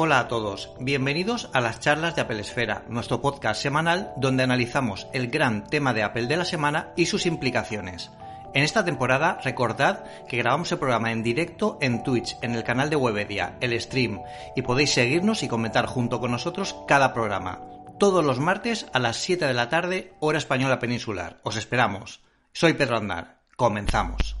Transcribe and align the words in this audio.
Hola 0.00 0.20
a 0.20 0.28
todos, 0.28 0.70
bienvenidos 0.78 1.50
a 1.52 1.60
las 1.60 1.80
charlas 1.80 2.14
de 2.14 2.22
Apple 2.22 2.38
Esfera, 2.38 2.84
nuestro 2.88 3.20
podcast 3.20 3.60
semanal 3.60 4.12
donde 4.16 4.44
analizamos 4.44 5.08
el 5.12 5.26
gran 5.26 5.66
tema 5.66 5.92
de 5.92 6.04
Apple 6.04 6.28
de 6.28 6.36
la 6.36 6.44
semana 6.44 6.92
y 6.94 7.06
sus 7.06 7.26
implicaciones. 7.26 8.12
En 8.54 8.62
esta 8.62 8.84
temporada 8.84 9.40
recordad 9.42 10.04
que 10.28 10.36
grabamos 10.36 10.70
el 10.70 10.78
programa 10.78 11.10
en 11.10 11.24
directo 11.24 11.78
en 11.80 12.04
Twitch, 12.04 12.36
en 12.42 12.54
el 12.54 12.62
canal 12.62 12.90
de 12.90 12.94
Webedia, 12.94 13.56
el 13.60 13.78
stream, 13.80 14.20
y 14.54 14.62
podéis 14.62 14.92
seguirnos 14.92 15.42
y 15.42 15.48
comentar 15.48 15.86
junto 15.86 16.20
con 16.20 16.30
nosotros 16.30 16.76
cada 16.86 17.12
programa. 17.12 17.60
Todos 17.98 18.24
los 18.24 18.38
martes 18.38 18.86
a 18.92 19.00
las 19.00 19.16
7 19.16 19.46
de 19.48 19.54
la 19.54 19.68
tarde, 19.68 20.14
hora 20.20 20.38
española 20.38 20.78
peninsular. 20.78 21.40
Os 21.42 21.56
esperamos. 21.56 22.20
Soy 22.52 22.74
Pedro 22.74 22.98
Andar. 22.98 23.40
Comenzamos. 23.56 24.37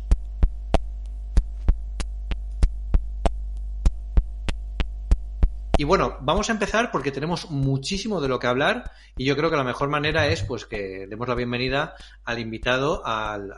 Y 5.78 5.84
bueno, 5.84 6.18
vamos 6.22 6.50
a 6.50 6.52
empezar 6.52 6.90
porque 6.90 7.12
tenemos 7.12 7.52
muchísimo 7.52 8.20
de 8.20 8.26
lo 8.26 8.40
que 8.40 8.48
hablar 8.48 8.90
y 9.16 9.24
yo 9.24 9.36
creo 9.36 9.48
que 9.48 9.56
la 9.56 9.62
mejor 9.62 9.88
manera 9.88 10.26
es 10.26 10.42
pues 10.42 10.66
que 10.66 11.06
demos 11.06 11.28
la 11.28 11.36
bienvenida 11.36 11.94
al 12.24 12.40
invitado, 12.40 13.06
al, 13.06 13.52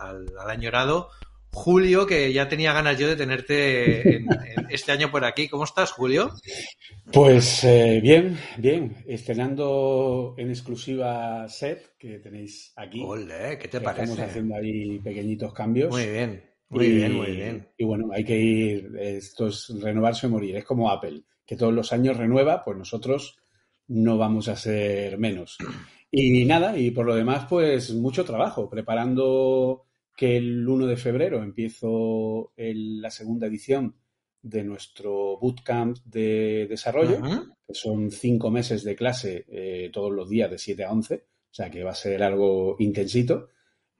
añorado 0.46 1.08
Julio, 1.50 2.06
que 2.06 2.30
ya 2.34 2.46
tenía 2.46 2.74
ganas 2.74 2.98
yo 2.98 3.08
de 3.08 3.16
tenerte 3.16 4.16
en, 4.16 4.28
este 4.68 4.92
año 4.92 5.10
por 5.10 5.24
aquí. 5.24 5.48
¿Cómo 5.48 5.64
estás, 5.64 5.92
Julio? 5.92 6.30
Pues 7.10 7.64
eh, 7.64 8.00
bien, 8.02 8.38
bien. 8.58 9.02
Estrenando 9.06 10.34
en 10.36 10.50
exclusiva 10.50 11.48
set 11.48 11.96
que 11.98 12.18
tenéis 12.18 12.74
aquí. 12.76 13.02
Ole, 13.02 13.56
¿qué 13.58 13.68
te 13.68 13.80
parece? 13.80 14.02
Estamos 14.02 14.28
haciendo 14.28 14.56
ahí 14.56 14.98
pequeñitos 14.98 15.54
cambios. 15.54 15.90
Muy 15.90 16.04
bien, 16.04 16.44
muy 16.68 16.86
bien, 16.86 17.14
muy 17.14 17.30
bien. 17.30 17.68
Y 17.78 17.84
bueno, 17.86 18.10
hay 18.12 18.24
que 18.24 18.36
ir, 18.38 18.90
esto 19.00 19.46
es 19.46 19.72
renovarse 19.80 20.26
o 20.26 20.30
morir, 20.30 20.56
es 20.56 20.64
como 20.66 20.90
Apple 20.90 21.22
que 21.50 21.56
todos 21.56 21.74
los 21.74 21.92
años 21.92 22.16
renueva, 22.16 22.62
pues 22.62 22.78
nosotros 22.78 23.36
no 23.88 24.16
vamos 24.16 24.46
a 24.46 24.54
ser 24.54 25.18
menos. 25.18 25.58
Y 26.08 26.44
nada, 26.44 26.78
y 26.78 26.92
por 26.92 27.04
lo 27.04 27.16
demás, 27.16 27.46
pues 27.50 27.92
mucho 27.92 28.24
trabajo, 28.24 28.70
preparando 28.70 29.82
que 30.16 30.36
el 30.36 30.68
1 30.68 30.86
de 30.86 30.96
febrero 30.96 31.42
empiezo 31.42 32.52
la 32.56 33.10
segunda 33.10 33.48
edición 33.48 33.96
de 34.40 34.62
nuestro 34.62 35.40
bootcamp 35.40 35.98
de 36.04 36.68
desarrollo, 36.68 37.20
que 37.66 37.74
son 37.74 38.12
cinco 38.12 38.52
meses 38.52 38.84
de 38.84 38.94
clase 38.94 39.44
eh, 39.48 39.90
todos 39.92 40.12
los 40.12 40.28
días 40.30 40.52
de 40.52 40.58
7 40.58 40.84
a 40.84 40.92
11, 40.92 41.14
o 41.16 41.52
sea 41.52 41.68
que 41.68 41.82
va 41.82 41.90
a 41.90 41.96
ser 41.96 42.22
algo 42.22 42.76
intensito, 42.78 43.48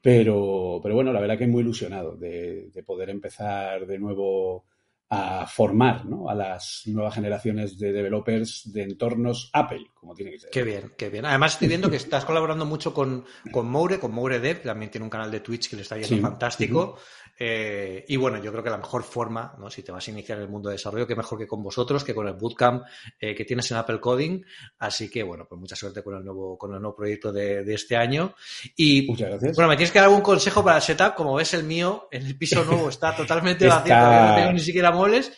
pero, 0.01 0.79
pero 0.81 0.95
bueno, 0.95 1.12
la 1.12 1.20
verdad 1.20 1.37
que 1.37 1.48
muy 1.48 1.62
ilusionado 1.62 2.14
de, 2.14 2.70
de 2.70 2.83
poder 2.85 3.11
empezar 3.11 3.89
de 3.89 3.98
nuevo 3.98 4.67
a 5.12 5.44
formar 5.44 6.05
a 6.28 6.34
las 6.36 6.83
nuevas 6.86 7.14
generaciones 7.14 7.77
de 7.77 7.92
developers 7.92 8.72
de 8.72 8.84
entornos 8.84 9.50
Apple, 9.52 9.91
como 9.92 10.14
tiene 10.14 10.30
que 10.30 10.39
ser. 10.39 10.50
Qué 10.50 10.62
bien, 10.62 10.92
qué 10.97 11.11
bien. 11.11 11.27
Además, 11.27 11.55
estoy 11.55 11.67
viendo 11.67 11.91
que 11.91 11.97
estás 11.97 12.25
colaborando 12.25 12.64
mucho 12.64 12.94
con, 12.94 13.25
con 13.50 13.69
Moure, 13.69 13.98
con 13.98 14.12
Moure 14.12 14.39
Dev, 14.39 14.62
también 14.62 14.89
tiene 14.89 15.05
un 15.05 15.11
canal 15.11 15.28
de 15.33 15.41
Twitch 15.41 15.69
que 15.69 15.75
le 15.75 15.83
está 15.83 15.98
yendo 15.98 16.22
fantástico. 16.22 16.97
Eh, 17.42 18.05
y 18.06 18.16
bueno, 18.16 18.36
yo 18.42 18.52
creo 18.52 18.62
que 18.62 18.69
la 18.69 18.77
mejor 18.77 19.02
forma, 19.02 19.55
¿no? 19.58 19.70
si 19.70 19.83
te 19.83 19.91
vas 19.91 20.06
a 20.06 20.10
iniciar 20.10 20.36
en 20.36 20.44
el 20.44 20.50
mundo 20.50 20.69
de 20.69 20.74
desarrollo, 20.74 21.06
que 21.06 21.16
mejor 21.16 21.38
que 21.38 21.46
con 21.46 21.62
vosotros, 21.62 22.05
que 22.05 22.14
con 22.14 22.28
el 22.28 22.34
bootcamp 22.34 22.84
eh, 23.19 23.34
que 23.34 23.46
tienes 23.46 23.70
en 23.70 23.78
Apple 23.78 23.98
Coding. 23.98 24.44
Así 24.78 25.08
que 25.08 25.22
bueno, 25.22 25.46
pues 25.48 25.58
mucha 25.58 25.74
suerte 25.74 26.02
con 26.02 26.16
el 26.16 26.22
nuevo, 26.22 26.58
con 26.58 26.74
el 26.74 26.83
nuevo 26.83 26.94
proyecto 26.94 27.33
de, 27.33 27.64
este 27.72 27.96
año. 27.96 28.34
Y 28.77 29.06
Muchas 29.08 29.30
gracias. 29.30 29.56
bueno, 29.56 29.70
me 29.70 29.77
tienes 29.77 29.91
que 29.91 30.00
dar 30.00 30.08
algún 30.08 30.20
consejo 30.20 30.62
para 30.62 30.77
el 30.77 30.83
setup, 30.83 31.14
como 31.14 31.34
ves 31.34 31.55
el 31.55 31.64
mío, 31.64 32.08
en 32.11 32.27
el 32.27 32.36
piso 32.36 32.62
nuevo 32.62 32.91
está 32.91 33.16
totalmente 33.16 33.66
vacío, 33.66 33.96
no 33.96 34.34
tengo 34.34 34.52
ni 34.52 34.61
siquiera 34.61 34.92
muebles. 34.92 35.33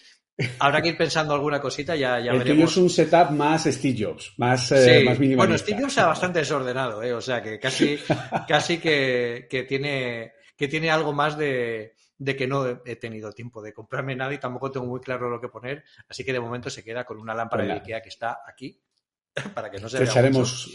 Habrá 0.58 0.83
que 0.83 0.89
ir 0.89 0.96
pensando 0.96 1.35
alguna 1.35 1.61
cosita, 1.61 1.95
ya, 1.95 2.18
ya 2.18 2.33
el 2.33 2.39
veremos. 2.39 2.73
es 2.73 2.77
un 2.79 2.91
setup 2.91 3.30
más 3.30 3.62
Steve 3.62 4.05
Jobs, 4.05 4.33
más, 4.39 4.73
eh, 4.73 5.05
más 5.05 5.20
minimalista. 5.20 5.36
Bueno, 5.36 5.57
Steve 5.57 5.80
Jobs 5.83 5.92
está 5.92 6.07
bastante 6.07 6.41
desordenado, 6.41 7.01
¿eh? 7.01 7.12
o 7.12 7.20
sea 7.20 7.41
que 7.41 7.61
casi, 7.61 7.96
casi 8.48 8.79
que, 8.79 9.46
que 9.48 9.62
tiene 9.62 10.33
que 10.57 10.68
tiene 10.68 10.90
algo 10.90 11.13
más 11.13 11.36
de, 11.36 11.95
que 12.24 12.46
no 12.46 12.67
he 12.85 12.96
tenido 12.96 13.33
tiempo 13.33 13.63
de 13.63 13.73
comprarme 13.73 14.14
nada 14.14 14.33
y 14.35 14.39
tampoco 14.39 14.70
tengo 14.70 14.86
muy 14.86 15.01
claro 15.01 15.29
lo 15.29 15.40
que 15.40 15.48
poner, 15.48 15.85
así 16.08 16.24
que 16.24 16.33
de 16.33 16.40
momento 16.40 16.70
se 16.70 16.85
queda 16.85 17.05
con 17.05 17.18
una 17.18 17.35
lámpara 17.35 17.64
de 17.64 17.73
Ikea 17.73 18.02
que 18.02 18.08
está 18.08 18.40
aquí 18.46 18.80
para 19.55 19.70
que 19.70 19.80
no 19.80 19.89
se 19.89 19.98
te 19.98 20.05
echaremos 20.05 20.70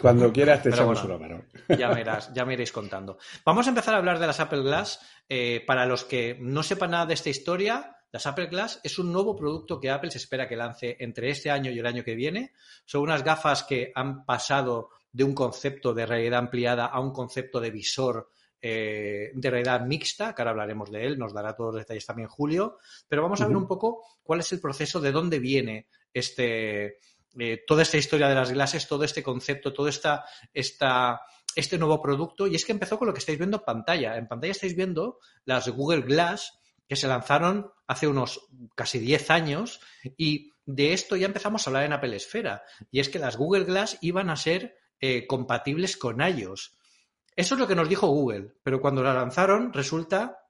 cuando 0.00 0.32
quieras 0.32 0.62
te 0.62 0.70
echamos 0.70 1.02
una 1.04 1.18
mano. 1.18 1.44
Ya 1.68 1.88
me, 1.94 2.04
ya 2.04 2.44
me 2.44 2.54
iréis 2.54 2.72
contando. 2.72 3.18
Vamos 3.44 3.66
a 3.66 3.70
empezar 3.70 3.94
a 3.94 3.98
hablar 3.98 4.18
de 4.18 4.26
las 4.26 4.40
Apple 4.40 4.62
Glass. 4.62 5.00
Eh, 5.28 5.62
para 5.66 5.86
los 5.86 6.04
que 6.04 6.36
no 6.40 6.62
sepan 6.62 6.92
nada 6.92 7.06
de 7.06 7.14
esta 7.14 7.30
historia, 7.30 7.96
las 8.10 8.26
Apple 8.26 8.46
Glass 8.46 8.80
es 8.82 8.98
un 8.98 9.12
nuevo 9.12 9.36
producto 9.36 9.80
que 9.80 9.90
Apple 9.90 10.10
se 10.10 10.18
espera 10.18 10.48
que 10.48 10.56
lance 10.56 10.96
entre 11.00 11.30
este 11.30 11.50
año 11.50 11.70
y 11.70 11.78
el 11.78 11.86
año 11.86 12.04
que 12.04 12.14
viene. 12.14 12.52
Son 12.84 13.02
unas 13.02 13.24
gafas 13.24 13.64
que 13.64 13.92
han 13.94 14.24
pasado 14.24 14.90
de 15.12 15.24
un 15.24 15.34
concepto 15.34 15.92
de 15.92 16.06
realidad 16.06 16.38
ampliada 16.38 16.86
a 16.86 17.00
un 17.00 17.12
concepto 17.12 17.60
de 17.60 17.70
visor 17.70 18.30
eh, 18.60 19.30
de 19.34 19.50
realidad 19.50 19.86
mixta, 19.86 20.34
que 20.34 20.42
ahora 20.42 20.50
hablaremos 20.50 20.90
de 20.90 21.06
él, 21.06 21.18
nos 21.18 21.32
dará 21.32 21.54
todos 21.54 21.74
los 21.74 21.82
detalles 21.82 22.06
también 22.06 22.28
Julio, 22.28 22.78
pero 23.06 23.22
vamos 23.22 23.40
a 23.40 23.46
ver 23.46 23.56
un 23.56 23.66
poco 23.66 24.04
cuál 24.22 24.40
es 24.40 24.52
el 24.52 24.60
proceso, 24.60 25.00
de 25.00 25.12
dónde 25.12 25.38
viene 25.38 25.88
este, 26.12 26.98
eh, 27.38 27.64
toda 27.66 27.82
esta 27.82 27.96
historia 27.96 28.28
de 28.28 28.34
las 28.34 28.52
glases, 28.52 28.88
todo 28.88 29.04
este 29.04 29.22
concepto, 29.22 29.72
todo 29.72 29.88
esta, 29.88 30.24
esta, 30.52 31.20
este 31.54 31.78
nuevo 31.78 32.02
producto. 32.02 32.46
Y 32.46 32.54
es 32.54 32.64
que 32.64 32.72
empezó 32.72 32.98
con 32.98 33.06
lo 33.06 33.14
que 33.14 33.20
estáis 33.20 33.38
viendo 33.38 33.58
en 33.58 33.64
pantalla. 33.64 34.16
En 34.16 34.26
pantalla 34.26 34.52
estáis 34.52 34.74
viendo 34.74 35.18
las 35.44 35.68
Google 35.68 36.02
Glass 36.02 36.58
que 36.88 36.96
se 36.96 37.06
lanzaron 37.06 37.70
hace 37.86 38.06
unos 38.06 38.48
casi 38.74 38.98
10 38.98 39.30
años 39.30 39.80
y 40.16 40.52
de 40.64 40.94
esto 40.94 41.16
ya 41.16 41.26
empezamos 41.26 41.66
a 41.66 41.70
hablar 41.70 41.84
en 41.84 41.92
Apple 41.92 42.16
Esfera. 42.16 42.62
Y 42.90 43.00
es 43.00 43.08
que 43.08 43.18
las 43.18 43.36
Google 43.36 43.64
Glass 43.64 43.98
iban 44.00 44.30
a 44.30 44.36
ser 44.36 44.76
eh, 45.00 45.26
compatibles 45.26 45.96
con 45.96 46.20
iOS. 46.20 46.77
Eso 47.38 47.54
es 47.54 47.60
lo 47.60 47.68
que 47.68 47.76
nos 47.76 47.88
dijo 47.88 48.08
Google, 48.08 48.56
pero 48.64 48.80
cuando 48.80 49.00
la 49.00 49.14
lanzaron 49.14 49.72
resulta 49.72 50.40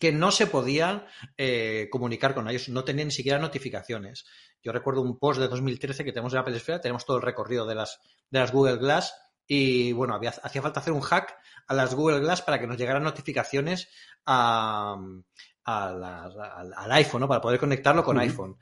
que 0.00 0.12
no 0.12 0.30
se 0.30 0.46
podía 0.46 1.06
eh, 1.36 1.88
comunicar 1.90 2.34
con 2.34 2.48
ellos, 2.48 2.70
no 2.70 2.84
tenían 2.84 3.08
ni 3.08 3.12
siquiera 3.12 3.38
notificaciones. 3.38 4.24
Yo 4.62 4.72
recuerdo 4.72 5.02
un 5.02 5.18
post 5.18 5.38
de 5.38 5.46
2013 5.46 6.06
que 6.06 6.12
tenemos 6.12 6.32
en 6.32 6.38
Apple 6.38 6.56
Esfera, 6.56 6.80
tenemos 6.80 7.04
todo 7.04 7.18
el 7.18 7.22
recorrido 7.22 7.66
de 7.66 7.74
las, 7.74 8.00
de 8.30 8.38
las 8.38 8.50
Google 8.50 8.78
Glass 8.78 9.14
y 9.46 9.92
bueno, 9.92 10.14
había, 10.14 10.30
hacía 10.30 10.62
falta 10.62 10.80
hacer 10.80 10.94
un 10.94 11.02
hack 11.02 11.36
a 11.66 11.74
las 11.74 11.94
Google 11.94 12.20
Glass 12.20 12.40
para 12.40 12.58
que 12.58 12.66
nos 12.66 12.78
llegaran 12.78 13.02
notificaciones 13.02 13.90
al, 14.24 15.22
iPhone, 15.66 17.20
¿no? 17.20 17.28
para 17.28 17.42
poder 17.42 17.60
conectarlo 17.60 18.02
con 18.02 18.18
iPhone. 18.18 18.56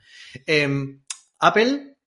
Em, 0.45 1.01
Apple 1.39 1.99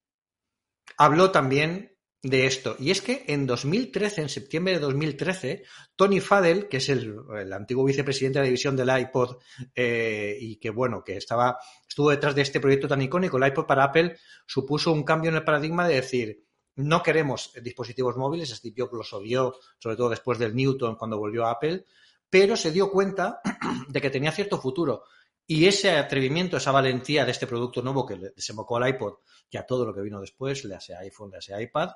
habló 0.99 1.31
también 1.31 1.98
de 2.23 2.47
esto. 2.47 2.77
Y 2.79 2.91
es 2.91 3.01
que 3.01 3.25
en 3.29 3.47
2013, 3.47 4.23
en 4.23 4.29
septiembre 4.29 4.75
de 4.75 4.81
2013, 4.81 5.63
Tony 5.95 6.21
Fadell, 6.21 6.69
que 6.69 6.79
es 6.79 6.89
el, 6.89 7.17
antiguo 7.53 7.85
vicepresidente 7.85 8.39
de 8.39 8.45
la 8.45 8.49
división 8.49 8.77
del 8.77 8.99
iPod 8.99 9.37
eh, 9.75 10.37
y 10.41 10.57
que, 10.57 10.71
bueno, 10.71 11.05
que 11.05 11.17
estaba, 11.17 11.59
estuvo 11.89 12.11
detrás 12.11 12.35
de 12.35 12.43
este 12.43 12.61
proyecto 12.61 12.89
tan 12.89 13.03
icónico, 13.03 13.37
el 13.37 13.47
iPod 13.47 13.67
para 13.67 13.85
Apple, 13.85 14.17
supuso 14.47 14.93
un 14.93 15.05
cambio 15.05 15.31
en 15.31 15.37
el 15.37 15.45
paradigma 15.45 15.87
de 15.87 15.95
decir, 15.95 16.45
no 16.75 17.03
queremos 17.03 17.53
dispositivos 17.63 18.17
móviles, 18.17 18.51
Steve 18.51 18.75
Jobs 18.77 18.93
los 18.93 19.13
odió, 19.13 19.57
sobre 19.79 19.97
todo 19.97 20.11
después 20.11 20.39
del 20.39 20.55
Newton 20.55 20.97
cuando 20.97 21.19
volvió 21.19 21.45
a 21.47 21.53
Apple, 21.53 21.85
pero 22.31 22.57
se 22.57 22.73
dio 22.73 22.91
cuenta 22.91 23.41
de 23.89 24.01
que 24.01 24.11
tenía 24.11 24.33
cierto 24.33 24.61
futuro. 24.61 25.05
Y 25.51 25.65
ese 25.65 25.93
atrevimiento, 25.93 26.59
esa 26.59 26.73
valentía 26.73 27.25
de 27.25 27.31
este 27.31 27.47
producto 27.47 27.81
nuevo 27.81 28.05
que 28.05 28.17
desembocó 28.37 28.77
al 28.77 28.87
iPod 28.91 29.15
y 29.49 29.57
a 29.57 29.65
todo 29.65 29.87
lo 29.87 29.95
que 29.95 30.03
vino 30.03 30.21
después, 30.21 30.63
le 30.67 30.75
hace 30.75 30.95
iPhone, 30.95 31.31
le 31.31 31.39
hace 31.39 31.61
iPad, 31.61 31.89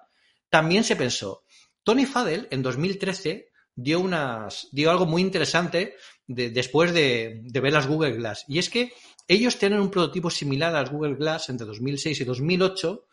también 0.49 0.83
se 0.85 0.97
pensó. 0.97 1.45
Tony 1.83 2.07
Fadell 2.07 2.49
en 2.51 2.63
2013 2.63 3.51
dio, 3.75 4.01
unas, 4.01 4.69
dio 4.73 4.91
algo 4.91 5.05
muy 5.05 5.21
interesante 5.21 5.97
después 6.27 6.95
de, 6.95 7.43
ver 7.45 7.75
las 7.75 7.87
Google 7.87 8.13
Glass. 8.13 8.47
Y 8.49 8.59
es 8.59 8.71
que 8.71 8.95
ellos 9.29 9.59
tienen 9.59 9.81
un 9.81 9.91
prototipo 9.91 10.31
similar 10.31 10.75
a 10.75 10.81
las 10.81 10.91
Google 10.91 11.17
Glass 11.17 11.51
entre 11.51 11.67
2006 11.67 12.23
y 12.23 12.25
2008, 12.25 13.05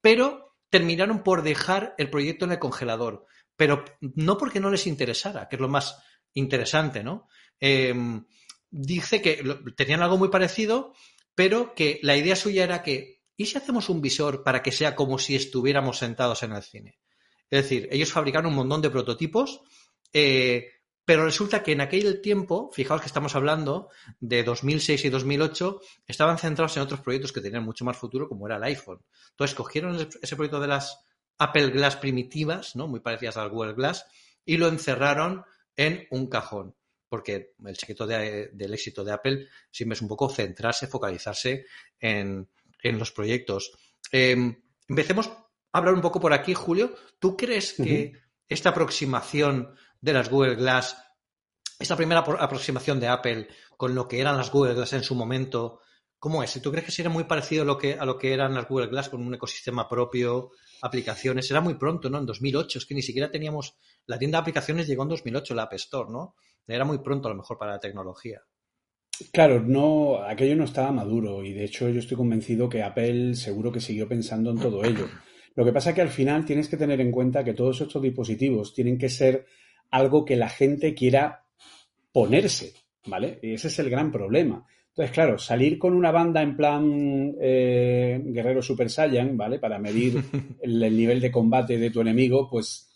pero 0.00 0.54
terminaron 0.70 1.24
por 1.24 1.42
dejar 1.42 1.96
el 1.98 2.08
proyecto 2.08 2.44
en 2.44 2.52
el 2.52 2.60
congelador. 2.60 3.26
Pero 3.56 3.84
no 4.00 4.38
porque 4.38 4.60
no 4.60 4.70
les 4.70 4.86
interesara, 4.86 5.48
que 5.48 5.56
es 5.56 5.60
lo 5.60 5.68
más 5.68 5.98
interesante, 6.34 7.02
¿no? 7.02 7.26
Em, 7.58 8.24
dice 8.70 9.22
que 9.22 9.42
tenían 9.76 10.02
algo 10.02 10.18
muy 10.18 10.28
parecido, 10.28 10.94
pero 11.34 11.74
que 11.74 12.00
la 12.02 12.16
idea 12.16 12.36
suya 12.36 12.64
era 12.64 12.82
que 12.82 13.22
¿y 13.36 13.46
si 13.46 13.56
hacemos 13.56 13.88
un 13.88 14.00
visor 14.00 14.42
para 14.42 14.62
que 14.62 14.72
sea 14.72 14.94
como 14.94 15.18
si 15.18 15.36
estuviéramos 15.36 15.98
sentados 15.98 16.42
en 16.42 16.52
el 16.52 16.62
cine? 16.62 16.98
Es 17.50 17.62
decir, 17.62 17.88
ellos 17.90 18.12
fabricaron 18.12 18.50
un 18.50 18.56
montón 18.56 18.82
de 18.82 18.90
prototipos, 18.90 19.62
eh, 20.12 20.72
pero 21.04 21.24
resulta 21.24 21.62
que 21.62 21.72
en 21.72 21.80
aquel 21.80 22.20
tiempo, 22.20 22.70
fijaos 22.72 23.00
que 23.00 23.06
estamos 23.06 23.34
hablando 23.34 23.88
de 24.20 24.42
2006 24.42 25.06
y 25.06 25.08
2008, 25.08 25.80
estaban 26.06 26.36
centrados 26.36 26.76
en 26.76 26.82
otros 26.82 27.00
proyectos 27.00 27.32
que 27.32 27.40
tenían 27.40 27.64
mucho 27.64 27.84
más 27.84 27.96
futuro, 27.96 28.28
como 28.28 28.46
era 28.46 28.56
el 28.56 28.64
iPhone. 28.64 29.00
Entonces 29.30 29.54
cogieron 29.56 29.96
ese 30.20 30.36
proyecto 30.36 30.60
de 30.60 30.66
las 30.66 31.06
Apple 31.38 31.70
Glass 31.70 31.96
primitivas, 31.96 32.76
¿no? 32.76 32.88
muy 32.88 33.00
parecidas 33.00 33.38
al 33.38 33.48
Google 33.48 33.72
Glass, 33.72 34.04
y 34.44 34.58
lo 34.58 34.68
encerraron 34.68 35.44
en 35.76 36.06
un 36.10 36.26
cajón. 36.26 36.74
Porque 37.08 37.54
el 37.64 37.76
secreto 37.76 38.06
del 38.06 38.74
éxito 38.74 39.02
de 39.02 39.12
Apple 39.12 39.48
siempre 39.70 39.94
es 39.94 40.02
un 40.02 40.08
poco 40.08 40.28
centrarse, 40.28 40.86
focalizarse 40.86 41.64
en, 41.98 42.48
en 42.82 42.98
los 42.98 43.12
proyectos. 43.12 43.72
Em, 44.12 44.62
empecemos 44.88 45.28
a 45.28 45.48
hablar 45.72 45.94
un 45.94 46.00
poco 46.00 46.20
por 46.20 46.32
aquí, 46.32 46.54
Julio. 46.54 46.94
¿Tú 47.18 47.36
crees 47.36 47.74
que 47.74 48.12
esta 48.48 48.70
aproximación 48.70 49.74
de 50.00 50.12
las 50.12 50.30
Google 50.30 50.56
Glass, 50.56 50.96
esta 51.78 51.96
primera 51.96 52.20
aproximación 52.20 53.00
de 53.00 53.08
Apple 53.08 53.48
con 53.76 53.94
lo 53.94 54.08
que 54.08 54.20
eran 54.20 54.36
las 54.36 54.50
Google 54.50 54.74
Glass 54.74 54.94
en 54.94 55.04
su 55.04 55.14
momento, 55.14 55.80
¿cómo 56.18 56.42
es? 56.42 56.60
¿Tú 56.60 56.70
crees 56.70 56.84
que 56.84 56.92
sería 56.92 57.10
muy 57.10 57.24
parecido 57.24 57.62
a 57.62 57.66
lo 57.66 57.78
que, 57.78 57.94
a 57.94 58.04
lo 58.04 58.18
que 58.18 58.32
eran 58.32 58.54
las 58.54 58.68
Google 58.68 58.88
Glass 58.88 59.08
con 59.08 59.24
un 59.24 59.34
ecosistema 59.34 59.88
propio, 59.88 60.50
aplicaciones? 60.82 61.50
Era 61.50 61.60
muy 61.60 61.74
pronto, 61.74 62.10
¿no? 62.10 62.18
En 62.18 62.26
2008, 62.26 62.78
es 62.78 62.86
que 62.86 62.94
ni 62.94 63.02
siquiera 63.02 63.30
teníamos, 63.30 63.76
la 64.06 64.18
tienda 64.18 64.38
de 64.38 64.42
aplicaciones 64.42 64.86
llegó 64.86 65.04
en 65.04 65.10
2008, 65.10 65.54
la 65.54 65.62
App 65.64 65.74
Store, 65.74 66.10
¿no? 66.10 66.34
Era 66.68 66.84
muy 66.84 66.98
pronto 66.98 67.28
a 67.28 67.30
lo 67.32 67.38
mejor 67.38 67.58
para 67.58 67.72
la 67.72 67.80
tecnología. 67.80 68.42
Claro, 69.32 69.60
no, 69.60 70.22
aquello 70.22 70.54
no 70.54 70.64
estaba 70.64 70.92
maduro 70.92 71.42
y 71.42 71.52
de 71.52 71.64
hecho 71.64 71.88
yo 71.88 71.98
estoy 71.98 72.16
convencido 72.16 72.68
que 72.68 72.82
Apple 72.82 73.34
seguro 73.34 73.72
que 73.72 73.80
siguió 73.80 74.06
pensando 74.06 74.50
en 74.50 74.58
todo 74.58 74.84
ello. 74.84 75.08
Lo 75.56 75.64
que 75.64 75.72
pasa 75.72 75.90
es 75.90 75.96
que 75.96 76.02
al 76.02 76.08
final 76.08 76.44
tienes 76.44 76.68
que 76.68 76.76
tener 76.76 77.00
en 77.00 77.10
cuenta 77.10 77.42
que 77.42 77.54
todos 77.54 77.80
estos 77.80 78.00
dispositivos 78.00 78.72
tienen 78.72 78.96
que 78.96 79.08
ser 79.08 79.46
algo 79.90 80.24
que 80.24 80.36
la 80.36 80.48
gente 80.48 80.94
quiera 80.94 81.46
ponerse, 82.12 82.74
¿vale? 83.06 83.40
Y 83.42 83.54
ese 83.54 83.68
es 83.68 83.78
el 83.80 83.90
gran 83.90 84.12
problema. 84.12 84.64
Entonces, 84.98 85.14
claro, 85.14 85.38
salir 85.38 85.78
con 85.78 85.94
una 85.94 86.10
banda 86.10 86.42
en 86.42 86.56
plan 86.56 87.34
eh, 87.40 88.20
Guerrero 88.24 88.62
Super 88.62 88.90
Saiyan, 88.90 89.36
¿vale? 89.36 89.58
Para 89.58 89.78
medir 89.78 90.22
el, 90.60 90.96
nivel 90.96 91.20
de 91.20 91.30
combate 91.30 91.78
de 91.78 91.90
tu 91.90 92.00
enemigo, 92.00 92.48
pues 92.50 92.87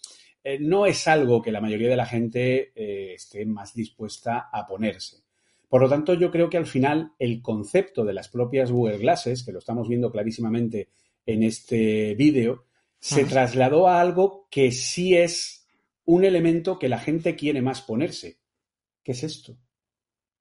eh, 0.45 0.59
no 0.59 0.87
es 0.87 1.07
algo 1.09 1.41
que 1.41 1.53
la 1.53 1.61
mayoría 1.61 1.89
de 1.89 1.97
la 1.97 2.07
gente 2.07 2.73
eh, 2.75 3.15
esté 3.15 3.45
más 3.47 3.75
dispuesta 3.75 4.49
a 4.53 4.67
ponerse. 4.67 5.23
Por 5.69 5.83
lo 5.83 5.89
tanto, 5.89 6.15
yo 6.15 6.31
creo 6.31 6.51
que 6.51 6.59
al 6.59 6.67
final 6.67 7.13
el 7.19 7.41
concepto 7.41 8.05
de 8.05 8.13
las 8.13 8.29
propias 8.29 8.71
Google 8.71 8.99
Glasses, 8.99 9.43
que 9.43 9.53
lo 9.53 9.59
estamos 9.59 9.89
viendo 9.89 10.11
clarísimamente 10.11 10.91
en 11.25 11.43
este 11.45 12.15
vídeo, 12.15 12.67
se 12.99 13.25
trasladó 13.25 13.89
a 13.89 14.01
algo 14.01 14.47
que 14.51 14.71
sí 14.71 15.17
es 15.17 15.67
un 16.05 16.25
elemento 16.25 16.79
que 16.79 16.89
la 16.89 16.99
gente 16.99 17.37
quiere 17.37 17.63
más 17.63 17.81
ponerse. 17.81 18.39
¿Qué 19.03 19.13
es 19.13 19.25
esto? 19.25 19.57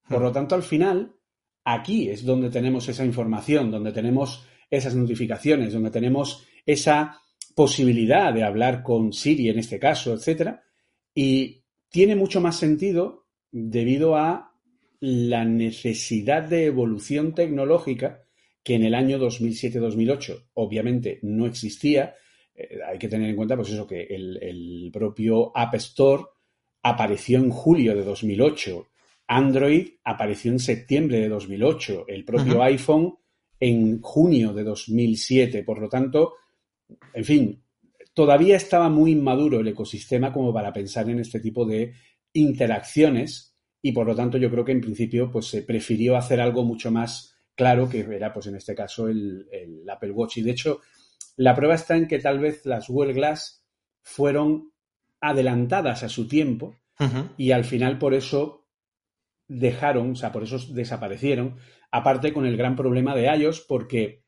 Por 0.07 0.21
lo 0.21 0.31
tanto, 0.31 0.55
al 0.55 0.63
final, 0.63 1.15
aquí 1.63 2.09
es 2.09 2.25
donde 2.25 2.49
tenemos 2.49 2.89
esa 2.89 3.05
información, 3.05 3.71
donde 3.71 3.91
tenemos 3.91 4.45
esas 4.69 4.95
notificaciones, 4.95 5.73
donde 5.73 5.91
tenemos 5.91 6.45
esa 6.65 7.20
posibilidad 7.55 8.33
de 8.33 8.43
hablar 8.43 8.83
con 8.83 9.13
Siri 9.13 9.49
en 9.49 9.59
este 9.59 9.79
caso, 9.79 10.13
etcétera, 10.13 10.63
y 11.13 11.63
tiene 11.89 12.15
mucho 12.15 12.41
más 12.41 12.57
sentido 12.57 13.27
debido 13.51 14.15
a 14.15 14.53
la 14.99 15.45
necesidad 15.45 16.43
de 16.43 16.65
evolución 16.65 17.33
tecnológica 17.33 18.23
que 18.63 18.75
en 18.75 18.83
el 18.83 18.95
año 18.95 19.17
2007-2008 19.19 20.49
obviamente 20.53 21.19
no 21.23 21.45
existía. 21.45 22.15
Eh, 22.53 22.79
hay 22.87 22.97
que 22.97 23.07
tener 23.07 23.29
en 23.29 23.35
cuenta, 23.35 23.55
pues 23.55 23.69
eso, 23.69 23.87
que 23.87 24.03
el, 24.03 24.89
propio 24.93 25.51
App 25.55 25.73
Store 25.75 26.23
apareció 26.83 27.39
en 27.39 27.49
julio 27.49 27.95
de 27.95 28.03
2008, 28.03 28.87
Android 29.27 29.87
apareció 30.03 30.51
en 30.51 30.59
septiembre 30.59 31.19
de 31.19 31.29
2008, 31.29 32.05
el 32.07 32.25
propio 32.25 32.61
iPhone 32.63 33.15
en 33.59 34.01
junio 34.01 34.53
de 34.53 34.63
2007. 34.63 35.63
Por 35.63 35.79
lo 35.79 35.87
tanto, 35.87 36.33
en 37.13 37.25
fin, 37.25 37.63
todavía 38.13 38.57
estaba 38.57 38.89
muy 38.89 39.11
inmaduro 39.11 39.59
el 39.59 39.67
ecosistema 39.67 40.31
como 40.31 40.53
para 40.53 40.73
pensar 40.73 41.09
en 41.09 41.19
este 41.19 41.39
tipo 41.39 41.65
de 41.65 41.93
interacciones 42.33 43.55
y 43.81 43.91
por 43.91 44.05
lo 44.05 44.15
tanto 44.15 44.37
yo 44.37 44.49
creo 44.51 44.63
que 44.63 44.71
en 44.71 44.81
principio 44.81 45.31
pues 45.31 45.47
se 45.47 45.63
prefirió 45.63 46.15
hacer 46.15 46.39
algo 46.39 46.63
mucho 46.63 46.91
más 46.91 47.35
claro 47.55 47.89
que 47.89 47.99
era 47.99 48.33
pues 48.33 48.47
en 48.47 48.55
este 48.55 48.75
caso 48.75 49.07
el, 49.07 49.47
Apple 49.89 50.11
Watch. 50.11 50.37
Y 50.37 50.41
de 50.43 50.51
hecho 50.51 50.81
la 51.37 51.55
prueba 51.55 51.75
está 51.75 51.95
en 51.95 52.07
que 52.07 52.19
tal 52.19 52.39
vez 52.39 52.65
las 52.65 52.87
Google 52.87 53.13
Glass 53.13 53.65
fueron 54.01 54.71
adelantadas 55.19 56.03
a 56.03 56.09
su 56.09 56.27
tiempo 56.27 56.75
y 57.35 57.49
al 57.49 57.63
final 57.63 57.97
por 57.97 58.13
eso 58.13 58.67
dejaron, 59.47 60.11
o 60.11 60.15
sea, 60.15 60.31
por 60.31 60.43
eso 60.43 60.59
desaparecieron, 60.71 61.57
aparte 61.89 62.31
con 62.31 62.45
el 62.45 62.57
gran 62.57 62.75
problema 62.75 63.15
de 63.15 63.25
iOS 63.25 63.61
porque 63.61 64.20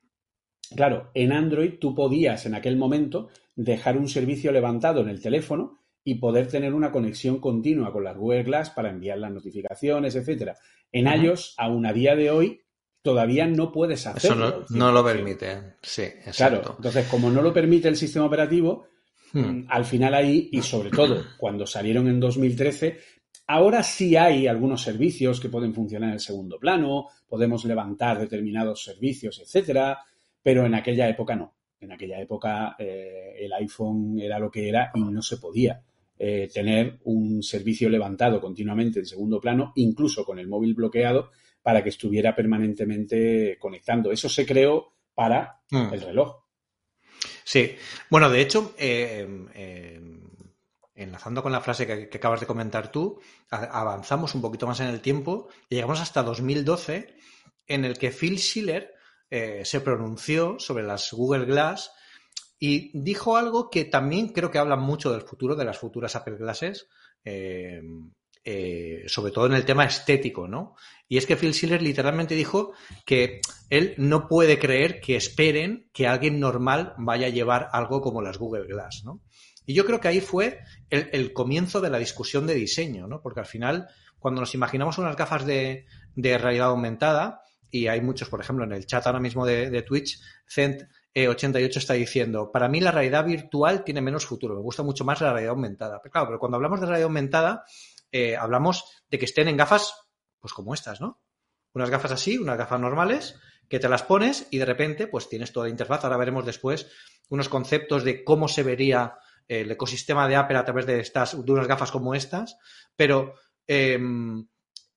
claro, 0.75 1.11
en 1.13 1.31
Android 1.31 1.73
tú 1.79 1.95
podías 1.95 2.45
en 2.45 2.55
aquel 2.55 2.77
momento 2.77 3.29
dejar 3.55 3.97
un 3.97 4.07
servicio 4.07 4.51
levantado 4.51 5.01
en 5.01 5.09
el 5.09 5.21
teléfono 5.21 5.79
y 6.03 6.15
poder 6.15 6.47
tener 6.47 6.73
una 6.73 6.91
conexión 6.91 7.39
continua 7.39 7.91
con 7.91 8.03
las 8.03 8.17
Google 8.17 8.43
Glass 8.43 8.71
para 8.71 8.89
enviar 8.89 9.17
las 9.17 9.31
notificaciones, 9.31 10.15
etcétera. 10.15 10.57
En 10.91 11.07
iOS, 11.07 11.55
aún 11.57 11.85
a 11.85 11.93
día 11.93 12.15
de 12.15 12.29
hoy, 12.29 12.61
todavía 13.01 13.47
no 13.47 13.71
puedes 13.71 14.05
hacerlo. 14.05 14.63
Eso 14.63 14.65
no, 14.69 14.91
lo 14.91 15.03
permite, 15.03 15.75
sí, 15.81 16.03
exacto. 16.03 16.61
Claro, 16.61 16.75
entonces 16.77 17.07
como 17.07 17.29
no 17.29 17.41
lo 17.41 17.53
permite 17.53 17.87
el 17.87 17.95
sistema 17.95 18.25
operativo, 18.25 18.87
hmm. 19.33 19.39
mm, 19.39 19.65
al 19.69 19.85
final 19.85 20.13
ahí, 20.13 20.49
y 20.51 20.61
sobre 20.61 20.89
todo 20.89 21.23
cuando 21.37 21.65
salieron 21.65 22.07
en 22.07 22.19
2013, 22.19 22.99
ahora 23.47 23.83
sí 23.83 24.15
hay 24.15 24.47
algunos 24.47 24.81
servicios 24.81 25.39
que 25.39 25.49
pueden 25.49 25.73
funcionar 25.73 26.09
en 26.09 26.15
el 26.15 26.19
segundo 26.19 26.57
plano, 26.59 27.07
podemos 27.27 27.65
levantar 27.65 28.19
determinados 28.19 28.83
servicios, 28.83 29.39
etcétera, 29.39 29.99
pero 30.43 30.65
en 30.65 30.75
aquella 30.75 31.09
época 31.09 31.35
no. 31.35 31.55
En 31.79 31.91
aquella 31.91 32.21
época 32.21 32.75
eh, 32.77 33.33
el 33.39 33.51
iPhone 33.53 34.19
era 34.19 34.37
lo 34.37 34.51
que 34.51 34.69
era 34.69 34.91
y 34.93 35.01
no 35.01 35.21
se 35.21 35.37
podía. 35.37 35.81
Eh, 36.19 36.47
tener 36.53 36.99
un 37.05 37.41
servicio 37.41 37.89
levantado 37.89 38.39
continuamente 38.39 38.99
en 38.99 39.05
segundo 39.05 39.41
plano, 39.41 39.73
incluso 39.75 40.23
con 40.23 40.37
el 40.37 40.47
móvil 40.47 40.75
bloqueado, 40.75 41.31
para 41.61 41.83
que 41.83 41.89
estuviera 41.89 42.35
permanentemente 42.35 43.57
conectando. 43.59 44.11
Eso 44.11 44.29
se 44.29 44.45
creó 44.45 44.93
para 45.13 45.61
mm. 45.71 45.93
el 45.93 46.01
reloj. 46.01 46.43
Sí, 47.43 47.75
bueno, 48.09 48.29
de 48.29 48.41
hecho, 48.41 48.73
eh, 48.77 49.27
eh, 49.53 50.01
enlazando 50.95 51.41
con 51.41 51.51
la 51.51 51.61
frase 51.61 51.87
que, 51.87 52.17
acabas 52.17 52.39
de 52.39 52.45
comentar 52.45 52.91
tú, 52.91 53.19
avanzamos 53.49 54.35
un 54.35 54.41
poquito 54.41 54.67
más 54.67 54.79
en 54.79 54.87
el 54.87 55.01
tiempo 55.01 55.49
y 55.67 55.75
llegamos 55.75 55.99
hasta 55.99 56.23
2012, 56.23 57.15
en 57.67 57.85
el 57.85 57.97
que 57.97 58.11
Phil 58.11 58.37
Schiller 58.37 58.92
se 59.63 59.81
pronunció 59.81 60.59
sobre 60.59 60.83
las 60.83 61.11
Google 61.11 61.45
Glass 61.45 61.91
y 62.59 62.91
dijo 62.93 63.35
algo 63.35 63.69
que 63.69 63.83
también 63.85 64.29
creo 64.29 64.49
que 64.49 64.57
habla 64.57 64.77
mucho 64.77 65.11
del 65.11 65.23
futuro, 65.23 65.55
de 65.55 65.65
las 65.65 65.77
futuras 65.77 66.15
Apple 66.15 66.37
Glasses, 66.37 66.87
eh, 67.25 67.81
eh, 68.45 69.03
sobre 69.07 69.31
todo 69.31 69.45
en 69.47 69.53
el 69.53 69.65
tema 69.65 69.85
estético, 69.85 70.47
¿no? 70.47 70.75
Y 71.07 71.17
es 71.17 71.25
que 71.25 71.35
Phil 71.35 71.53
Schiller 71.53 71.81
literalmente 71.81 72.35
dijo 72.35 72.73
que 73.05 73.41
él 73.69 73.95
no 73.97 74.27
puede 74.27 74.59
creer 74.59 75.01
que 75.01 75.15
esperen 75.15 75.89
que 75.93 76.07
alguien 76.07 76.39
normal 76.39 76.93
vaya 76.97 77.27
a 77.27 77.31
llevar 77.31 77.69
algo 77.71 78.01
como 78.01 78.21
las 78.21 78.37
Google 78.37 78.67
Glass, 78.67 79.03
¿no? 79.03 79.21
Y 79.65 79.73
yo 79.73 79.85
creo 79.85 79.99
que 79.99 80.09
ahí 80.09 80.19
fue 80.19 80.59
el, 80.89 81.31
comienzo 81.33 81.79
de 81.79 81.89
la 81.89 81.99
discusión 81.99 82.47
de 82.47 82.55
diseño, 82.55 83.07
¿no? 83.07 83.21
Porque 83.21 83.39
al 83.39 83.45
final, 83.45 83.87
cuando 84.19 84.41
nos 84.41 84.55
imaginamos 84.55 84.97
unas 84.97 85.15
gafas 85.15 85.45
de, 85.45 85.85
realidad 86.15 86.67
aumentada, 86.67 87.42
y 87.73 87.87
hay 87.87 88.01
muchos, 88.01 88.29
por 88.29 88.39
ejemplo, 88.39 88.63
en 88.65 88.71
el 88.71 88.85
chat 88.85 89.03
ahora 89.07 89.19
mismo 89.19 89.47
de, 89.47 89.81
Twitch, 89.81 90.21
Cent 90.45 90.83
88 91.15 91.79
está 91.79 91.95
diciendo, 91.95 92.51
para 92.51 92.69
mí 92.69 92.79
la 92.79 92.91
realidad 92.91 93.25
virtual 93.25 93.83
tiene 93.83 93.99
menos 93.99 94.27
futuro, 94.27 94.53
me 94.53 94.61
gusta 94.61 94.83
mucho 94.83 95.03
más 95.03 95.19
la 95.21 95.31
realidad 95.31 95.53
aumentada. 95.53 95.99
Pero 95.99 96.11
claro, 96.11 96.27
pero 96.27 96.39
cuando 96.39 96.57
hablamos 96.57 96.79
de 96.79 96.85
realidad 96.85 97.07
aumentada, 97.07 97.65
eh, 98.11 98.37
hablamos 98.37 99.01
de 99.09 99.17
que 99.17 99.25
estén 99.25 99.47
en 99.47 99.57
gafas, 99.57 99.91
pues 100.39 100.53
como 100.53 100.75
estas, 100.75 101.01
¿no? 101.01 101.19
Unas 101.73 101.89
gafas 101.89 102.11
así, 102.11 102.37
unas 102.37 102.59
gafas 102.59 102.79
normales, 102.79 103.39
que 103.67 103.79
te 103.79 103.89
las 103.89 104.03
pones 104.03 104.47
y 104.51 104.59
de 104.59 104.65
repente, 104.65 105.07
pues 105.07 105.27
tienes 105.27 105.51
toda 105.51 105.65
la 105.65 105.71
interfaz. 105.71 106.03
Ahora 106.03 106.17
veremos 106.17 106.45
después 106.45 106.91
unos 107.29 107.49
conceptos 107.49 108.03
de 108.03 108.23
cómo 108.23 108.47
se 108.47 108.61
vería 108.61 109.15
el 109.47 109.71
ecosistema 109.71 110.27
de 110.27 110.35
Apple 110.35 110.57
a 110.57 110.63
través 110.63 110.85
de 110.85 110.99
estas, 110.99 111.33
unas 111.33 111.67
gafas 111.67 111.89
como 111.89 112.13
estas, 112.13 112.55
pero 112.95 113.33
em, 113.65 114.45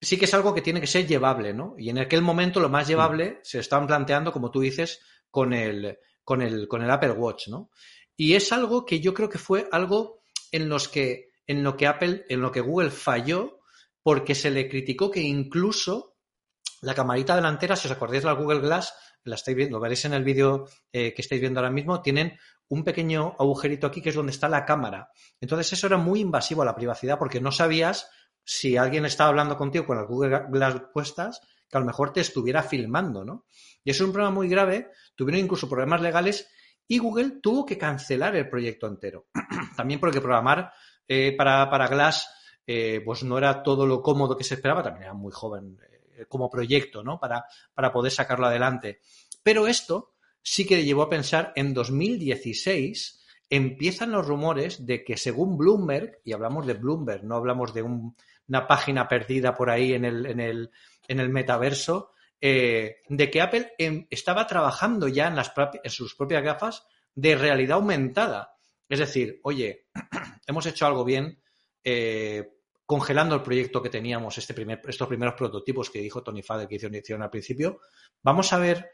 sí 0.07 0.17
que 0.17 0.27
es 0.27 0.35
algo 0.35 0.55
que 0.55 0.63
tiene 0.63 0.81
que 0.81 0.87
ser 0.87 1.05
llevable, 1.05 1.53
¿no? 1.53 1.75
Y 1.77 1.91
en 1.91 1.99
aquel 1.99 2.23
momento 2.23 2.61
lo 2.61 2.69
más 2.69 2.87
llevable 2.87 3.41
se 3.43 3.59
estaban 3.59 3.89
planteando, 3.89 4.33
como 4.33 4.53
tú 4.53 4.61
dices, 4.61 5.01
con 5.31 5.53
el, 5.53 5.99
con 6.23 6.43
el, 6.43 6.69
con 6.69 6.83
el 6.83 6.91
Apple 6.91 7.11
Watch, 7.11 7.49
¿no? 7.49 7.71
Y 8.17 8.35
es 8.35 8.53
algo 8.53 8.87
que 8.87 9.01
yo 9.01 9.13
creo 9.13 9.29
que 9.29 9.39
fue 9.39 9.69
algo 9.73 10.21
en 10.53 10.69
los 10.69 10.87
que, 10.87 11.33
en 11.49 11.65
lo 11.65 11.77
que 11.77 11.89
Apple, 11.89 12.25
en 12.29 12.41
lo 12.41 12.53
que 12.53 12.61
Google 12.61 12.93
falló, 12.93 13.59
porque 14.01 14.37
se 14.37 14.53
le 14.53 14.69
criticó 14.69 15.11
que 15.11 15.21
incluso 15.21 16.17
la 16.83 16.95
camarita 16.95 17.35
delantera, 17.35 17.75
si 17.75 17.89
os 17.89 17.93
acordáis 17.93 18.23
de 18.23 18.29
la 18.29 18.35
Google 18.35 18.61
Glass, 18.61 18.95
la 19.25 19.35
estáis 19.35 19.57
viendo, 19.57 19.79
lo 19.79 19.81
veréis 19.81 20.05
en 20.05 20.15
el 20.15 20.23
vídeo 20.23 20.69
eh, 20.93 21.13
que 21.15 21.23
estáis 21.23 21.41
viendo 21.41 21.59
ahora 21.59 21.73
mismo, 21.73 22.01
tienen 22.01 22.39
un 22.69 22.85
pequeño 22.85 23.35
agujerito 23.41 23.89
aquí 23.89 24.01
que 24.01 24.11
es 24.11 24.15
donde 24.15 24.31
está 24.31 24.49
la 24.49 24.65
cámara. 24.65 25.11
Entonces 25.41 25.73
eso 25.73 25.89
era 25.89 25.97
muy 25.97 26.21
invasivo 26.21 26.63
a 26.63 26.65
la 26.65 26.77
privacidad 26.77 27.19
porque 27.19 27.41
no 27.41 27.51
sabías 27.51 28.09
si 28.47 28.77
alguien 28.77 29.05
estaba 29.05 29.31
hablando 29.31 29.57
contigo 29.57 29.85
con 29.85 29.97
las 29.97 30.07
Google 30.07 30.45
Glass 30.49 30.81
puestas, 30.95 31.41
que 31.69 31.77
a 31.77 31.81
lo 31.81 31.87
mejor 31.87 32.13
te 32.13 32.21
estuviera 32.21 32.63
filmando, 32.63 33.25
¿no? 33.25 33.47
Y 33.83 33.91
eso 33.91 34.05
es 34.05 34.07
un 34.07 34.13
problema 34.13 34.33
muy 34.33 34.49
grave, 34.49 34.93
tuvieron 35.17 35.43
incluso 35.43 35.69
problemas 35.69 36.01
legales 36.01 36.49
y 36.87 36.99
Google 36.99 37.41
tuvo 37.43 37.67
que 37.67 37.77
cancelar 37.77 38.37
el 38.37 38.49
proyecto 38.49 38.87
entero. 38.87 39.27
también 39.77 39.99
porque 39.99 40.21
programar 40.21 40.73
eh, 41.09 41.35
para, 41.37 41.89
Glass 41.89 42.31
eh, 42.65 43.03
pues 43.05 43.25
no 43.25 43.37
era 43.37 43.65
todo 43.65 43.85
lo 43.85 44.01
cómodo 44.01 44.37
que 44.37 44.45
se 44.45 44.55
esperaba, 44.55 44.85
también 44.85 45.05
era 45.05 45.15
muy 45.15 45.33
joven 45.33 45.81
eh, 46.15 46.27
como 46.29 46.49
proyecto, 46.49 47.03
¿no? 47.03 47.19
Para, 47.19 47.47
para 47.75 47.93
poder 47.93 48.13
sacarlo 48.13 48.47
adelante. 48.47 49.01
Pero 49.43 49.67
esto 49.67 50.15
sí 50.41 50.65
que 50.65 50.85
llevó 50.85 51.03
a 51.03 51.11
pensar 51.11 51.53
en 51.57 51.75
2016 51.75 53.25
empiezan 53.51 54.13
los 54.13 54.27
rumores 54.27 54.87
de 54.87 55.05
que 55.05 55.17
según 55.17 55.57
Bloomberg, 55.57 56.21
y 56.25 56.33
hablamos 56.33 56.67
de 56.67 56.75
Bloomberg, 56.75 57.25
no 57.25 57.37
hablamos 57.37 57.73
de 57.73 57.83
una 58.49 58.67
página 58.67 59.09
perdida 59.09 59.55
por 59.55 59.71
ahí 59.71 59.95
en 59.95 60.05
el, 60.05 60.27
en 60.27 60.41
el, 60.41 60.71
en 61.09 61.21
el 61.21 61.29
metaverso, 61.29 62.13
eh, 62.41 62.99
de 63.09 63.31
que 63.31 63.41
Apple 63.41 63.75
em, 63.79 64.07
estaba 64.11 64.47
trabajando 64.47 65.09
ya 65.09 65.29
en, 65.29 65.37
las 65.37 65.53
en 65.83 65.91
sus 65.91 66.15
propias 66.15 66.43
gafas 66.43 66.87
de 67.15 67.35
realidad 67.35 67.79
aumentada. 67.79 68.57
Es 68.89 68.99
decir, 68.99 69.41
oye, 69.43 69.89
hemos 70.47 70.67
hecho 70.67 70.87
algo 70.87 71.05
bien 71.05 71.41
eh, 71.83 72.57
congelando 72.85 73.35
el 73.35 73.43
proyecto 73.43 73.83
que 73.83 73.91
teníamos, 73.91 74.39
este 74.39 74.55
primer, 74.55 74.81
estos 74.87 75.09
primeros 75.09 75.35
prototipos 75.35 75.91
que 75.91 76.01
dijo 76.01 76.23
Tony 76.23 76.43
Fader 76.43 76.69
que 76.69 76.77
hicieron, 76.77 77.23
al 77.23 77.31
principio. 77.31 77.81
Vamos 78.23 78.53
a 78.53 78.59
ver 78.59 78.91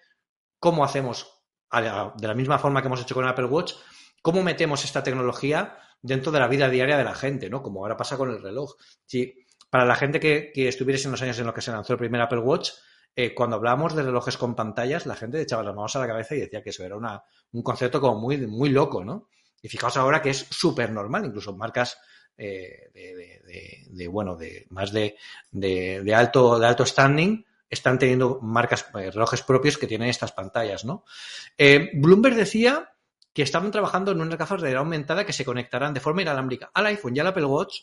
cómo 0.59 0.85
hacemos, 0.85 1.43
de 1.71 2.29
la 2.29 2.35
misma 2.35 2.59
forma 2.59 2.81
que 2.81 2.87
hemos 2.87 3.03
hecho 3.03 3.15
con 3.15 3.27
Apple 3.27 3.47
Watch, 3.47 3.75
cómo 4.23 4.43
metemos 4.43 4.85
esta 4.85 5.03
tecnología 5.03 5.77
dentro 6.03 6.33
de 6.33 6.41
la 6.41 6.49
vida 6.49 6.69
diaria 6.69 6.99
de 6.99 7.05
la 7.05 7.15
gente, 7.15 7.49
¿no? 7.49 7.63
Como 7.63 7.81
ahora 7.81 7.97
pasa 7.97 8.19
con 8.19 8.31
el 8.31 8.43
reloj. 8.43 8.75
Si 9.07 9.47
para 9.71 9.87
la 9.87 9.95
gente 9.95 10.21
que, 10.21 10.51
que 10.53 10.69
estuviese 10.69 11.07
en 11.07 11.13
los 11.13 11.23
años 11.23 11.39
en 11.39 11.47
los 11.47 11.55
que 11.55 11.63
se 11.63 11.71
lanzó 11.71 11.95
el 11.95 11.99
primer 11.99 12.21
Apple 12.21 12.41
Watch, 12.41 12.73
eh, 13.15 13.35
cuando 13.35 13.57
hablábamos 13.57 13.95
de 13.95 14.03
relojes 14.03 14.39
con 14.39 14.55
pantallas, 14.55 15.05
la 15.05 15.17
gente 15.17 15.41
echaba 15.41 15.63
las 15.63 15.75
manos 15.75 15.95
a 15.97 16.01
la 16.01 16.07
cabeza 16.07 16.35
y 16.35 16.41
decía 16.41 16.63
que 16.63 16.71
eso 16.71 16.83
era 16.83 16.97
una, 16.97 17.23
un 17.53 17.63
concepto 17.63 18.01
como 18.01 18.19
muy, 18.19 18.39
muy 18.47 18.71
loco, 18.71 19.05
¿no? 19.05 19.29
Y 19.61 19.69
fijaos 19.69 19.97
ahora 19.99 20.23
que 20.23 20.31
es 20.31 20.47
súper 20.51 20.91
normal, 20.91 21.27
incluso 21.27 21.55
marcas 21.55 21.99
eh, 22.39 22.91
de, 23.91 24.09
bueno, 24.09 24.37
de 24.37 24.67
más 24.71 24.93
de, 24.93 25.17
de, 25.51 26.15
alto, 26.15 26.59
de 26.59 26.67
alto 26.67 26.87
standing 26.87 27.45
están 27.69 27.99
teniendo 27.99 28.41
marcas, 28.41 28.87
eh, 28.99 29.11
relojes 29.11 29.43
propios 29.43 29.77
que 29.77 29.87
tienen 29.87 30.09
estas 30.09 30.33
pantallas, 30.33 30.85
¿no? 30.85 31.05
Bloomberg 31.95 32.35
decía 32.35 32.95
que 33.33 33.43
estaban 33.43 33.71
trabajando 33.71 34.13
en 34.13 34.21
unas 34.21 34.39
gafas 34.39 34.61
de 34.61 34.69
realidad 34.69 34.81
aumentada 34.81 35.25
que 35.25 35.33
se 35.33 35.45
conectarán 35.45 35.95
de 35.95 36.01
forma 36.01 36.23
inalámbrica 36.23 36.71
al 36.75 36.87
iPhone 36.87 37.17
y 37.17 37.21
al 37.21 37.29
Apple 37.29 37.45
Watch, 37.45 37.77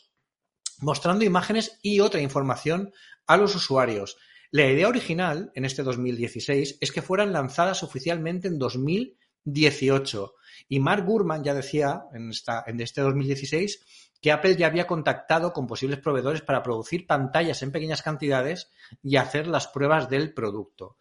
mostrando 0.80 1.26
imágenes 1.26 1.80
y 1.82 2.00
otra 2.00 2.22
información 2.22 2.94
a 3.26 3.38
los 3.38 3.56
usuarios. 3.56 4.18
La 4.52 4.66
idea 4.66 4.88
original 4.88 5.52
en 5.54 5.66
este 5.66 5.84
2016 5.84 6.78
es 6.82 6.92
que 6.92 7.02
fueran 7.02 7.34
lanzadas 7.34 7.84
oficialmente 7.84 8.48
en 8.48 8.58
2018. 8.58 10.34
Y 10.68 10.80
Mark 10.80 11.06
Gurman 11.06 11.44
ya 11.44 11.54
decía 11.54 12.04
en, 12.14 12.30
esta, 12.30 12.64
en 12.66 12.80
este 12.80 13.02
2016 13.02 13.86
que 14.22 14.32
Apple 14.32 14.56
ya 14.58 14.68
había 14.68 14.88
contactado 14.88 15.54
con 15.54 15.68
posibles 15.68 16.00
proveedores 16.00 16.42
para 16.42 16.64
producir 16.64 17.08
pantallas 17.08 17.62
en 17.62 17.72
pequeñas 17.72 18.02
cantidades 18.02 18.72
y 19.02 19.16
hacer 19.16 19.48
las 19.48 19.68
pruebas 19.68 20.10
del 20.10 20.34
producto. 20.34 20.98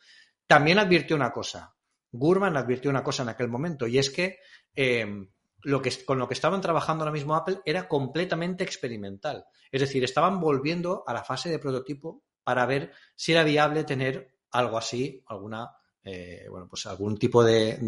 También 0.46 0.78
advirtió 0.78 1.16
una 1.16 1.32
cosa, 1.32 1.74
Gurman 2.12 2.56
advirtió 2.56 2.90
una 2.90 3.04
cosa 3.04 3.22
en 3.22 3.28
aquel 3.28 3.48
momento 3.48 3.86
y 3.86 3.98
es 3.98 4.10
que, 4.10 4.38
em, 4.74 5.28
lo 5.62 5.82
que 5.82 5.92
con 6.04 6.18
lo 6.18 6.28
que 6.28 6.34
estaban 6.34 6.60
trabajando 6.60 7.02
ahora 7.02 7.12
mismo 7.12 7.34
Apple 7.34 7.60
era 7.64 7.88
completamente 7.88 8.64
experimental. 8.64 9.44
Es 9.70 9.80
decir, 9.80 10.04
estaban 10.04 10.40
volviendo 10.40 11.04
a 11.06 11.12
la 11.12 11.24
fase 11.24 11.50
de 11.50 11.58
prototipo 11.58 12.22
para 12.44 12.64
ver 12.66 12.92
si 13.14 13.32
era 13.32 13.44
viable 13.44 13.84
tener 13.84 14.38
algo 14.52 14.78
así, 14.78 15.22
alguna, 15.26 15.70
eh, 16.02 16.46
bueno, 16.48 16.66
pues 16.68 16.86
algún 16.86 17.18
tipo 17.18 17.44
de, 17.44 17.78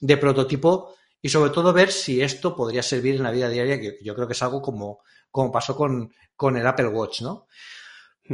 de, 0.00 0.16
prototipo 0.16 0.94
y 1.20 1.28
sobre 1.28 1.50
todo 1.50 1.72
ver 1.72 1.90
si 1.90 2.20
esto 2.20 2.54
podría 2.54 2.82
servir 2.82 3.16
en 3.16 3.22
la 3.22 3.32
vida 3.32 3.48
diaria, 3.48 3.80
que 3.80 3.98
yo 4.02 4.14
creo 4.14 4.28
que 4.28 4.34
es 4.34 4.42
algo 4.42 4.62
como, 4.62 5.00
como 5.30 5.50
pasó 5.50 5.74
con, 5.74 6.12
con 6.36 6.56
el 6.56 6.66
Apple 6.66 6.88
Watch, 6.88 7.22
¿no? 7.22 7.48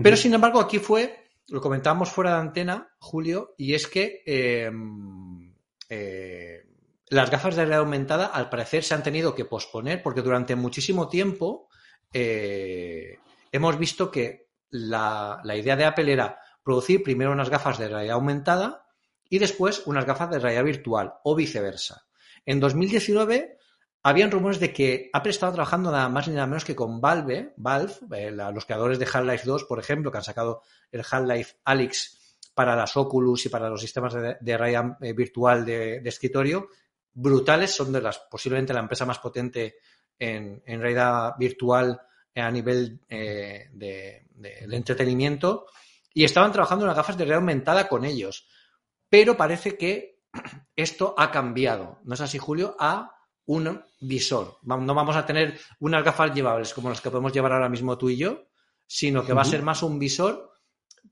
Pero 0.02 0.16
sin 0.16 0.34
embargo, 0.34 0.58
aquí 0.58 0.78
fue 0.78 1.21
lo 1.48 1.60
comentábamos 1.60 2.10
fuera 2.10 2.34
de 2.34 2.40
antena, 2.40 2.94
Julio, 2.98 3.54
y 3.56 3.74
es 3.74 3.86
que 3.86 4.22
em, 4.26 5.54
eh, 5.88 6.64
las 7.08 7.30
gafas 7.30 7.54
de 7.54 7.62
realidad 7.62 7.80
aumentada 7.80 8.26
al 8.26 8.48
parecer 8.48 8.84
se 8.84 8.94
han 8.94 9.02
tenido 9.02 9.34
que 9.34 9.44
posponer 9.44 10.02
porque 10.02 10.22
durante 10.22 10.56
muchísimo 10.56 11.08
tiempo 11.08 11.68
eh, 12.12 13.18
hemos 13.50 13.78
visto 13.78 14.10
que 14.10 14.48
la, 14.70 15.40
la, 15.44 15.56
idea 15.56 15.76
de 15.76 15.84
Apple 15.84 16.12
era 16.12 16.38
producir 16.62 17.02
primero 17.02 17.32
unas 17.32 17.50
gafas 17.50 17.78
de 17.78 17.88
realidad 17.88 18.14
aumentada 18.14 18.86
y 19.28 19.38
después 19.38 19.82
unas 19.86 20.06
gafas 20.06 20.30
de 20.30 20.38
realidad 20.38 20.64
virtual 20.64 21.14
o 21.24 21.34
viceversa. 21.34 22.06
En 22.46 22.60
2019 22.60 23.58
habían 24.02 24.30
rumores 24.30 24.58
de 24.58 24.72
que 24.72 25.10
Apple 25.12 25.30
estaba 25.30 25.52
trabajando 25.52 25.90
nada 25.90 26.08
más 26.08 26.26
ni 26.26 26.34
nada 26.34 26.46
menos 26.46 26.64
que 26.64 26.74
con 26.74 27.00
Valve, 27.00 27.54
Valve, 27.56 27.94
eh, 28.16 28.30
los 28.30 28.64
creadores 28.64 28.98
de 28.98 29.06
Half-Life 29.10 29.44
2, 29.46 29.64
por 29.64 29.78
ejemplo, 29.78 30.10
que 30.10 30.18
han 30.18 30.24
sacado 30.24 30.62
el 30.90 31.04
Half-Life 31.08 31.56
Alyx 31.64 32.38
para 32.54 32.74
las 32.74 32.96
Oculus 32.96 33.46
y 33.46 33.48
para 33.48 33.68
los 33.68 33.80
sistemas 33.80 34.12
de, 34.14 34.56
realidad 34.58 34.96
eh, 35.00 35.12
virtual 35.12 35.64
de, 35.64 36.02
escritorio, 36.04 36.68
brutales, 37.12 37.70
son 37.70 37.92
de 37.92 38.02
las 38.02 38.18
posiblemente 38.18 38.74
la 38.74 38.80
empresa 38.80 39.06
más 39.06 39.20
potente 39.20 39.76
en, 40.18 40.62
realidad 40.66 41.34
virtual 41.38 42.00
a 42.34 42.50
nivel 42.50 43.00
eh, 43.08 43.68
de, 43.72 44.26
entretenimiento, 44.70 45.66
y 46.12 46.24
estaban 46.24 46.52
trabajando 46.52 46.84
en 46.84 46.88
las 46.88 46.96
gafas 46.96 47.16
de 47.16 47.24
realidad 47.24 47.40
aumentada 47.40 47.88
con 47.88 48.04
ellos. 48.04 48.48
Pero 49.08 49.36
parece 49.36 49.76
que 49.76 50.22
esto 50.76 51.14
ha 51.16 51.30
cambiado, 51.30 52.00
¿no 52.04 52.14
es 52.14 52.20
así, 52.20 52.38
Julio? 52.38 52.76
A 52.78 53.21
un 53.46 53.82
visor. 54.00 54.58
No 54.62 54.94
vamos 54.94 55.16
a 55.16 55.26
tener 55.26 55.58
unas 55.80 56.04
gafas 56.04 56.34
llevables 56.34 56.72
como 56.74 56.88
las 56.88 57.00
que 57.00 57.10
podemos 57.10 57.32
llevar 57.32 57.52
ahora 57.52 57.68
mismo 57.68 57.98
tú 57.98 58.10
y 58.10 58.16
yo, 58.16 58.44
sino 58.86 59.24
que 59.24 59.32
va 59.32 59.42
a 59.42 59.46
ser 59.46 59.62
más 59.62 59.82
un 59.82 59.98
visor 59.98 60.52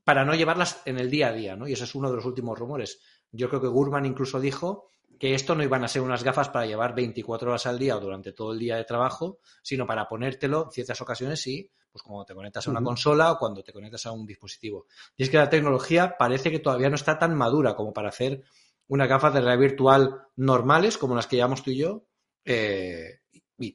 para 0.03 0.25
no 0.25 0.33
llevarlas 0.33 0.81
en 0.85 0.97
el 0.97 1.09
día 1.09 1.27
a 1.27 1.33
día, 1.33 1.55
¿no? 1.55 1.67
Y 1.67 1.73
ese 1.73 1.83
es 1.83 1.95
uno 1.95 2.09
de 2.09 2.15
los 2.15 2.25
últimos 2.25 2.57
rumores. 2.57 2.99
Yo 3.31 3.49
creo 3.49 3.61
que 3.61 3.67
Gurman 3.67 4.05
incluso 4.05 4.39
dijo 4.39 4.89
que 5.19 5.35
esto 5.35 5.53
no 5.53 5.63
iban 5.63 5.83
a 5.83 5.87
ser 5.87 6.01
unas 6.01 6.23
gafas 6.23 6.49
para 6.49 6.65
llevar 6.65 6.95
24 6.95 7.51
horas 7.51 7.65
al 7.67 7.77
día 7.77 7.95
o 7.95 7.99
durante 7.99 8.33
todo 8.33 8.53
el 8.53 8.59
día 8.59 8.77
de 8.77 8.85
trabajo, 8.85 9.39
sino 9.61 9.85
para 9.85 10.07
ponértelo 10.07 10.65
en 10.65 10.71
ciertas 10.71 10.99
ocasiones 11.01 11.45
y 11.45 11.69
pues 11.91 12.01
cuando 12.01 12.25
te 12.25 12.33
conectas 12.33 12.67
a 12.67 12.71
una 12.71 12.81
consola 12.81 13.33
o 13.33 13.37
cuando 13.37 13.63
te 13.63 13.73
conectas 13.73 14.05
a 14.05 14.11
un 14.11 14.25
dispositivo. 14.25 14.87
Y 15.17 15.23
es 15.23 15.29
que 15.29 15.37
la 15.37 15.49
tecnología 15.49 16.15
parece 16.17 16.49
que 16.49 16.59
todavía 16.59 16.89
no 16.89 16.95
está 16.95 17.19
tan 17.19 17.35
madura 17.35 17.75
como 17.75 17.93
para 17.93 18.09
hacer 18.09 18.43
unas 18.87 19.07
gafas 19.07 19.33
de 19.33 19.41
realidad 19.41 19.59
virtual 19.59 20.27
normales 20.37 20.97
como 20.97 21.15
las 21.15 21.27
que 21.27 21.35
llevamos 21.35 21.61
tú 21.63 21.71
y 21.71 21.77
yo, 21.77 22.05
eh, 22.45 23.19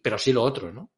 pero 0.03 0.19
sí 0.19 0.33
lo 0.33 0.43
otro, 0.43 0.73
¿no? 0.73 0.91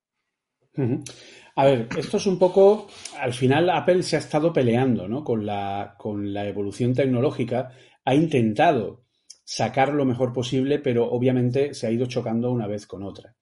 A 1.56 1.64
ver, 1.64 1.88
esto 1.96 2.18
es 2.18 2.26
un 2.26 2.38
poco, 2.38 2.86
al 3.18 3.32
final 3.34 3.68
Apple 3.70 4.02
se 4.04 4.14
ha 4.14 4.20
estado 4.20 4.52
peleando 4.52 5.08
¿no? 5.08 5.24
con, 5.24 5.44
la, 5.44 5.96
con 5.98 6.32
la 6.32 6.46
evolución 6.46 6.94
tecnológica, 6.94 7.72
ha 8.04 8.14
intentado 8.14 9.04
sacar 9.42 9.92
lo 9.92 10.04
mejor 10.04 10.32
posible, 10.32 10.78
pero 10.78 11.10
obviamente 11.10 11.74
se 11.74 11.86
ha 11.86 11.90
ido 11.90 12.06
chocando 12.06 12.52
una 12.52 12.68
vez 12.68 12.86
con 12.86 13.02
otra. 13.02 13.34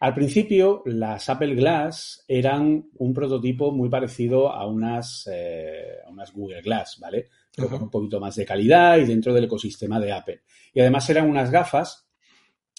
Al 0.00 0.12
principio, 0.12 0.82
las 0.84 1.30
Apple 1.30 1.54
Glass 1.54 2.24
eran 2.28 2.90
un 2.98 3.14
prototipo 3.14 3.72
muy 3.72 3.88
parecido 3.88 4.52
a 4.52 4.66
unas, 4.66 5.26
eh, 5.32 5.96
unas 6.10 6.32
Google 6.32 6.60
Glass, 6.60 6.98
¿vale? 7.00 7.30
con 7.56 7.84
un 7.84 7.90
poquito 7.90 8.20
más 8.20 8.36
de 8.36 8.44
calidad 8.44 8.98
y 8.98 9.06
dentro 9.06 9.32
del 9.32 9.44
ecosistema 9.44 9.98
de 9.98 10.12
Apple. 10.12 10.42
Y 10.74 10.80
además 10.80 11.08
eran 11.08 11.30
unas 11.30 11.50
gafas 11.50 12.05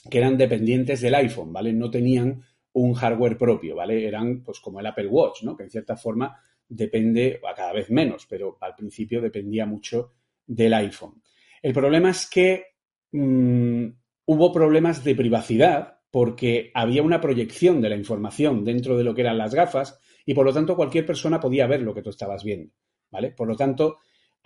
que 0.09 0.17
eran 0.17 0.37
dependientes 0.37 1.01
del 1.01 1.15
iPhone, 1.15 1.53
¿vale? 1.53 1.73
No 1.73 1.89
tenían 1.89 2.43
un 2.73 2.93
hardware 2.93 3.37
propio, 3.37 3.75
¿vale? 3.75 4.07
Eran 4.07 4.43
pues 4.43 4.59
como 4.59 4.79
el 4.79 4.85
Apple 4.85 5.07
Watch, 5.07 5.43
¿no? 5.43 5.55
Que 5.55 5.63
en 5.63 5.69
cierta 5.69 5.95
forma 5.97 6.39
depende, 6.69 7.39
a 7.49 7.53
cada 7.55 7.73
vez 7.73 7.89
menos, 7.89 8.25
pero 8.29 8.57
al 8.61 8.75
principio 8.75 9.21
dependía 9.21 9.65
mucho 9.65 10.13
del 10.45 10.73
iPhone. 10.73 11.21
El 11.61 11.73
problema 11.73 12.11
es 12.11 12.29
que 12.29 12.65
mm, 13.11 13.87
hubo 14.25 14.51
problemas 14.51 15.03
de 15.03 15.15
privacidad 15.15 15.99
porque 16.11 16.71
había 16.73 17.03
una 17.03 17.21
proyección 17.21 17.81
de 17.81 17.89
la 17.89 17.95
información 17.95 18.63
dentro 18.63 18.97
de 18.97 19.03
lo 19.03 19.13
que 19.13 19.21
eran 19.21 19.37
las 19.37 19.53
gafas 19.53 19.99
y 20.25 20.33
por 20.33 20.45
lo 20.45 20.53
tanto 20.53 20.75
cualquier 20.75 21.05
persona 21.05 21.39
podía 21.39 21.67
ver 21.67 21.81
lo 21.81 21.93
que 21.93 22.01
tú 22.01 22.09
estabas 22.09 22.43
viendo, 22.43 22.73
¿vale? 23.09 23.31
Por 23.31 23.47
lo 23.47 23.55
tanto, 23.55 23.99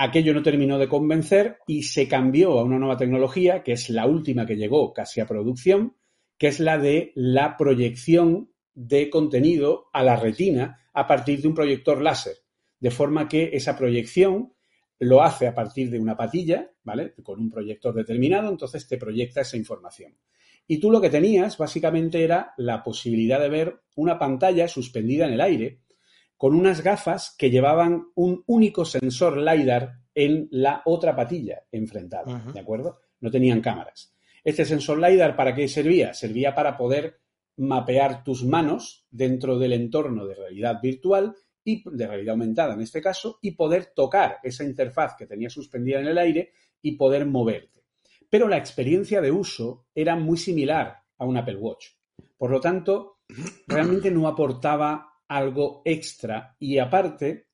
Aquello 0.03 0.33
no 0.33 0.41
terminó 0.41 0.79
de 0.79 0.87
convencer 0.87 1.59
y 1.67 1.83
se 1.83 2.07
cambió 2.07 2.57
a 2.57 2.63
una 2.63 2.79
nueva 2.79 2.97
tecnología, 2.97 3.61
que 3.61 3.73
es 3.73 3.91
la 3.91 4.07
última 4.07 4.47
que 4.47 4.55
llegó 4.55 4.93
casi 4.93 5.21
a 5.21 5.27
producción, 5.27 5.95
que 6.39 6.47
es 6.47 6.59
la 6.59 6.79
de 6.79 7.11
la 7.13 7.55
proyección 7.55 8.51
de 8.73 9.11
contenido 9.11 9.91
a 9.93 10.01
la 10.01 10.15
retina 10.15 10.89
a 10.91 11.05
partir 11.05 11.39
de 11.39 11.49
un 11.49 11.53
proyector 11.53 12.01
láser. 12.01 12.37
De 12.79 12.89
forma 12.89 13.27
que 13.27 13.51
esa 13.53 13.77
proyección 13.77 14.55
lo 14.97 15.21
hace 15.21 15.45
a 15.45 15.53
partir 15.53 15.91
de 15.91 15.99
una 15.99 16.17
patilla, 16.17 16.71
¿vale? 16.81 17.13
Con 17.21 17.39
un 17.39 17.51
proyector 17.51 17.93
determinado, 17.93 18.49
entonces 18.49 18.87
te 18.87 18.97
proyecta 18.97 19.41
esa 19.41 19.55
información. 19.55 20.17
Y 20.65 20.79
tú 20.79 20.89
lo 20.89 20.99
que 20.99 21.11
tenías 21.11 21.59
básicamente 21.59 22.23
era 22.23 22.55
la 22.57 22.81
posibilidad 22.81 23.39
de 23.39 23.49
ver 23.49 23.81
una 23.95 24.17
pantalla 24.17 24.67
suspendida 24.67 25.27
en 25.27 25.33
el 25.33 25.41
aire 25.41 25.81
con 26.41 26.55
unas 26.55 26.81
gafas 26.81 27.35
que 27.37 27.51
llevaban 27.51 28.07
un 28.15 28.43
único 28.47 28.83
sensor 28.83 29.37
LiDAR 29.37 29.99
en 30.15 30.47
la 30.49 30.81
otra 30.85 31.15
patilla 31.15 31.67
enfrentada, 31.71 32.51
¿de 32.51 32.59
acuerdo? 32.59 32.97
No 33.19 33.29
tenían 33.29 33.61
cámaras. 33.61 34.15
Este 34.43 34.65
sensor 34.65 34.99
LiDAR, 34.99 35.35
¿para 35.35 35.53
qué 35.53 35.67
servía? 35.67 36.15
Servía 36.15 36.55
para 36.55 36.75
poder 36.75 37.19
mapear 37.57 38.23
tus 38.23 38.43
manos 38.43 39.05
dentro 39.11 39.59
del 39.59 39.73
entorno 39.73 40.25
de 40.25 40.33
realidad 40.33 40.79
virtual 40.81 41.35
y 41.63 41.83
de 41.87 42.07
realidad 42.07 42.31
aumentada 42.31 42.73
en 42.73 42.81
este 42.81 43.03
caso 43.03 43.37
y 43.43 43.51
poder 43.51 43.91
tocar 43.95 44.39
esa 44.41 44.63
interfaz 44.63 45.13
que 45.15 45.27
tenía 45.27 45.51
suspendida 45.51 45.99
en 45.99 46.07
el 46.07 46.17
aire 46.17 46.53
y 46.81 46.93
poder 46.93 47.27
moverte. 47.27 47.83
pero 48.31 48.47
la 48.47 48.57
experiencia 48.57 49.21
de 49.21 49.29
uso 49.29 49.85
era 49.93 50.15
muy 50.15 50.39
similar 50.39 51.03
a 51.19 51.23
un 51.23 51.37
Apple 51.37 51.57
Watch. 51.57 51.85
Por 52.35 52.49
lo 52.49 52.59
tanto, 52.59 53.19
realmente 53.67 54.09
no 54.09 54.27
aportaba 54.27 55.10
algo 55.31 55.81
extra 55.85 56.57
y 56.59 56.77
aparte, 56.77 57.47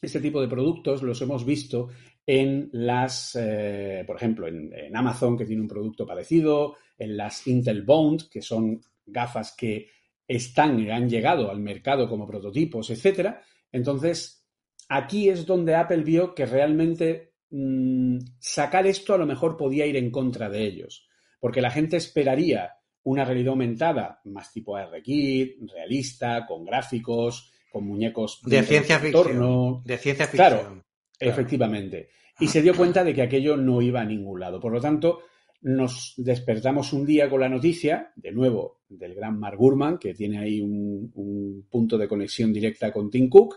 este 0.00 0.20
tipo 0.20 0.40
de 0.40 0.46
productos 0.46 1.02
los 1.02 1.20
hemos 1.20 1.44
visto 1.44 1.88
en 2.24 2.70
las, 2.72 3.36
eh, 3.38 4.04
por 4.06 4.14
ejemplo, 4.14 4.46
en, 4.46 4.96
Amazon, 4.96 5.36
que 5.36 5.44
tiene 5.44 5.62
un 5.62 5.68
producto 5.68 6.06
parecido, 6.06 6.76
en 6.96 7.16
las 7.16 7.48
Intel 7.48 7.82
Bond, 7.82 8.28
que 8.30 8.40
son 8.40 8.80
gafas 9.04 9.56
que 9.56 9.88
están 10.28 10.78
y 10.78 10.90
han 10.90 11.10
llegado 11.10 11.50
al 11.50 11.58
mercado 11.58 12.08
como 12.08 12.28
prototipos, 12.28 12.90
etcétera. 12.90 13.42
Entonces, 13.72 14.46
aquí 14.88 15.28
es 15.28 15.44
donde 15.44 15.74
Apple 15.74 16.04
vio 16.04 16.32
que 16.32 16.46
realmente 16.46 17.32
mmm, 17.50 18.18
sacar 18.38 18.86
esto 18.86 19.14
a 19.14 19.18
lo 19.18 19.26
mejor 19.26 19.56
podía 19.56 19.86
ir 19.86 19.96
en 19.96 20.12
contra 20.12 20.48
de 20.48 20.64
ellos, 20.64 21.08
porque 21.40 21.60
la 21.60 21.72
gente 21.72 21.96
esperaría 21.96 22.79
una 23.04 23.24
realidad 23.24 23.50
aumentada 23.50 24.20
más 24.24 24.52
tipo 24.52 24.76
ARKit, 24.76 25.58
realista, 25.72 26.46
con 26.46 26.64
gráficos, 26.64 27.52
con 27.70 27.86
muñecos 27.86 28.40
de 28.44 28.62
ciencia 28.62 28.98
ficción. 28.98 29.82
De 29.84 29.98
ciencia 29.98 30.26
ficción. 30.26 30.48
Claro, 30.48 30.62
claro, 30.62 30.84
efectivamente. 31.18 32.10
Y 32.38 32.48
se 32.48 32.62
dio 32.62 32.74
cuenta 32.74 33.04
de 33.04 33.14
que 33.14 33.22
aquello 33.22 33.56
no 33.56 33.82
iba 33.82 34.00
a 34.00 34.04
ningún 34.04 34.40
lado. 34.40 34.58
Por 34.60 34.72
lo 34.72 34.80
tanto, 34.80 35.20
nos 35.62 36.14
despertamos 36.16 36.92
un 36.92 37.04
día 37.04 37.28
con 37.28 37.40
la 37.40 37.48
noticia, 37.48 38.12
de 38.16 38.32
nuevo, 38.32 38.80
del 38.88 39.14
gran 39.14 39.38
Mark 39.38 39.58
Gurman, 39.58 39.98
que 39.98 40.14
tiene 40.14 40.38
ahí 40.38 40.60
un, 40.60 41.10
un 41.14 41.66
punto 41.70 41.98
de 41.98 42.08
conexión 42.08 42.52
directa 42.52 42.92
con 42.92 43.10
Tim 43.10 43.28
Cook, 43.28 43.56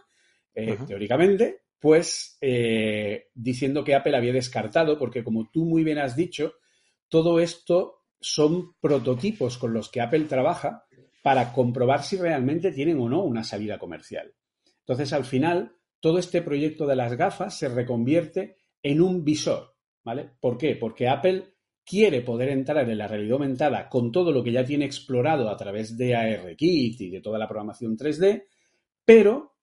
eh, 0.54 0.78
teóricamente, 0.88 1.62
pues 1.80 2.38
eh, 2.42 3.30
diciendo 3.34 3.84
que 3.84 3.96
Apple 3.96 4.16
había 4.16 4.34
descartado, 4.34 4.98
porque 4.98 5.24
como 5.24 5.50
tú 5.50 5.66
muy 5.66 5.84
bien 5.84 5.98
has 5.98 6.16
dicho, 6.16 6.54
todo 7.10 7.40
esto 7.40 8.03
son 8.24 8.74
prototipos 8.80 9.58
con 9.58 9.74
los 9.74 9.90
que 9.90 10.02
Apple 10.02 10.26
trabaja 10.26 10.86
para 11.22 11.52
comprobar 11.52 12.04
si 12.04 12.18
realmente 12.18 12.72
tienen 12.72 13.00
o 13.00 13.10
no 13.10 13.24
una 13.24 13.44
salida 13.44 13.78
comercial. 13.78 14.34
Entonces, 14.80 15.14
al 15.14 15.26
final, 15.26 15.76
todo 16.00 16.18
este 16.18 16.42
proyecto 16.42 16.88
de 16.88 16.96
las 16.96 17.16
gafas 17.16 17.58
se 17.58 17.70
reconvierte 17.70 18.58
en 18.82 19.02
un 19.02 19.24
visor, 19.24 19.76
¿vale? 20.04 20.32
¿Por 20.40 20.58
qué? 20.58 20.76
Porque 20.76 21.08
Apple 21.08 21.54
quiere 21.86 22.22
poder 22.22 22.50
entrar 22.50 22.90
en 22.90 22.98
la 22.98 23.08
realidad 23.08 23.34
aumentada 23.34 23.90
con 23.90 24.12
todo 24.12 24.32
lo 24.32 24.44
que 24.44 24.52
ya 24.52 24.66
tiene 24.66 24.86
explorado 24.86 25.50
a 25.50 25.58
través 25.58 25.98
de 25.98 26.16
ARKit 26.16 27.02
y 27.02 27.10
de 27.10 27.22
toda 27.22 27.38
la 27.38 27.48
programación 27.48 27.98
3D, 27.98 28.46
pero 29.04 29.56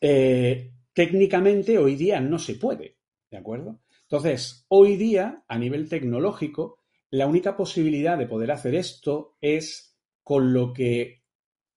eh, 0.00 0.72
técnicamente 0.92 1.78
hoy 1.78 1.94
día 1.94 2.20
no 2.20 2.38
se 2.38 2.54
puede, 2.54 2.98
¿de 3.30 3.36
acuerdo? 3.36 3.80
Entonces, 4.02 4.64
hoy 4.68 4.96
día, 4.96 5.44
a 5.46 5.58
nivel 5.58 5.88
tecnológico, 5.88 6.77
la 7.10 7.26
única 7.26 7.56
posibilidad 7.56 8.18
de 8.18 8.26
poder 8.26 8.50
hacer 8.50 8.74
esto 8.74 9.36
es 9.40 9.96
con 10.22 10.52
lo 10.52 10.72
que, 10.72 11.24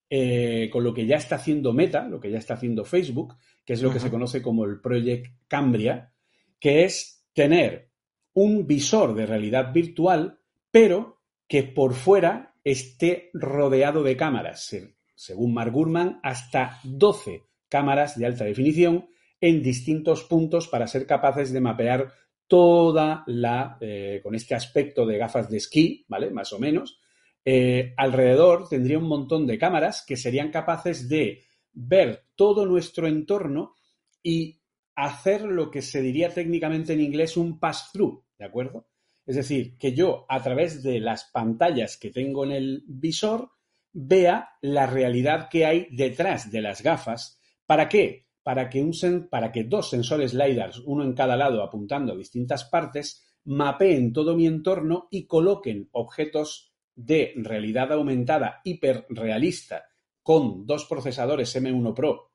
eh, 0.10 0.70
con 0.72 0.84
lo 0.84 0.94
que 0.94 1.06
ya 1.06 1.16
está 1.16 1.36
haciendo 1.36 1.74
Meta, 1.74 2.08
lo 2.08 2.20
que 2.20 2.32
ya 2.32 2.38
está 2.38 2.56
haciendo 2.56 2.84
Facebook, 2.84 3.36
que 3.66 3.74
es 3.74 3.82
lo 3.82 3.88
uh 3.88 3.92
-huh. 3.92 3.94
que 3.96 4.00
se 4.00 4.12
conoce 4.12 4.42
como 4.42 4.66
el 4.66 4.82
Project 4.82 5.28
Cambria, 5.48 6.14
que 6.60 6.84
es 6.84 7.26
tener 7.34 7.92
un 8.34 8.68
visor 8.68 9.14
de 9.16 9.26
realidad 9.26 9.74
virtual, 9.74 10.40
pero 10.70 11.22
que 11.48 11.64
por 11.64 11.94
fuera 11.94 12.56
esté 12.64 13.30
rodeado 13.34 14.04
de 14.04 14.16
cámaras. 14.16 14.76
Según 15.16 15.54
Mark 15.54 15.72
Gurman, 15.72 16.20
hasta 16.24 16.80
12 16.84 17.44
cámaras 17.70 18.18
de 18.18 18.26
alta 18.26 18.44
definición 18.44 19.08
en 19.40 19.64
distintos 19.64 20.24
puntos 20.24 20.68
para 20.68 20.88
ser 20.88 21.06
capaces 21.06 21.52
de 21.52 21.62
mapear 21.62 22.14
toda 22.52 23.24
la, 23.28 23.78
eh, 23.80 24.20
con 24.22 24.36
este 24.36 24.54
aspecto 24.56 25.06
de 25.06 25.18
gafas 25.18 25.50
de 25.50 25.56
esquí, 25.56 26.04
¿vale? 26.10 26.32
Más 26.32 26.52
o 26.52 26.60
menos. 26.60 27.00
Eh, 27.46 27.94
alrededor 27.96 28.68
tendría 28.68 28.98
un 28.98 29.08
montón 29.08 29.48
de 29.48 29.58
cámaras 29.58 30.04
que 30.06 30.18
serían 30.18 30.52
capaces 30.52 31.08
de 31.08 31.46
ver 31.72 32.26
todo 32.36 32.66
nuestro 32.66 33.08
entorno 33.08 33.76
y 34.22 34.60
hacer 34.96 35.44
lo 35.44 35.72
que 35.72 35.82
se 35.82 36.02
diría 36.02 36.34
técnicamente 36.34 36.92
en 36.92 37.00
inglés 37.00 37.38
un 37.38 37.58
pass-through, 37.58 38.26
¿de 38.38 38.44
acuerdo? 38.44 38.90
Es 39.26 39.38
decir, 39.38 39.78
que 39.78 39.94
yo 39.94 40.26
a 40.28 40.44
través 40.44 40.84
de 40.84 41.00
las 41.00 41.32
pantallas 41.32 41.96
que 41.96 42.12
tengo 42.12 42.44
en 42.44 42.52
el 42.52 42.84
visor 42.86 43.50
vea 43.94 44.50
la 44.60 44.88
realidad 44.88 45.48
que 45.50 45.66
hay 45.66 45.88
detrás 45.90 46.52
de 46.52 46.62
las 46.62 46.82
gafas. 46.84 47.40
¿Para 47.66 47.88
qué? 47.88 48.28
Para 48.44 48.70
que, 48.70 48.82
un 48.82 48.94
para 49.30 49.52
que 49.52 49.66
dos 49.66 49.90
sensores 49.90 50.34
LiDAR, 50.34 50.72
uno 50.86 51.04
en 51.04 51.14
cada 51.14 51.36
lado 51.36 51.62
apuntando 51.62 52.14
a 52.14 52.18
distintas 52.18 52.66
partes, 52.66 53.36
mapeen 53.46 54.14
todo 54.14 54.36
mi 54.36 54.48
entorno 54.48 55.08
y 55.12 55.26
coloquen 55.26 55.90
objetos 55.92 56.74
de 56.96 57.34
realidad 57.36 57.92
aumentada 57.94 58.62
hiperrealista 58.64 59.86
con 60.24 60.66
dos 60.66 60.86
procesadores 60.86 61.56
M1 61.56 61.94
Pro 61.94 62.32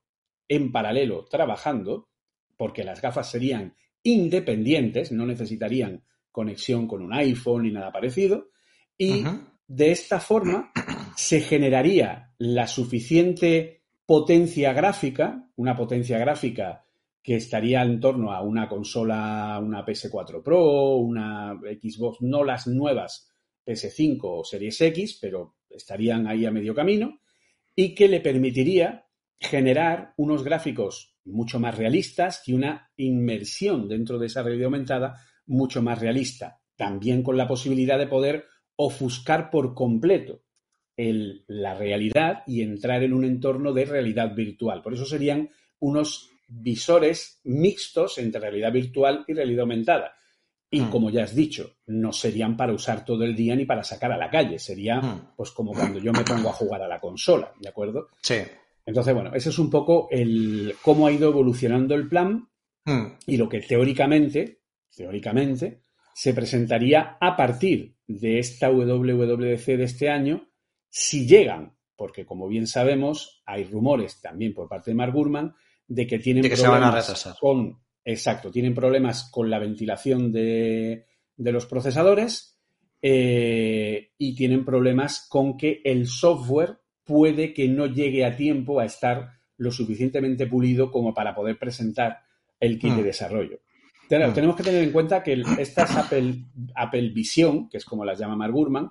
en 0.48 0.72
paralelo 0.72 1.24
trabajando 1.24 2.08
porque 2.56 2.84
las 2.84 3.00
gafas 3.00 3.30
serían 3.30 3.76
independientes, 4.02 5.12
no 5.12 5.26
necesitarían 5.26 6.04
conexión 6.30 6.86
con 6.86 7.02
un 7.02 7.12
iPhone 7.12 7.64
ni 7.64 7.72
nada 7.72 7.92
parecido, 7.92 8.50
y 8.96 9.22
uh 9.22 9.26
-huh. 9.26 9.46
de 9.66 9.90
esta 9.90 10.20
forma 10.20 10.72
se 11.16 11.40
generaría 11.40 12.34
la 12.38 12.66
suficiente 12.66 13.84
potencia 14.06 14.72
gráfica, 14.72 15.50
una 15.56 15.76
potencia 15.76 16.18
gráfica 16.18 16.84
que 17.22 17.34
estaría 17.34 17.82
en 17.82 17.98
torno 17.98 18.32
a 18.32 18.40
una 18.40 18.68
consola, 18.68 19.60
una 19.60 19.84
PS4 19.84 20.42
Pro, 20.44 20.94
una 20.94 21.58
Xbox, 21.60 22.22
no 22.22 22.44
las 22.44 22.68
nuevas 22.68 23.32
PS5 23.66 24.20
o 24.22 24.44
Series 24.44 24.80
X, 24.80 25.18
pero 25.20 25.56
estarían 25.68 26.28
ahí 26.28 26.46
a 26.46 26.52
medio 26.52 26.72
camino, 26.72 27.18
y 27.74 27.96
que 27.96 28.08
le 28.08 28.20
permitiría 28.20 29.08
generar 29.40 30.14
unos 30.16 30.44
gráficos 30.44 31.16
mucho 31.24 31.58
más 31.58 31.76
realistas 31.76 32.46
y 32.46 32.52
una 32.52 32.92
inmersión 32.96 33.88
dentro 33.88 34.20
de 34.20 34.26
esa 34.26 34.44
realidad 34.44 34.66
aumentada 34.66 35.20
mucho 35.46 35.82
más 35.82 35.98
realista. 35.98 36.60
También 36.76 37.24
con 37.24 37.36
la 37.36 37.48
posibilidad 37.48 37.98
de 37.98 38.06
poder 38.06 38.44
ofuscar 38.76 39.50
por 39.50 39.74
completo 39.74 40.45
el, 40.96 41.44
la 41.46 41.74
realidad 41.74 42.42
y 42.46 42.62
entrar 42.62 43.02
en 43.02 43.12
un 43.12 43.24
entorno 43.24 43.72
de 43.72 43.84
realidad 43.84 44.34
virtual. 44.34 44.82
Por 44.82 44.94
eso 44.94 45.04
serían 45.04 45.50
unos 45.80 46.30
visores 46.48 47.40
mixtos 47.44 48.18
entre 48.18 48.40
realidad 48.40 48.72
virtual 48.72 49.24
y 49.26 49.34
realidad 49.34 49.62
aumentada. 49.62 50.14
Y 50.70 50.80
mm. 50.80 50.90
como 50.90 51.10
ya 51.10 51.24
has 51.24 51.34
dicho, 51.34 51.76
no 51.86 52.12
serían 52.12 52.56
para 52.56 52.72
usar 52.72 53.04
todo 53.04 53.24
el 53.24 53.36
día 53.36 53.54
ni 53.54 53.64
para 53.64 53.84
sacar 53.84 54.12
a 54.12 54.16
la 54.16 54.30
calle. 54.30 54.58
Sería 54.58 55.00
mm. 55.00 55.34
pues 55.36 55.50
como 55.50 55.72
cuando 55.72 55.98
yo 55.98 56.12
me 56.12 56.24
pongo 56.24 56.48
a 56.48 56.52
jugar 56.52 56.82
a 56.82 56.88
la 56.88 57.00
consola, 57.00 57.52
¿de 57.60 57.68
acuerdo? 57.68 58.08
Sí. 58.22 58.36
Entonces, 58.84 59.14
bueno, 59.14 59.32
ese 59.34 59.50
es 59.50 59.58
un 59.58 59.68
poco 59.68 60.08
el 60.10 60.74
cómo 60.82 61.06
ha 61.06 61.12
ido 61.12 61.28
evolucionando 61.28 61.94
el 61.94 62.08
plan 62.08 62.48
mm. 62.84 63.06
y 63.26 63.36
lo 63.36 63.48
que 63.48 63.60
teóricamente, 63.60 64.60
teóricamente, 64.94 65.82
se 66.14 66.32
presentaría 66.32 67.18
a 67.20 67.36
partir 67.36 67.96
de 68.06 68.38
esta 68.38 68.70
WWDC 68.70 69.66
de 69.66 69.84
este 69.84 70.08
año, 70.08 70.48
si 70.88 71.26
llegan, 71.26 71.76
porque 71.96 72.24
como 72.24 72.48
bien 72.48 72.66
sabemos, 72.66 73.42
hay 73.46 73.64
rumores 73.64 74.20
también 74.20 74.54
por 74.54 74.68
parte 74.68 74.90
de 74.90 74.96
Mark 74.96 75.12
Gurman 75.12 75.54
de 75.88 76.06
que 76.06 76.18
tienen 76.18 76.42
de 76.42 76.50
que 76.50 76.56
problemas 76.56 77.36
con, 77.40 77.78
exacto, 78.04 78.50
tienen 78.50 78.74
problemas 78.74 79.30
con 79.30 79.48
la 79.48 79.58
ventilación 79.58 80.32
de, 80.32 81.06
de 81.36 81.52
los 81.52 81.66
procesadores 81.66 82.58
eh, 83.02 84.12
y 84.18 84.34
tienen 84.34 84.64
problemas 84.64 85.26
con 85.28 85.56
que 85.56 85.80
el 85.84 86.06
software 86.06 86.78
puede 87.04 87.54
que 87.54 87.68
no 87.68 87.86
llegue 87.86 88.24
a 88.24 88.36
tiempo 88.36 88.80
a 88.80 88.84
estar 88.84 89.30
lo 89.58 89.70
suficientemente 89.70 90.46
pulido 90.46 90.90
como 90.90 91.14
para 91.14 91.34
poder 91.34 91.58
presentar 91.58 92.18
el 92.58 92.78
kit 92.78 92.94
de 92.94 93.02
desarrollo. 93.02 93.60
Claro, 94.08 94.30
mm. 94.30 94.34
Tenemos 94.34 94.56
que 94.56 94.62
tener 94.62 94.82
en 94.82 94.92
cuenta 94.92 95.22
que 95.22 95.42
estas 95.58 95.96
Apple, 95.96 96.44
Apple 96.74 97.10
Vision, 97.10 97.68
que 97.68 97.78
es 97.78 97.84
como 97.84 98.04
las 98.04 98.18
llama 98.18 98.36
Mark 98.36 98.52
Gurman, 98.52 98.90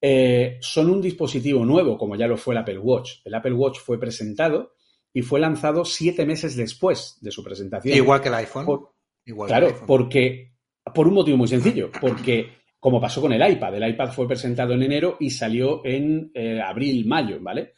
eh, 0.00 0.58
son 0.60 0.90
un 0.90 1.00
dispositivo 1.00 1.64
nuevo, 1.64 1.96
como 1.96 2.16
ya 2.16 2.26
lo 2.26 2.36
fue 2.36 2.54
el 2.54 2.58
Apple 2.58 2.78
Watch. 2.78 3.20
El 3.24 3.34
Apple 3.34 3.54
Watch 3.54 3.78
fue 3.78 3.98
presentado 3.98 4.74
y 5.12 5.22
fue 5.22 5.40
lanzado 5.40 5.84
siete 5.84 6.26
meses 6.26 6.56
después 6.56 7.18
de 7.20 7.30
su 7.30 7.42
presentación. 7.42 7.96
Igual 7.96 8.20
que 8.20 8.28
el 8.28 8.34
iPhone. 8.34 8.66
Por, 8.66 8.94
Igual 9.24 9.48
claro, 9.48 9.66
que 9.66 9.70
el 9.70 9.74
iPhone. 9.74 9.86
porque 9.86 10.54
por 10.94 11.08
un 11.08 11.14
motivo 11.14 11.36
muy 11.38 11.48
sencillo, 11.48 11.90
porque 12.00 12.50
como 12.84 13.00
pasó 13.00 13.22
con 13.22 13.32
el 13.32 13.50
iPad. 13.50 13.76
El 13.76 13.88
iPad 13.88 14.12
fue 14.12 14.28
presentado 14.28 14.74
en 14.74 14.82
enero 14.82 15.16
y 15.18 15.30
salió 15.30 15.80
en 15.86 16.30
eh, 16.34 16.60
abril, 16.60 17.06
mayo, 17.06 17.38
¿vale? 17.40 17.72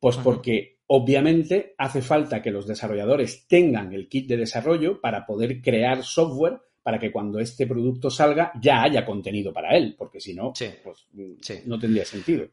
Pues 0.00 0.16
Ajá. 0.16 0.24
porque 0.24 0.80
obviamente 0.86 1.76
hace 1.78 2.02
falta 2.02 2.42
que 2.42 2.50
los 2.50 2.66
desarrolladores 2.66 3.46
tengan 3.46 3.92
el 3.92 4.08
kit 4.08 4.28
de 4.28 4.38
desarrollo 4.38 5.00
para 5.00 5.24
poder 5.24 5.62
crear 5.62 6.02
software 6.02 6.60
para 6.82 6.98
que 6.98 7.12
cuando 7.12 7.38
este 7.38 7.66
producto 7.66 8.10
salga 8.10 8.52
ya 8.60 8.82
haya 8.82 9.04
contenido 9.04 9.52
para 9.52 9.76
él, 9.76 9.94
porque 9.98 10.20
si 10.20 10.34
no, 10.34 10.52
sí. 10.54 10.70
pues 10.82 11.06
sí. 11.42 11.62
no 11.66 11.78
tendría 11.78 12.04
sentido. 12.04 12.48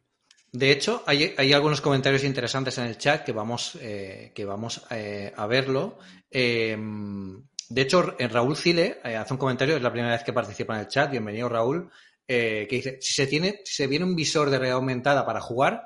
De 0.51 0.71
hecho, 0.71 1.03
hay, 1.05 1.33
hay, 1.37 1.53
algunos 1.53 1.81
comentarios 1.81 2.23
interesantes 2.23 2.77
en 2.77 2.85
el 2.85 2.97
chat 2.97 3.23
que 3.23 3.31
vamos, 3.31 3.77
eh, 3.81 4.31
que 4.33 4.45
vamos 4.45 4.81
eh, 4.89 5.31
a 5.35 5.45
verlo. 5.45 5.99
Eh, 6.31 6.75
De 7.69 7.81
hecho, 7.81 8.01
Raúl 8.01 8.55
Cile 8.55 8.99
eh, 9.03 9.15
hace 9.17 9.33
un 9.33 9.39
comentario, 9.39 9.75
es 9.75 9.81
la 9.81 9.91
primera 9.91 10.13
vez 10.13 10.23
que 10.23 10.33
participa 10.33 10.75
en 10.75 10.81
el 10.81 10.87
chat, 10.87 11.11
bienvenido 11.11 11.49
Raúl, 11.49 11.91
que 12.25 12.67
dice, 12.69 12.97
si 13.01 13.13
se 13.13 13.27
tiene, 13.27 13.61
si 13.63 13.75
se 13.75 13.87
viene 13.87 14.05
un 14.05 14.15
visor 14.15 14.49
de 14.49 14.57
realidad 14.57 14.77
aumentada 14.77 15.25
para 15.25 15.41
jugar, 15.41 15.85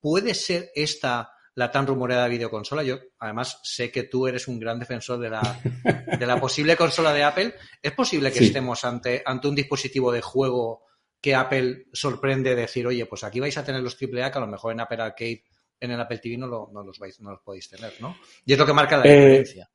¿puede 0.00 0.34
ser 0.34 0.70
esta 0.74 1.32
la 1.60 1.70
tan 1.70 1.86
rumoreada 1.86 2.26
videoconsola? 2.26 2.82
Yo, 2.82 2.98
además, 3.18 3.60
sé 3.62 3.92
que 3.92 4.04
tú 4.04 4.26
eres 4.26 4.48
un 4.48 4.58
gran 4.58 4.78
defensor 4.78 5.20
de 5.20 5.28
la, 5.28 5.60
de 6.18 6.26
la 6.26 6.40
posible 6.40 6.74
consola 6.74 7.12
de 7.12 7.22
Apple. 7.22 7.54
¿Es 7.82 7.92
posible 7.92 8.32
que 8.32 8.44
estemos 8.44 8.82
ante, 8.84 9.22
ante 9.24 9.46
un 9.46 9.54
dispositivo 9.54 10.10
de 10.10 10.22
juego 10.22 10.86
que 11.20 11.34
Apple 11.34 11.88
sorprende 11.92 12.54
decir, 12.54 12.86
oye, 12.86 13.04
pues 13.04 13.24
aquí 13.24 13.40
vais 13.40 13.58
a 13.58 13.64
tener 13.64 13.82
los 13.82 13.94
AAA 14.00 14.32
que 14.32 14.38
a 14.38 14.40
lo 14.40 14.46
mejor 14.46 14.72
en 14.72 14.80
Apple 14.80 15.02
Arcade, 15.02 15.44
en 15.78 15.90
el 15.90 16.00
Apple 16.00 16.18
TV 16.18 16.38
no, 16.38 16.46
los, 16.46 16.98
vais, 16.98 17.20
no 17.20 17.32
los 17.32 17.40
podéis 17.42 17.68
tener, 17.68 17.92
¿no? 18.00 18.16
Y 18.46 18.54
es 18.54 18.58
lo 18.58 18.64
que 18.64 18.72
marca 18.72 18.96
la 18.96 19.04
eh, 19.04 19.18
diferencia. 19.18 19.70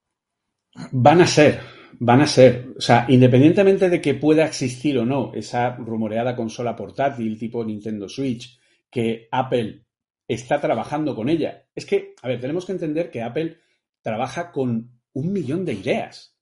Van 0.91 1.21
a 1.21 1.28
ser, 1.28 1.62
van 2.00 2.21
a 2.21 2.28
ser. 2.28 2.65
O 2.76 2.82
sea, 2.82 3.06
independientemente 3.08 3.89
de 3.89 4.02
que 4.02 4.15
pueda 4.15 4.45
existir 4.48 4.98
o 4.98 5.06
no 5.06 5.34
esa 5.36 5.76
rumoreada 5.76 6.36
consola 6.36 6.76
portátil 6.76 7.38
tipo 7.38 7.63
Nintendo 7.63 8.10
Switch, 8.10 8.60
que 8.89 9.28
Apple 9.32 9.85
está 10.27 10.59
trabajando 10.59 11.15
con 11.15 11.29
ella. 11.29 11.67
Es 11.75 11.85
que, 11.85 12.15
a 12.21 12.27
ver, 12.27 12.39
tenemos 12.39 12.65
que 12.65 12.71
entender 12.71 13.11
que 13.11 13.21
Apple 13.21 13.57
trabaja 14.01 14.51
con 14.51 15.01
un 15.13 15.33
millón 15.33 15.65
de 15.65 15.73
ideas 15.73 16.35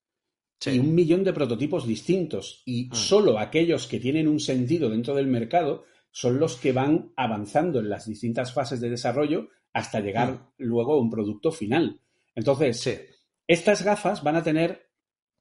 y 0.65 0.79
un 0.79 0.95
millón 0.95 1.23
de 1.23 1.33
prototipos 1.33 1.85
distintos 1.85 2.61
y 2.65 2.85
mm. 2.85 2.93
solo 2.93 3.39
aquellos 3.39 3.87
que 3.87 3.99
tienen 3.99 4.27
un 4.27 4.39
sentido 4.39 4.89
dentro 4.89 5.15
del 5.15 5.27
mercado 5.27 5.83
son 6.11 6.39
los 6.39 6.57
que 6.57 6.71
van 6.71 7.11
avanzando 7.15 7.79
en 7.79 7.89
las 7.89 8.05
distintas 8.05 8.53
fases 8.53 8.79
de 8.79 8.89
desarrollo 8.89 9.49
hasta 9.73 9.99
llegar 9.99 10.31
mm. 10.31 10.47
luego 10.57 10.93
a 10.93 10.99
un 10.99 11.09
producto 11.09 11.51
final. 11.51 11.99
Entonces, 12.35 13.09
estas 13.47 13.83
gafas 13.83 14.23
van 14.23 14.37
a 14.37 14.43
tener, 14.43 14.89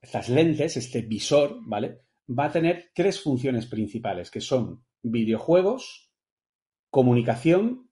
estas 0.01 0.29
lentes, 0.29 0.77
este 0.77 1.01
visor, 1.01 1.57
¿vale? 1.61 2.01
Va 2.27 2.45
a 2.45 2.51
tener 2.51 2.91
tres 2.93 3.21
funciones 3.21 3.65
principales, 3.65 4.29
que 4.29 4.41
son 4.41 4.83
videojuegos, 5.01 6.11
comunicación 6.89 7.82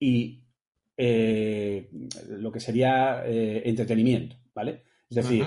y 0.00 0.42
eh, 0.96 1.88
lo 2.30 2.50
que 2.50 2.58
sería 2.58 3.22
eh, 3.24 3.62
entretenimiento, 3.64 4.36
¿vale? 4.54 4.82
Es 5.08 5.16
decir, 5.16 5.44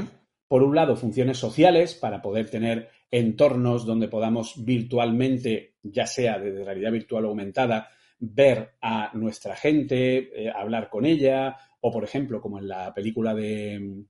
por 0.48 0.63
un 0.63 0.76
lado, 0.76 0.96
funciones 0.96 1.38
sociales 1.38 1.96
para 1.96 2.22
poder 2.22 2.50
tener 2.50 2.89
entornos 3.12 3.86
donde 3.86 4.08
podamos 4.08 4.63
virtualmente, 4.63 5.76
ya 5.84 6.08
sea 6.08 6.39
de 6.39 6.63
realidad 6.63 6.92
virtual 6.92 7.26
aumentada, 7.26 7.89
ver 8.20 8.76
a 8.82 9.12
nuestra 9.13 9.56
gente, 9.56 10.46
eh, 10.46 10.52
hablar 10.56 10.89
con 10.89 11.06
ella, 11.06 11.58
o 11.82 11.92
por 11.92 12.04
ejemplo, 12.04 12.42
como 12.42 12.60
en 12.60 12.68
la 12.68 12.94
película 12.94 13.34
de, 13.36 14.06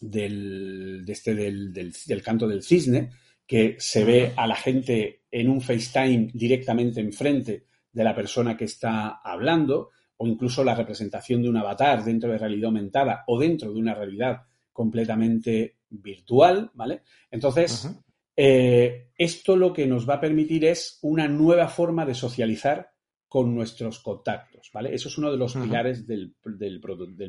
del, 0.00 1.04
este, 1.06 1.34
del, 1.34 1.72
del, 1.72 2.22
canto 2.22 2.48
del 2.48 2.62
cisne, 2.62 3.10
que 3.46 3.76
se 3.78 4.04
ve 4.04 4.32
a 4.36 4.46
la 4.46 4.56
gente 4.56 5.22
en 5.30 5.48
un 5.48 5.60
FaceTime 5.60 6.30
directamente 6.34 7.00
enfrente 7.00 7.64
de 7.98 8.04
la 8.04 8.14
persona 8.14 8.56
que 8.56 8.64
está 8.64 9.20
hablando, 9.24 9.90
o 10.18 10.26
incluso 10.28 10.62
la 10.62 10.76
representación 10.76 11.42
de 11.42 11.48
un 11.48 11.56
avatar 11.56 12.04
dentro 12.04 12.30
de 12.30 12.38
realidad 12.38 12.66
aumentada 12.66 13.24
o 13.26 13.40
dentro 13.40 13.72
de 13.72 13.80
una 13.80 13.92
realidad 13.92 14.42
completamente 14.72 15.78
virtual, 15.90 16.70
¿vale? 16.74 17.02
Entonces, 17.28 17.90
eh, 18.36 19.10
esto 19.18 19.56
lo 19.56 19.72
que 19.72 19.88
nos 19.88 20.08
va 20.08 20.14
a 20.14 20.20
permitir 20.20 20.64
es 20.64 21.00
una 21.02 21.26
nueva 21.26 21.66
forma 21.66 22.06
de 22.06 22.14
socializar 22.14 22.88
con 23.26 23.52
nuestros 23.52 23.98
contactos, 23.98 24.70
¿vale? 24.72 24.94
Eso 24.94 25.08
es 25.08 25.18
uno 25.18 25.32
de 25.32 25.38
los 25.38 25.54
pilares 25.54 26.06
del, 26.06 26.36
del, 26.44 26.80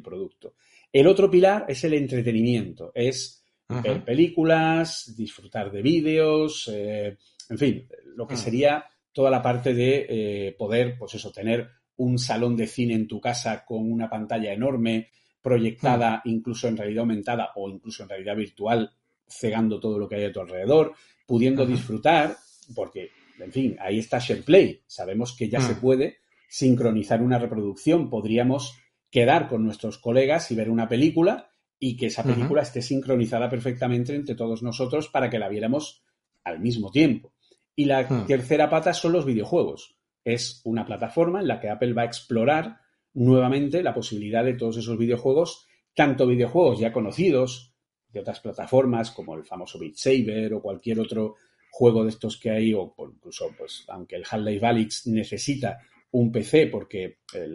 producto. 0.03 0.53
El 0.93 1.08
otro 1.08 1.32
pilar 1.32 1.65
es 1.67 1.84
el 1.84 1.95
entretenimiento, 1.95 2.91
es 2.93 3.43
ver 3.67 4.05
películas, 4.05 5.15
disfrutar 5.17 5.71
de 5.71 5.82
vídeos, 5.82 6.69
eh, 6.71 7.17
en 7.49 7.58
fin, 7.58 7.88
lo 8.15 8.27
que 8.27 8.38
sería 8.38 8.86
toda 9.12 9.30
la 9.30 9.41
parte 9.41 9.74
de 9.74 10.06
eh, 10.10 10.56
poder, 10.58 10.98
pues 10.98 11.15
eso, 11.15 11.32
tener 11.32 11.69
un 11.98 12.17
salón 12.17 12.56
de 12.56 12.67
cine 12.67 12.93
en 12.93 13.08
tu 13.08 13.19
casa 13.19 13.65
con 13.65 13.91
una 13.91 14.10
pantalla 14.10 14.54
enorme, 14.54 15.10
proyectada 15.41 16.22
incluso 16.26 16.67
en 16.67 16.78
realidad 16.78 17.02
aumentada 17.02 17.52
o 17.56 17.69
incluso 17.69 18.04
en 18.04 18.10
realidad 18.10 18.36
virtual, 18.36 18.91
cegando 19.28 19.80
todo 19.80 19.98
lo 20.00 20.08
que 20.08 20.15
hay 20.15 20.26
a 20.26 20.32
tu 20.32 20.39
alrededor, 20.39 20.93
pudiendo 21.26 21.65
disfrutar, 21.65 22.36
porque 22.76 23.10
en 23.39 23.52
fin, 23.52 23.78
ahí 23.80 24.00
está 24.00 24.19
SharePlay. 24.19 24.84
Sabemos 24.88 25.36
que 25.36 25.50
ya 25.50 25.62
se 25.62 25.76
mm. 25.76 25.80
puede 25.80 26.17
sincronizar 26.50 27.22
una 27.22 27.39
reproducción. 27.39 28.10
Podríamos 28.10 28.78
quedar 29.10 29.48
con 29.48 29.63
nuestros 29.63 29.98
colegas 29.98 30.52
y 30.52 30.56
ver 30.56 30.69
una 30.69 30.88
película 30.88 31.50
y 31.80 31.95
que 31.95 32.08
esa 32.08 32.24
película 32.24 32.62
esté 32.62 32.82
sincronizada 32.82 33.50
perfectamente 33.50 34.13
entre 34.13 34.36
todos 34.36 34.62
nosotros 34.62 35.08
para 35.08 35.30
que 35.30 35.39
la 35.39 35.48
viéramos 35.48 36.04
al 36.43 36.60
mismo 36.60 36.91
tiempo. 36.91 37.34
Y 37.79 37.85
la 37.85 38.01
mm. 38.01 38.25
tercera 38.25 38.69
pata 38.69 38.93
son 38.93 39.13
los 39.13 39.25
videojuegos. 39.25 39.95
Es 40.25 40.59
una 40.65 40.85
plataforma 40.85 41.39
en 41.39 41.47
la 41.47 41.61
que 41.61 41.69
Apple 41.69 41.93
va 41.93 42.01
a 42.01 42.07
explorar 42.07 42.81
nuevamente 43.13 43.81
la 43.81 43.93
posibilidad 43.93 44.43
de 44.43 44.55
todos 44.55 44.75
esos 44.75 44.97
videojuegos, 44.97 45.65
tanto 45.95 46.27
videojuegos 46.27 46.77
ya 46.77 46.91
conocidos 46.91 47.73
de 48.09 48.19
otras 48.19 48.41
plataformas 48.41 49.11
como 49.11 49.33
el 49.33 49.45
famoso 49.45 49.79
Beat 49.79 49.95
Saber 49.95 50.53
o 50.53 50.61
cualquier 50.61 50.99
otro 50.99 51.37
juego 51.71 52.03
de 52.03 52.09
estos 52.09 52.37
que 52.37 52.49
hay, 52.49 52.73
o 52.73 52.93
incluso, 52.97 53.49
pues, 53.57 53.85
aunque 53.87 54.17
el 54.17 54.25
Half-Life 54.29 54.65
Alyx 54.65 55.07
necesita 55.07 55.79
un 56.11 56.33
PC 56.33 56.67
porque 56.67 57.19
eh, 57.33 57.47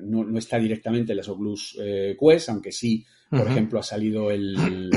no, 0.00 0.38
está 0.38 0.58
directamente 0.58 1.12
en 1.12 1.18
las 1.18 1.28
Oculus 1.28 1.76
eh, 1.82 2.16
Quest, 2.18 2.48
aunque 2.48 2.72
sí, 2.72 3.04
por 3.28 3.46
ejemplo, 3.46 3.78
ha 3.78 3.82
salido 3.82 4.30
el, 4.30 4.90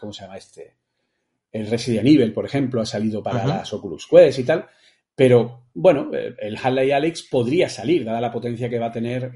¿cómo 0.00 0.14
se 0.14 0.22
llama 0.22 0.38
este? 0.38 0.85
El 1.52 1.68
Resident 1.68 2.06
Evil, 2.06 2.32
por 2.32 2.44
ejemplo, 2.44 2.80
ha 2.80 2.86
salido 2.86 3.22
para 3.22 3.46
las 3.46 3.72
Oculus 3.72 4.06
Quest 4.06 4.38
y 4.38 4.44
tal. 4.44 4.66
Pero 5.14 5.68
bueno, 5.72 6.10
eh, 6.12 6.34
el 6.38 6.56
Half-Life 6.56 6.94
Alyx 6.94 7.22
podría 7.22 7.68
salir, 7.68 8.04
dada 8.04 8.20
la 8.20 8.32
potencia 8.32 8.68
que 8.68 8.78
va 8.78 8.86
a 8.86 8.92
tener 8.92 9.32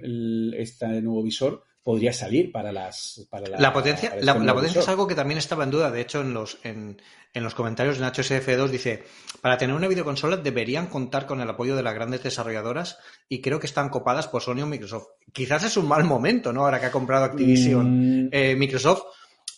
este 0.54 0.86
nuevo 1.00 1.22
visor, 1.22 1.64
podría 1.82 2.12
salir 2.12 2.52
para 2.52 2.72
las. 2.72 3.26
Para 3.30 3.58
la, 3.58 3.72
potencia, 3.72 4.14
la, 4.20 4.32
este 4.32 4.52
potencia 4.52 4.80
es 4.80 4.88
algo 4.88 5.06
que 5.06 5.14
también 5.14 5.38
estaba 5.38 5.64
en 5.64 5.70
duda. 5.70 5.90
De 5.90 6.00
hecho, 6.00 6.20
en 6.20 6.34
los, 6.34 6.58
en, 6.64 7.00
en 7.32 7.42
los 7.42 7.54
comentarios 7.54 7.96
de 7.96 8.02
Nacho 8.02 8.22
SF2 8.22 8.68
dice: 8.68 9.04
para 9.40 9.56
tener 9.56 9.74
una 9.74 9.88
videoconsola 9.88 10.36
deberían 10.36 10.86
contar 10.86 11.26
con 11.26 11.40
el 11.40 11.48
apoyo 11.48 11.76
de 11.76 11.82
las 11.82 11.94
grandes 11.94 12.22
desarrolladoras 12.22 12.98
y 13.28 13.40
creo 13.40 13.58
que 13.58 13.66
están 13.66 13.88
copadas 13.88 14.28
por 14.28 14.42
Sony 14.42 14.62
o 14.62 14.66
Microsoft. 14.66 15.08
Quizás 15.32 15.64
es 15.64 15.76
un 15.76 15.88
mal 15.88 16.04
momento, 16.04 16.52
¿no? 16.52 16.64
Ahora 16.64 16.80
que 16.80 16.86
ha 16.86 16.92
comprado 16.92 17.24
Activision 17.24 18.26
mm. 18.26 18.28
eh, 18.32 18.56
Microsoft, 18.56 19.04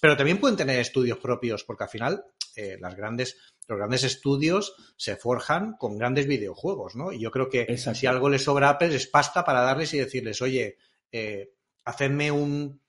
pero 0.01 0.17
también 0.17 0.39
pueden 0.39 0.57
tener 0.57 0.79
estudios 0.79 1.19
propios, 1.19 1.65
porque 1.65 1.85
al 1.85 1.91
final 1.91 2.25
eh, 2.57 2.77
las 2.81 2.97
grandes, 2.97 3.37
los 3.69 3.79
grandes 3.79 4.05
estudios 4.05 4.75
se 4.97 5.17
forjan 5.17 5.77
con 5.79 5.97
grandes 5.97 6.27
videojuegos, 6.27 6.97
¿no? 6.97 7.13
Y 7.13 7.21
yo 7.21 7.31
creo 7.31 7.49
que 7.49 7.77
si 7.77 8.07
algo 8.07 8.29
le 8.29 8.39
sobra 8.39 8.69
a 8.69 8.71
Apple 8.73 8.95
es 8.95 9.07
pasta 9.07 9.45
para 9.45 9.63
darles 9.63 9.95
y 9.95 9.99
decirles, 9.99 10.43
oye, 10.43 10.77
eh, 11.11 11.53
hacerme 11.85 12.31
un 12.31 12.81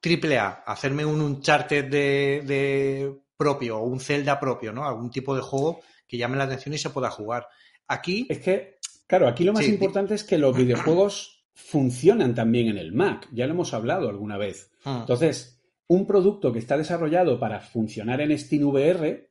triple 0.00 0.38
A, 0.38 0.48
hacerme 0.66 1.04
un 1.04 1.20
Uncharted 1.20 1.84
de, 1.84 2.42
de 2.44 3.16
propio 3.36 3.78
o 3.78 3.84
un 3.84 4.00
Zelda 4.00 4.38
propio, 4.38 4.72
¿no? 4.72 4.86
Algún 4.86 5.10
tipo 5.10 5.34
de 5.34 5.42
juego 5.42 5.80
que 6.06 6.18
llame 6.18 6.36
la 6.36 6.44
atención 6.44 6.74
y 6.74 6.78
se 6.78 6.90
pueda 6.90 7.10
jugar. 7.10 7.48
Aquí. 7.88 8.26
Es 8.28 8.40
que, 8.40 8.78
claro, 9.06 9.28
aquí 9.28 9.44
lo 9.44 9.52
más 9.52 9.66
importante 9.66 10.14
es 10.14 10.24
que 10.24 10.38
los 10.38 10.56
videojuegos 10.56 11.44
funcionan 11.54 12.34
también 12.34 12.68
en 12.68 12.78
el 12.78 12.92
Mac. 12.92 13.28
Ya 13.32 13.46
lo 13.46 13.52
hemos 13.54 13.74
hablado 13.74 14.08
alguna 14.08 14.36
vez. 14.36 14.70
Ah. 14.84 14.98
Entonces, 15.00 15.61
un 15.92 16.06
producto 16.06 16.52
que 16.52 16.58
está 16.58 16.78
desarrollado 16.78 17.38
para 17.38 17.60
funcionar 17.60 18.20
en 18.22 18.36
SteamVR 18.38 19.28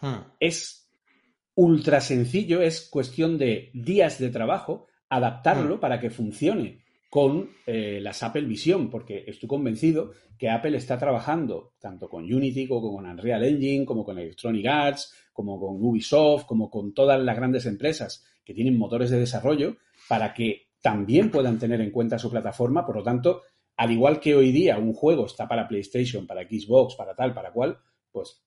ah. 0.00 0.34
es 0.38 0.90
ultra 1.54 2.00
sencillo, 2.00 2.60
es 2.60 2.88
cuestión 2.90 3.38
de 3.38 3.70
días 3.72 4.18
de 4.18 4.28
trabajo 4.28 4.86
adaptarlo 5.08 5.76
ah. 5.76 5.80
para 5.80 6.00
que 6.00 6.10
funcione 6.10 6.82
con 7.08 7.50
eh, 7.66 7.98
las 8.00 8.22
Apple 8.22 8.46
Vision, 8.46 8.90
porque 8.90 9.24
estoy 9.26 9.48
convencido 9.48 10.12
que 10.38 10.50
Apple 10.50 10.76
está 10.76 10.98
trabajando 10.98 11.74
tanto 11.78 12.08
con 12.08 12.24
Unity 12.24 12.66
como 12.68 12.94
con 12.94 13.06
Unreal 13.06 13.44
Engine, 13.44 13.86
como 13.86 14.04
con 14.04 14.18
Electronic 14.18 14.66
Arts, 14.66 15.14
como 15.32 15.58
con 15.58 15.76
Ubisoft, 15.82 16.44
como 16.44 16.70
con 16.70 16.92
todas 16.92 17.20
las 17.22 17.36
grandes 17.36 17.64
empresas 17.66 18.24
que 18.44 18.54
tienen 18.54 18.78
motores 18.78 19.10
de 19.10 19.18
desarrollo, 19.18 19.76
para 20.08 20.34
que 20.34 20.68
también 20.82 21.30
puedan 21.30 21.58
tener 21.58 21.80
en 21.80 21.90
cuenta 21.90 22.18
su 22.18 22.30
plataforma. 22.30 22.84
Por 22.84 22.96
lo 22.96 23.02
tanto, 23.02 23.42
al 23.76 23.90
igual 23.90 24.20
que 24.20 24.34
hoy 24.34 24.52
día 24.52 24.78
un 24.78 24.92
juego 24.92 25.26
está 25.26 25.48
para 25.48 25.68
PlayStation, 25.68 26.26
para 26.26 26.42
Xbox, 26.42 26.94
para 26.94 27.14
tal, 27.14 27.34
para 27.34 27.52
cual, 27.52 27.78
pues 28.10 28.42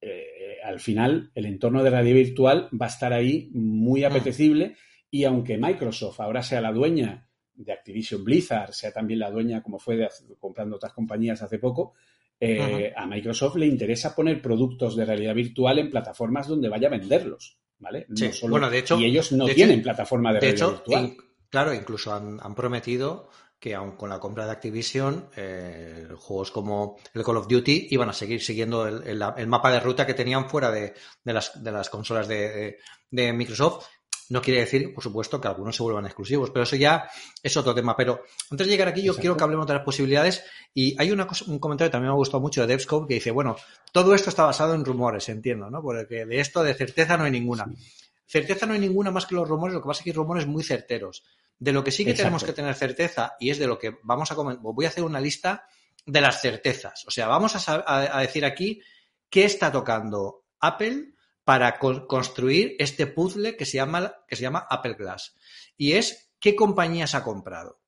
eh, 0.00 0.56
al 0.64 0.80
final 0.80 1.30
el 1.34 1.46
entorno 1.46 1.82
de 1.82 1.90
radio 1.90 2.14
virtual 2.14 2.68
va 2.80 2.86
a 2.86 2.90
estar 2.90 3.12
ahí 3.12 3.50
muy 3.52 4.04
apetecible 4.04 4.76
y 5.10 5.24
aunque 5.24 5.58
Microsoft 5.58 6.20
ahora 6.20 6.42
sea 6.42 6.60
la 6.60 6.72
dueña 6.72 7.26
de 7.54 7.72
Activision 7.72 8.24
Blizzard 8.24 8.72
sea 8.72 8.92
también 8.92 9.20
la 9.20 9.30
dueña, 9.30 9.62
como 9.62 9.78
fue 9.78 9.96
de, 9.96 10.08
comprando 10.38 10.76
otras 10.76 10.92
compañías 10.92 11.42
hace 11.42 11.58
poco, 11.58 11.94
eh, 12.38 12.92
a 12.96 13.06
Microsoft 13.06 13.56
le 13.56 13.66
interesa 13.66 14.14
poner 14.14 14.40
productos 14.40 14.96
de 14.96 15.04
realidad 15.04 15.34
virtual 15.34 15.78
en 15.78 15.90
plataformas 15.90 16.48
donde 16.48 16.70
vaya 16.70 16.88
a 16.88 16.92
venderlos, 16.92 17.58
¿vale? 17.78 18.06
bueno, 18.48 18.70
de 18.70 18.78
hecho, 18.78 18.98
y 18.98 19.04
ellos 19.04 19.32
no 19.32 19.46
tienen 19.46 19.82
plataforma 19.82 20.32
de, 20.32 20.40
realidad 20.40 20.70
virtual. 20.70 21.16
Claro, 21.50 21.74
incluso 21.74 22.14
han, 22.14 22.54
prometido 22.54 23.28
que 23.60 23.74
aun 23.74 23.92
con 23.92 24.08
la 24.08 24.18
compra 24.18 24.46
de 24.46 24.52
Activision, 24.52 25.28
eh, 25.36 26.08
juegos 26.16 26.50
como 26.50 26.96
el 27.12 27.22
Call 27.22 27.36
of 27.36 27.46
Duty 27.46 27.88
iban 27.90 28.08
a 28.08 28.14
seguir 28.14 28.42
siguiendo 28.42 28.86
el, 28.86 29.46
mapa 29.48 29.70
de 29.70 29.80
ruta 29.80 30.06
que 30.06 30.14
tenían 30.14 30.48
fuera 30.48 30.70
de, 30.70 30.94
las, 31.24 31.90
consolas 31.90 32.26
de, 32.26 32.78
Microsoft. 33.10 33.86
No 34.30 34.40
quiere 34.40 34.60
decir, 34.60 34.94
por 34.94 35.02
supuesto, 35.02 35.40
que 35.40 35.48
algunos 35.48 35.76
se 35.76 35.82
vuelvan 35.82 36.06
exclusivos, 36.06 36.50
pero 36.50 36.62
eso 36.62 36.76
ya 36.76 37.10
es 37.42 37.54
otro 37.56 37.74
tema. 37.74 37.96
Pero 37.96 38.22
antes 38.50 38.66
de 38.66 38.70
llegar 38.70 38.88
aquí, 38.88 39.02
yo 39.02 39.14
quiero 39.14 39.36
que 39.36 39.44
hablemos 39.44 39.66
de 39.66 39.74
las 39.74 39.82
posibilidades. 39.82 40.42
Y 40.72 40.98
hay 40.98 41.10
una 41.10 41.26
un 41.48 41.58
comentario 41.58 41.90
que 41.90 41.92
también 41.92 42.10
me 42.10 42.14
ha 42.14 42.16
gustado 42.16 42.40
mucho 42.40 42.60
de 42.62 42.68
DevScope 42.68 43.08
que 43.08 43.14
dice, 43.14 43.32
bueno, 43.32 43.56
todo 43.92 44.14
esto 44.14 44.30
está 44.30 44.44
basado 44.44 44.74
en 44.74 44.84
rumores, 44.84 45.28
entiendo, 45.28 45.68
¿no? 45.68 45.82
Porque 45.82 46.24
de 46.24 46.40
esto 46.40 46.62
de 46.62 46.74
certeza 46.74 47.16
no 47.16 47.24
hay 47.24 47.32
ninguna. 47.32 47.66
Certeza 48.24 48.64
no 48.64 48.74
hay 48.74 48.78
ninguna 48.78 49.10
más 49.10 49.26
que 49.26 49.34
los 49.34 49.48
rumores, 49.48 49.74
lo 49.74 49.82
que 49.82 49.88
pasa 49.88 50.00
es 50.00 50.04
que 50.04 50.10
hay 50.10 50.16
rumores 50.16 50.46
muy 50.46 50.62
certeros. 50.62 51.24
De 51.60 51.72
lo 51.72 51.84
que 51.84 51.92
sí 51.92 52.06
que 52.06 52.14
tenemos 52.14 52.42
que 52.42 52.54
tener 52.54 52.74
certeza, 52.74 53.36
y 53.38 53.50
es 53.50 53.58
de 53.58 53.66
lo 53.66 53.78
que 53.78 53.98
vamos 54.02 54.32
a 54.32 54.34
comentar, 54.34 54.62
voy 54.62 54.86
a 54.86 54.88
hacer 54.88 55.04
una 55.04 55.20
lista 55.20 55.66
de 56.06 56.22
las 56.22 56.40
certezas. 56.40 57.04
O 57.06 57.10
sea, 57.10 57.28
vamos 57.28 57.54
a, 57.68 58.20
decir 58.20 58.46
aquí 58.46 58.80
qué 59.28 59.44
está 59.44 59.70
tocando 59.70 60.46
Apple 60.58 61.12
para 61.44 61.78
construir 61.78 62.76
este 62.78 63.06
puzzle 63.06 63.58
que 63.58 63.66
se, 63.66 63.76
llama, 63.76 64.14
que 64.26 64.36
se 64.36 64.42
llama 64.42 64.66
Apple 64.70 64.94
Glass. 64.94 65.36
Y 65.76 65.92
es 65.92 66.32
qué 66.40 66.56
compañías 66.56 67.14
ha 67.14 67.22
comprado. 67.22 67.78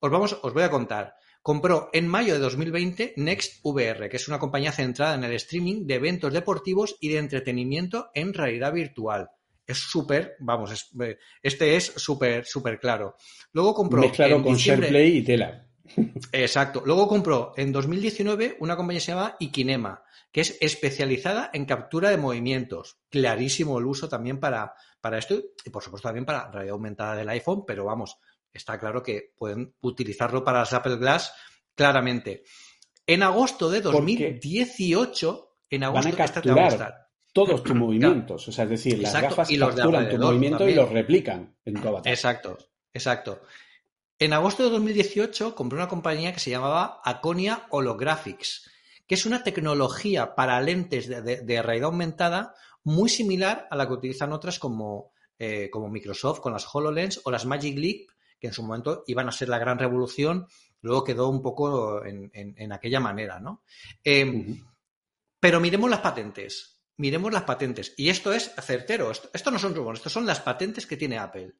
Os, 0.00 0.10
vamos, 0.10 0.36
os 0.42 0.52
voy 0.52 0.64
a 0.64 0.70
contar. 0.70 1.14
Compró 1.40 1.90
en 1.92 2.08
mayo 2.08 2.34
de 2.34 2.40
2020 2.40 3.14
Next 3.16 3.60
VR, 3.62 4.08
que 4.08 4.16
es 4.16 4.26
una 4.26 4.40
compañía 4.40 4.72
centrada 4.72 5.14
en 5.14 5.22
el 5.22 5.34
streaming 5.34 5.86
de 5.86 5.94
eventos 5.94 6.32
deportivos 6.32 6.96
y 7.00 7.10
de 7.10 7.18
entretenimiento 7.18 8.10
en 8.12 8.34
realidad 8.34 8.72
virtual 8.72 9.30
es 9.66 9.78
súper, 9.78 10.36
vamos, 10.40 10.90
eh, 11.00 11.18
este 11.42 11.76
es 11.76 11.86
súper, 11.96 12.44
súper 12.44 12.78
claro. 12.78 13.16
Luego 13.52 13.74
compró. 13.74 14.02
Mezclado 14.02 14.42
con 14.42 14.56
SharePlay 14.56 15.18
y 15.18 15.22
Tela. 15.22 15.66
Exacto. 16.32 16.82
Luego 16.84 17.08
compró 17.08 17.52
en 17.56 17.72
2019 17.72 18.56
una 18.60 18.76
compañía 18.76 19.00
que 19.00 19.04
se 19.04 19.12
llama 19.12 19.36
Ikinema, 19.38 20.02
que 20.32 20.40
es 20.40 20.56
especializada 20.60 21.50
en 21.52 21.64
captura 21.64 22.10
de 22.10 22.16
movimientos. 22.16 22.98
Clarísimo 23.10 23.78
el 23.78 23.86
uso 23.86 24.08
también 24.08 24.40
para, 24.40 24.74
para 25.00 25.18
esto 25.18 25.40
y 25.64 25.70
por 25.70 25.82
supuesto 25.82 26.08
también 26.08 26.24
para 26.24 26.50
realidad 26.50 26.74
aumentada 26.74 27.16
del 27.16 27.28
iPhone, 27.28 27.64
pero 27.66 27.84
vamos, 27.84 28.18
está 28.52 28.78
claro 28.78 29.02
que 29.02 29.32
pueden 29.36 29.74
utilizarlo 29.80 30.42
para 30.42 30.60
las 30.60 30.72
Apple 30.72 30.96
Glass 30.96 31.32
claramente. 31.74 32.44
En 33.06 33.22
agosto 33.22 33.68
de 33.68 33.82
2018, 33.82 35.56
en 35.70 35.84
agosto, 35.84 36.10
van 36.10 36.14
a 36.14 36.16
capturar 36.16 37.03
todos 37.34 37.62
tus 37.62 37.74
movimientos. 37.76 38.48
O 38.48 38.52
sea, 38.52 38.64
es 38.64 38.70
decir, 38.70 38.98
las 39.00 39.20
gafas 39.20 39.50
y 39.50 39.58
capturan 39.58 40.08
tu 40.08 40.16
movimiento 40.16 40.66
y 40.66 40.74
los 40.74 40.88
replican 40.88 41.54
en 41.66 41.74
tu 41.74 41.88
avatar. 41.88 42.10
Exacto, 42.10 42.56
exacto. 42.94 43.42
En 44.18 44.32
agosto 44.32 44.62
de 44.62 44.70
2018 44.70 45.54
compré 45.54 45.76
una 45.76 45.88
compañía 45.88 46.32
que 46.32 46.40
se 46.40 46.50
llamaba 46.50 47.00
Aconia 47.04 47.66
Holographics, 47.70 48.70
que 49.06 49.16
es 49.16 49.26
una 49.26 49.42
tecnología 49.42 50.34
para 50.34 50.60
lentes 50.62 51.08
de, 51.08 51.62
realidad 51.62 51.86
aumentada 51.86 52.54
muy 52.84 53.08
similar 53.08 53.66
a 53.70 53.76
la 53.76 53.86
que 53.86 53.94
utilizan 53.94 54.32
otras 54.32 54.58
como, 54.58 55.12
eh, 55.38 55.68
como 55.70 55.90
Microsoft 55.90 56.40
con 56.40 56.52
las 56.52 56.72
HoloLens 56.72 57.20
o 57.24 57.30
las 57.30 57.44
Magic 57.44 57.76
Leap, 57.76 58.08
que 58.38 58.46
en 58.46 58.52
su 58.52 58.62
momento 58.62 59.02
iban 59.08 59.28
a 59.28 59.32
ser 59.32 59.48
la 59.48 59.58
gran 59.58 59.78
revolución, 59.78 60.46
luego 60.80 61.02
quedó 61.02 61.28
un 61.28 61.42
poco 61.42 62.04
en, 62.04 62.72
aquella 62.72 63.00
manera, 63.00 63.40
¿no? 63.40 63.62
Eh, 64.04 64.60
pero 65.40 65.60
miremos 65.60 65.90
las 65.90 66.00
patentes 66.00 66.73
miremos 66.96 67.32
las 67.32 67.44
patentes. 67.44 67.94
Y 67.96 68.08
esto 68.08 68.32
es 68.32 68.52
certero. 68.62 69.10
Esto, 69.10 69.50
no 69.50 69.58
son 69.58 69.74
rumores, 69.74 70.00
esto 70.00 70.10
son 70.10 70.26
las 70.26 70.40
patentes 70.40 70.86
que 70.86 70.96
tiene 70.96 71.18
Apple. 71.18 71.54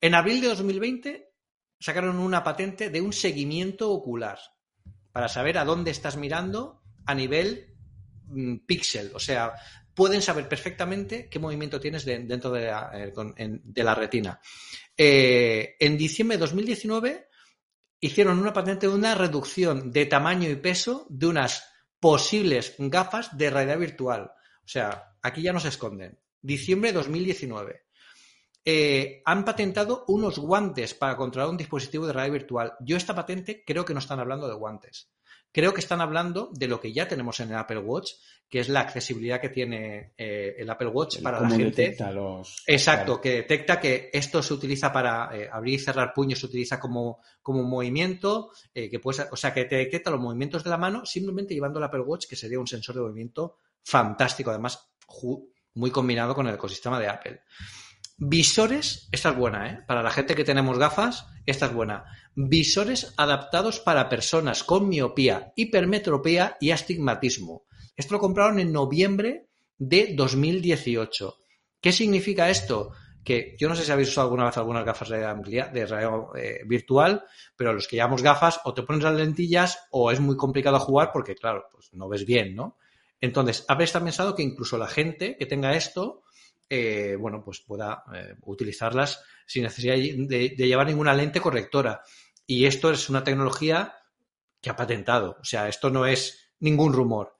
En 0.00 0.14
abril 0.14 0.40
de 0.40 0.48
2020 0.48 1.32
sacaron 1.80 2.18
una 2.18 2.42
patente 2.42 2.90
de 2.90 3.00
un 3.00 3.12
seguimiento 3.12 3.90
ocular 3.90 4.38
para 5.12 5.28
saber 5.28 5.58
a 5.58 5.64
dónde 5.64 5.90
estás 5.90 6.16
mirando 6.16 6.82
a 7.06 7.14
nivel 7.14 7.74
mm, 8.26 8.58
píxel. 8.66 9.10
O 9.14 9.18
sea, 9.18 9.54
pueden 9.94 10.22
saber 10.22 10.48
perfectamente 10.48 11.28
qué 11.28 11.38
movimiento 11.38 11.80
tienes 11.80 12.04
dentro 12.04 12.50
de 12.50 12.66
la, 12.66 12.90
eh, 12.94 13.94
retina. 13.94 14.40
Eh, 14.96 15.76
en 15.78 15.96
diciembre 15.96 16.36
de 16.36 16.42
2019 16.42 17.28
hicieron 18.00 18.38
una 18.38 18.52
patente 18.52 18.86
de 18.86 18.94
una 18.94 19.14
reducción 19.14 19.90
de 19.90 20.06
tamaño 20.06 20.48
y 20.48 20.56
peso 20.56 21.06
de 21.10 21.26
unas 21.26 21.64
posibles 21.98 22.74
gafas 22.78 23.36
de 23.36 23.50
realidad 23.50 23.78
virtual. 23.78 24.32
O 24.68 24.70
sea, 24.70 25.14
aquí 25.22 25.40
ya 25.40 25.54
no 25.54 25.60
se 25.60 25.68
esconden. 25.68 26.18
Diciembre 26.42 26.90
de 26.90 26.98
2019. 26.98 27.84
Eh, 28.66 29.22
han 29.24 29.42
patentado 29.42 30.04
unos 30.08 30.38
guantes 30.38 30.92
para 30.92 31.16
controlar 31.16 31.48
un 31.48 31.56
dispositivo 31.56 32.06
de 32.06 32.12
realidad 32.12 32.34
virtual. 32.34 32.72
Yo 32.80 32.98
esta 32.98 33.14
patente 33.14 33.64
creo 33.66 33.86
que 33.86 33.94
no 33.94 33.98
están 33.98 34.20
hablando 34.20 34.46
de 34.46 34.52
guantes. 34.52 35.10
Creo 35.52 35.72
que 35.72 35.80
están 35.80 36.02
hablando 36.02 36.50
de 36.52 36.68
lo 36.68 36.78
que 36.82 36.92
ya 36.92 37.08
tenemos 37.08 37.40
en 37.40 37.48
el 37.48 37.56
Apple 37.56 37.78
Watch, 37.78 38.12
que 38.46 38.60
es 38.60 38.68
la 38.68 38.80
accesibilidad 38.80 39.40
que 39.40 39.48
tiene 39.48 40.12
eh, 40.18 40.56
el 40.58 40.68
Apple 40.68 40.88
Watch 40.88 41.22
para 41.22 41.40
la 41.40 41.48
gente. 41.48 41.96
Los... 42.12 42.62
Exacto, 42.66 43.22
que 43.22 43.36
detecta 43.36 43.80
que 43.80 44.10
esto 44.12 44.42
se 44.42 44.52
utiliza 44.52 44.92
para 44.92 45.34
eh, 45.34 45.48
abrir 45.50 45.76
y 45.76 45.78
cerrar 45.78 46.12
puños, 46.12 46.40
se 46.40 46.46
utiliza 46.46 46.78
como, 46.78 47.22
como 47.40 47.60
un 47.60 47.70
movimiento, 47.70 48.50
que 48.74 49.00
puede, 49.00 49.24
o 49.32 49.36
sea, 49.36 49.54
que 49.54 49.64
te 49.64 49.76
detecta 49.76 50.10
los 50.10 50.20
movimientos 50.20 50.62
de 50.62 50.68
la 50.68 50.76
mano 50.76 51.06
simplemente 51.06 51.54
llevando 51.54 51.78
el 51.78 51.86
Apple 51.86 52.02
Watch, 52.02 52.26
que 52.28 52.36
sería 52.36 52.60
un 52.60 52.66
sensor 52.66 52.96
de 52.96 53.00
movimiento 53.00 53.56
fantástico, 53.88 54.50
además 54.50 54.90
muy 55.74 55.90
combinado 55.90 56.34
con 56.34 56.46
el 56.46 56.54
ecosistema 56.54 57.00
de 57.00 57.08
Apple. 57.08 57.40
Visores, 58.18 59.08
esta 59.12 59.30
es 59.30 59.36
buena, 59.36 59.70
¿eh? 59.70 59.84
Para 59.86 60.02
la 60.02 60.10
gente 60.10 60.34
que 60.34 60.44
tenemos 60.44 60.78
gafas, 60.78 61.26
esta 61.46 61.66
es 61.66 61.72
buena. 61.72 62.04
Visores 62.34 63.14
adaptados 63.16 63.80
para 63.80 64.08
personas 64.08 64.64
con 64.64 64.88
miopía, 64.88 65.52
hipermetropía 65.56 66.56
y 66.60 66.72
astigmatismo. 66.72 67.64
Esto 67.96 68.14
lo 68.14 68.20
compraron 68.20 68.58
en 68.58 68.72
noviembre 68.72 69.48
de 69.78 70.14
2018. 70.14 71.36
¿Qué 71.80 71.92
significa 71.92 72.50
esto? 72.50 72.90
Que 73.24 73.56
yo 73.58 73.68
no 73.68 73.76
sé 73.76 73.84
si 73.84 73.92
habéis 73.92 74.08
usado 74.08 74.26
alguna 74.26 74.46
vez 74.46 74.56
algunas 74.58 74.84
gafas 74.84 75.08
de 75.08 75.20
realidad, 75.20 75.70
de 75.70 76.42
eh, 76.42 76.60
virtual, 76.66 77.24
pero 77.56 77.72
los 77.72 77.86
que 77.86 77.96
llevamos 77.96 78.22
gafas 78.22 78.60
o 78.64 78.74
te 78.74 78.82
pones 78.82 79.04
las 79.04 79.14
lentillas 79.14 79.78
o 79.90 80.10
es 80.10 80.20
muy 80.20 80.36
complicado 80.36 80.78
jugar 80.80 81.10
porque, 81.12 81.34
claro, 81.34 81.66
pues 81.72 81.88
no 81.92 82.08
ves 82.08 82.26
bien, 82.26 82.54
¿no? 82.54 82.76
Entonces, 83.20 83.64
Apple 83.68 83.84
está 83.84 84.02
pensado 84.02 84.34
que 84.34 84.42
incluso 84.42 84.78
la 84.78 84.86
gente 84.86 85.36
que 85.36 85.46
tenga 85.46 85.74
esto, 85.74 86.22
eh, 86.70 87.16
bueno, 87.18 87.42
pues 87.44 87.60
pueda 87.60 88.04
eh, 88.14 88.34
utilizarlas 88.42 89.22
sin 89.46 89.64
necesidad 89.64 89.94
de, 89.96 90.48
llevar 90.50 90.86
ninguna 90.86 91.14
lente 91.14 91.40
correctora. 91.40 92.02
Y 92.46 92.66
esto 92.66 92.90
es 92.90 93.08
una 93.08 93.24
tecnología 93.24 93.96
que 94.60 94.70
ha 94.70 94.76
patentado. 94.76 95.36
O 95.40 95.44
sea, 95.44 95.68
esto 95.68 95.90
no 95.90 96.06
es 96.06 96.52
ningún 96.60 96.92
rumor. 96.92 97.38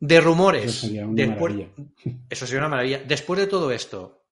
De 0.00 0.20
rumores. 0.20 0.64
Eso 0.64 0.86
sería 0.86 1.06
una 1.06 1.26
maravilla. 1.26 1.68
Eso 2.30 2.46
sería 2.46 2.60
una 2.60 2.68
maravilla. 2.68 3.02
Después 3.04 3.40
de 3.40 3.46
todo 3.48 3.72
esto, 3.72 4.24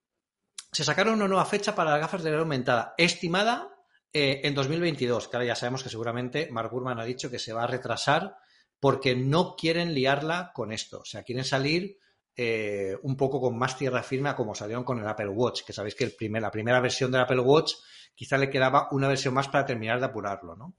se 0.71 0.85
sacaron 0.85 1.15
una 1.15 1.27
nueva 1.27 1.45
fecha 1.45 1.75
para 1.75 1.91
las 1.91 2.01
gafas 2.01 2.23
de 2.23 2.31
realidad 2.31 2.43
aumentada, 2.43 2.95
estimada 2.99 3.77
eh, 4.13 4.43
en 4.45 4.55
2022, 4.55 5.29
que 5.29 5.37
ahora 5.37 5.47
ya 5.47 5.57
sabemos 5.57 5.83
que 5.83 5.89
seguramente 5.89 6.49
Mark 6.51 6.71
Gurman 6.71 7.01
ha 7.01 7.05
dicho 7.05 7.31
que 7.31 7.39
se 7.39 7.53
va 7.53 7.65
a 7.65 7.67
retrasar 7.67 8.37
porque 8.81 9.17
no 9.17 9.57
quieren 9.57 9.95
liarla 9.95 10.53
con 10.55 10.73
esto. 10.73 11.01
O 11.01 11.05
sea, 11.05 11.23
quieren 11.23 11.45
salir 11.45 11.99
eh, 12.37 12.97
un 13.03 13.17
poco 13.17 13.41
con 13.41 13.57
más 13.57 13.79
tierra 13.79 14.03
firme 14.03 14.35
como 14.35 14.55
salieron 14.55 14.85
con 14.85 14.99
el 14.99 15.09
Apple 15.09 15.29
Watch, 15.29 15.63
que 15.65 15.73
sabéis 15.73 15.95
que 15.95 16.15
la 16.29 16.51
primera 16.51 16.81
versión 16.81 17.11
del 17.11 17.23
Apple 17.23 17.41
Watch 17.41 17.73
quizá 18.15 18.37
le 18.37 18.51
quedaba 18.51 18.89
una 18.93 19.09
versión 19.09 19.35
más 19.35 19.49
para 19.49 19.65
terminar 19.65 20.01
de 20.01 20.07
apurarlo, 20.07 20.57
¿no? 20.57 20.75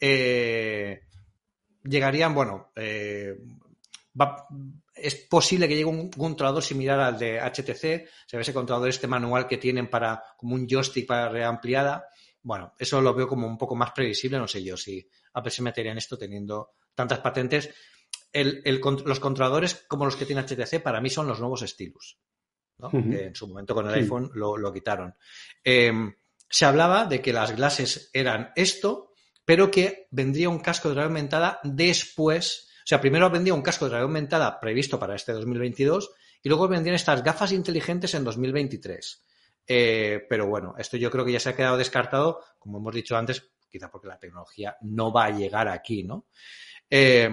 Eh, 0.00 1.02
llegarían, 1.84 2.34
bueno, 2.34 2.72
eh, 2.74 3.36
es 4.94 5.14
posible 5.14 5.68
que 5.68 5.74
llegue 5.74 5.84
un 5.84 6.10
controlador 6.10 6.62
similar 6.62 6.98
al 7.00 7.18
de 7.18 7.40
HTC, 7.40 8.08
se 8.26 8.36
ve 8.36 8.40
ese 8.40 8.54
controlador, 8.54 8.88
este 8.88 9.06
manual 9.06 9.46
que 9.46 9.58
tienen 9.58 9.88
para 9.88 10.22
como 10.36 10.54
un 10.54 10.66
joystick 10.66 11.06
para 11.06 11.28
reampliada. 11.28 12.08
Bueno, 12.42 12.72
eso 12.78 13.00
lo 13.00 13.14
veo 13.14 13.28
como 13.28 13.46
un 13.46 13.58
poco 13.58 13.74
más 13.76 13.92
previsible, 13.92 14.38
no 14.38 14.48
sé 14.48 14.62
yo 14.62 14.76
si 14.76 15.08
Apple 15.34 15.50
se 15.50 15.62
metería 15.62 15.92
en 15.92 15.98
esto 15.98 16.16
teniendo 16.16 16.70
tantas 16.96 17.20
patentes. 17.20 17.70
los 18.32 19.20
controladores 19.20 19.84
como 19.86 20.04
los 20.04 20.16
que 20.16 20.26
tiene 20.26 20.42
HTC 20.42 20.82
para 20.82 21.00
mí 21.00 21.08
son 21.08 21.28
los 21.28 21.38
nuevos 21.38 21.62
estilos. 21.62 22.18
que 22.90 23.26
en 23.26 23.34
su 23.34 23.46
momento 23.46 23.74
con 23.74 23.88
el 23.88 23.94
iPhone 23.94 24.30
lo, 24.34 24.72
quitaron. 24.72 25.14
Em, 25.62 26.12
se 26.48 26.64
hablaba 26.64 27.04
de 27.04 27.22
que 27.22 27.32
las 27.32 27.54
glases 27.54 28.10
eran 28.12 28.52
esto, 28.56 29.12
pero 29.44 29.70
que 29.70 30.08
vendría 30.10 30.48
un 30.48 30.58
casco 30.58 30.88
de 30.88 30.96
realidad 30.96 31.12
aumentada 31.12 31.60
después. 31.62 32.68
O 32.78 32.86
sea, 32.86 33.00
primero 33.00 33.30
vendría 33.30 33.54
un 33.54 33.62
casco 33.62 33.84
de 33.84 33.90
realidad 33.90 34.08
aumentada 34.08 34.60
previsto 34.60 34.98
para 34.98 35.14
este 35.14 35.32
2022 35.32 36.10
y 36.42 36.48
luego 36.48 36.68
vendrían 36.68 36.96
estas 36.96 37.22
gafas 37.22 37.52
inteligentes 37.52 38.14
en 38.14 38.24
2023. 38.24 39.24
Eh, 39.68 40.26
pero 40.28 40.46
bueno, 40.46 40.74
esto 40.78 40.96
yo 40.96 41.10
creo 41.10 41.24
que 41.24 41.32
ya 41.32 41.40
se 41.40 41.50
ha 41.50 41.56
quedado 41.56 41.76
descartado, 41.76 42.44
como 42.58 42.78
hemos 42.78 42.94
dicho 42.94 43.16
antes, 43.16 43.50
quizá 43.68 43.90
porque 43.90 44.08
la 44.08 44.18
tecnología 44.18 44.76
no 44.82 45.12
va 45.12 45.26
a 45.26 45.30
llegar 45.30 45.68
aquí, 45.68 46.04
¿no? 46.04 46.26
Eh, 46.90 47.30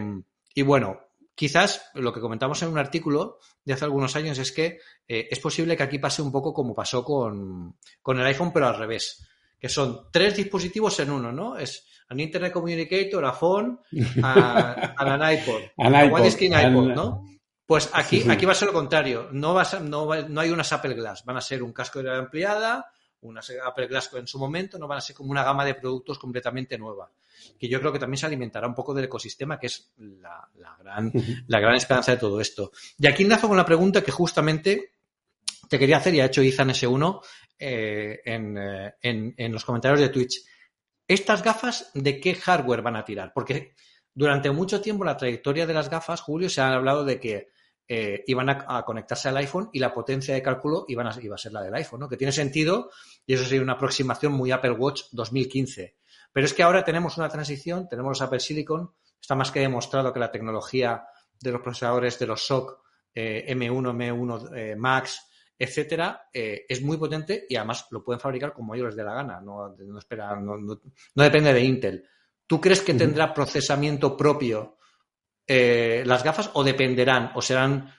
y 0.53 0.61
bueno, 0.61 0.99
quizás 1.35 1.89
lo 1.95 2.13
que 2.13 2.19
comentamos 2.19 2.61
en 2.61 2.69
un 2.69 2.77
artículo 2.77 3.39
de 3.63 3.73
hace 3.73 3.85
algunos 3.85 4.15
años 4.15 4.37
es 4.37 4.51
que 4.51 4.79
eh, 5.07 5.27
es 5.29 5.39
posible 5.39 5.75
que 5.75 5.83
aquí 5.83 5.99
pase 5.99 6.21
un 6.21 6.31
poco 6.31 6.53
como 6.53 6.75
pasó 6.75 7.03
con, 7.03 7.77
con, 8.01 8.19
el 8.19 8.25
iPhone, 8.25 8.51
pero 8.53 8.67
al 8.67 8.77
revés, 8.77 9.25
que 9.59 9.69
son 9.69 10.07
tres 10.11 10.35
dispositivos 10.35 10.99
en 10.99 11.11
uno, 11.11 11.31
¿no? 11.31 11.57
Es 11.57 11.87
un 12.09 12.19
Internet 12.19 12.53
Communicator, 12.53 13.25
a 13.25 13.33
phone, 13.33 13.79
a, 14.21 14.93
a 14.97 15.13
an 15.13 15.33
iPod, 15.33 15.61
a 15.77 16.05
One 16.05 16.31
Screen 16.31 16.53
iPod, 16.53 16.93
¿no? 16.93 17.25
Pues 17.65 17.89
aquí, 17.93 18.23
aquí 18.29 18.45
va 18.45 18.51
a 18.51 18.55
ser 18.55 18.67
lo 18.67 18.73
contrario. 18.73 19.29
No, 19.31 19.53
va 19.53 19.65
no, 19.81 20.13
no 20.27 20.41
hay 20.41 20.49
unas 20.49 20.71
Apple 20.73 20.93
Glass. 20.95 21.23
Van 21.25 21.37
a 21.37 21.41
ser 21.41 21.63
un 21.63 21.71
casco 21.71 21.99
de 21.99 22.03
realidad 22.03 22.25
ampliada, 22.25 22.91
unas 23.21 23.51
Apple 23.65 23.87
Glass 23.87 24.11
en 24.13 24.27
su 24.27 24.37
momento, 24.37 24.77
no 24.77 24.87
van 24.87 24.97
a 24.97 25.01
ser 25.01 25.15
como 25.15 25.31
una 25.31 25.43
gama 25.43 25.63
de 25.65 25.75
productos 25.75 26.19
completamente 26.19 26.77
nueva. 26.77 27.09
Que 27.59 27.67
yo 27.67 27.79
creo 27.79 27.91
que 27.91 27.99
también 27.99 28.17
se 28.17 28.25
alimentará 28.25 28.67
un 28.67 28.75
poco 28.75 28.93
del 28.93 29.05
ecosistema, 29.05 29.59
que 29.59 29.67
es 29.67 29.91
la, 29.97 30.49
gran, 30.79 31.11
la 31.47 31.59
gran 31.59 31.75
esperanza 31.75 32.11
de 32.11 32.17
todo 32.17 32.39
esto. 32.39 32.71
Y 32.97 33.07
aquí 33.07 33.23
enlazo 33.23 33.47
con 33.47 33.57
la 33.57 33.65
pregunta 33.65 34.03
que 34.03 34.11
justamente 34.11 34.93
te 35.69 35.79
quería 35.79 35.97
hacer 35.97 36.13
y 36.15 36.21
ha 36.21 36.25
hecho 36.25 36.43
Izan 36.43 36.69
S1 36.69 37.21
eh, 37.59 38.21
en, 38.25 38.57
eh, 38.57 38.93
en, 39.01 39.33
en 39.37 39.51
los 39.51 39.65
comentarios 39.65 39.99
de 39.99 40.09
Twitch. 40.09 40.43
¿Estas 41.07 41.43
gafas 41.43 41.91
de 41.93 42.19
qué 42.19 42.35
hardware 42.35 42.81
van 42.81 42.95
a 42.95 43.05
tirar? 43.05 43.31
Porque 43.33 43.73
durante 44.13 44.51
mucho 44.51 44.81
tiempo 44.81 45.03
la 45.03 45.17
trayectoria 45.17 45.65
de 45.65 45.73
las 45.73 45.89
gafas, 45.89 46.21
Julio, 46.21 46.49
se 46.49 46.61
ha 46.61 46.73
hablado 46.73 47.03
de 47.03 47.19
que 47.19 47.49
eh, 47.87 48.23
iban 48.27 48.49
a, 48.49 48.83
conectarse 48.85 49.27
al 49.27 49.37
iPhone 49.37 49.69
y 49.73 49.79
la 49.79 49.93
potencia 49.93 50.33
de 50.33 50.41
cálculo 50.41 50.85
iban 50.87 51.07
a, 51.07 51.19
iba 51.21 51.35
a 51.35 51.37
ser 51.37 51.51
la 51.51 51.61
del 51.61 51.73
iPhone, 51.75 51.99
¿no? 51.99 52.07
Que 52.07 52.15
tiene 52.15 52.31
sentido 52.31 52.89
y 53.25 53.33
eso 53.33 53.43
sería 53.43 53.61
una 53.61 53.73
aproximación 53.73 54.31
muy 54.33 54.51
Apple 54.51 54.71
Watch 54.71 55.03
2015. 55.11 55.95
Pero 56.33 56.45
es 56.45 56.53
que 56.53 56.63
ahora 56.63 56.83
tenemos 56.83 57.17
una 57.17 57.29
transición, 57.29 57.87
tenemos 57.87 58.09
los 58.09 58.21
Apple 58.21 58.39
Silicon, 58.41 58.91
está 59.21 59.35
más 59.35 59.51
que 59.51 59.61
demostrado 59.61 60.11
que 60.11 60.19
la 60.19 60.31
tecnología 60.31 61.05
de 61.39 61.51
los 61.51 61.61
procesadores 61.61 62.19
de 62.19 62.27
los 62.27 62.45
SOC 62.45 62.81
M1, 63.15 63.93
M1 63.95 64.75
Max, 64.75 65.29
etcétera, 65.57 66.29
eh, 66.33 66.65
es 66.67 66.81
muy 66.81 66.97
potente 66.97 67.45
y 67.47 67.55
además 67.55 67.87
lo 67.91 68.03
pueden 68.03 68.19
fabricar 68.19 68.53
como 68.53 68.73
ellos 68.73 68.87
les 68.87 68.95
dé 68.95 69.03
la 69.03 69.13
gana, 69.13 69.39
no, 69.39 69.75
espera, 69.97 70.39
no, 70.39 70.79
depende 71.15 71.53
de 71.53 71.63
Intel. 71.63 72.05
¿Tú 72.45 72.59
crees 72.59 72.81
que 72.81 72.93
tendrá 72.93 73.33
procesamiento 73.33 74.17
propio 74.17 74.77
eh, 75.47 76.03
las 76.05 76.23
gafas 76.23 76.51
o 76.53 76.63
dependerán 76.63 77.31
o 77.35 77.41
serán 77.41 77.89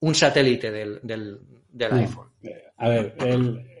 un 0.00 0.14
satélite 0.14 0.70
del, 0.70 1.00
del, 1.02 1.92
iPhone? 1.92 2.32
A 2.78 2.88
ver, 2.88 3.14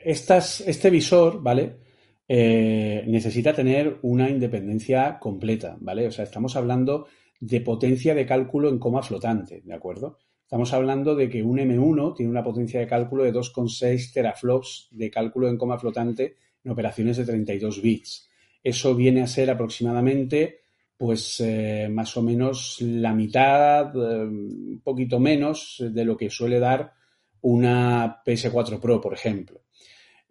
este 0.04 0.90
visor, 0.90 1.42
¿vale? 1.42 1.80
Eh, 2.28 3.04
necesita 3.06 3.52
tener 3.52 3.98
una 4.02 4.30
independencia 4.30 5.18
completa, 5.18 5.76
¿vale? 5.80 6.06
O 6.06 6.10
sea, 6.10 6.24
estamos 6.24 6.56
hablando 6.56 7.06
de 7.40 7.60
potencia 7.60 8.14
de 8.14 8.26
cálculo 8.26 8.68
en 8.68 8.78
coma 8.78 9.02
flotante, 9.02 9.62
¿de 9.64 9.74
acuerdo? 9.74 10.18
Estamos 10.42 10.72
hablando 10.72 11.14
de 11.14 11.28
que 11.28 11.42
un 11.42 11.58
M1 11.58 12.14
tiene 12.14 12.30
una 12.30 12.44
potencia 12.44 12.78
de 12.78 12.86
cálculo 12.86 13.24
de 13.24 13.32
2,6 13.32 14.12
teraflops 14.12 14.88
de 14.90 15.10
cálculo 15.10 15.48
en 15.48 15.56
coma 15.56 15.78
flotante 15.78 16.36
en 16.62 16.70
operaciones 16.70 17.16
de 17.16 17.24
32 17.24 17.82
bits. 17.82 18.28
Eso 18.62 18.94
viene 18.94 19.22
a 19.22 19.26
ser 19.26 19.50
aproximadamente, 19.50 20.60
pues, 20.96 21.40
eh, 21.40 21.88
más 21.90 22.16
o 22.16 22.22
menos 22.22 22.76
la 22.80 23.12
mitad, 23.12 23.96
eh, 23.96 24.24
un 24.24 24.80
poquito 24.84 25.18
menos 25.18 25.82
de 25.90 26.04
lo 26.04 26.16
que 26.16 26.30
suele 26.30 26.60
dar 26.60 26.92
una 27.40 28.22
PS4 28.24 28.78
Pro, 28.78 29.00
por 29.00 29.14
ejemplo. 29.14 29.62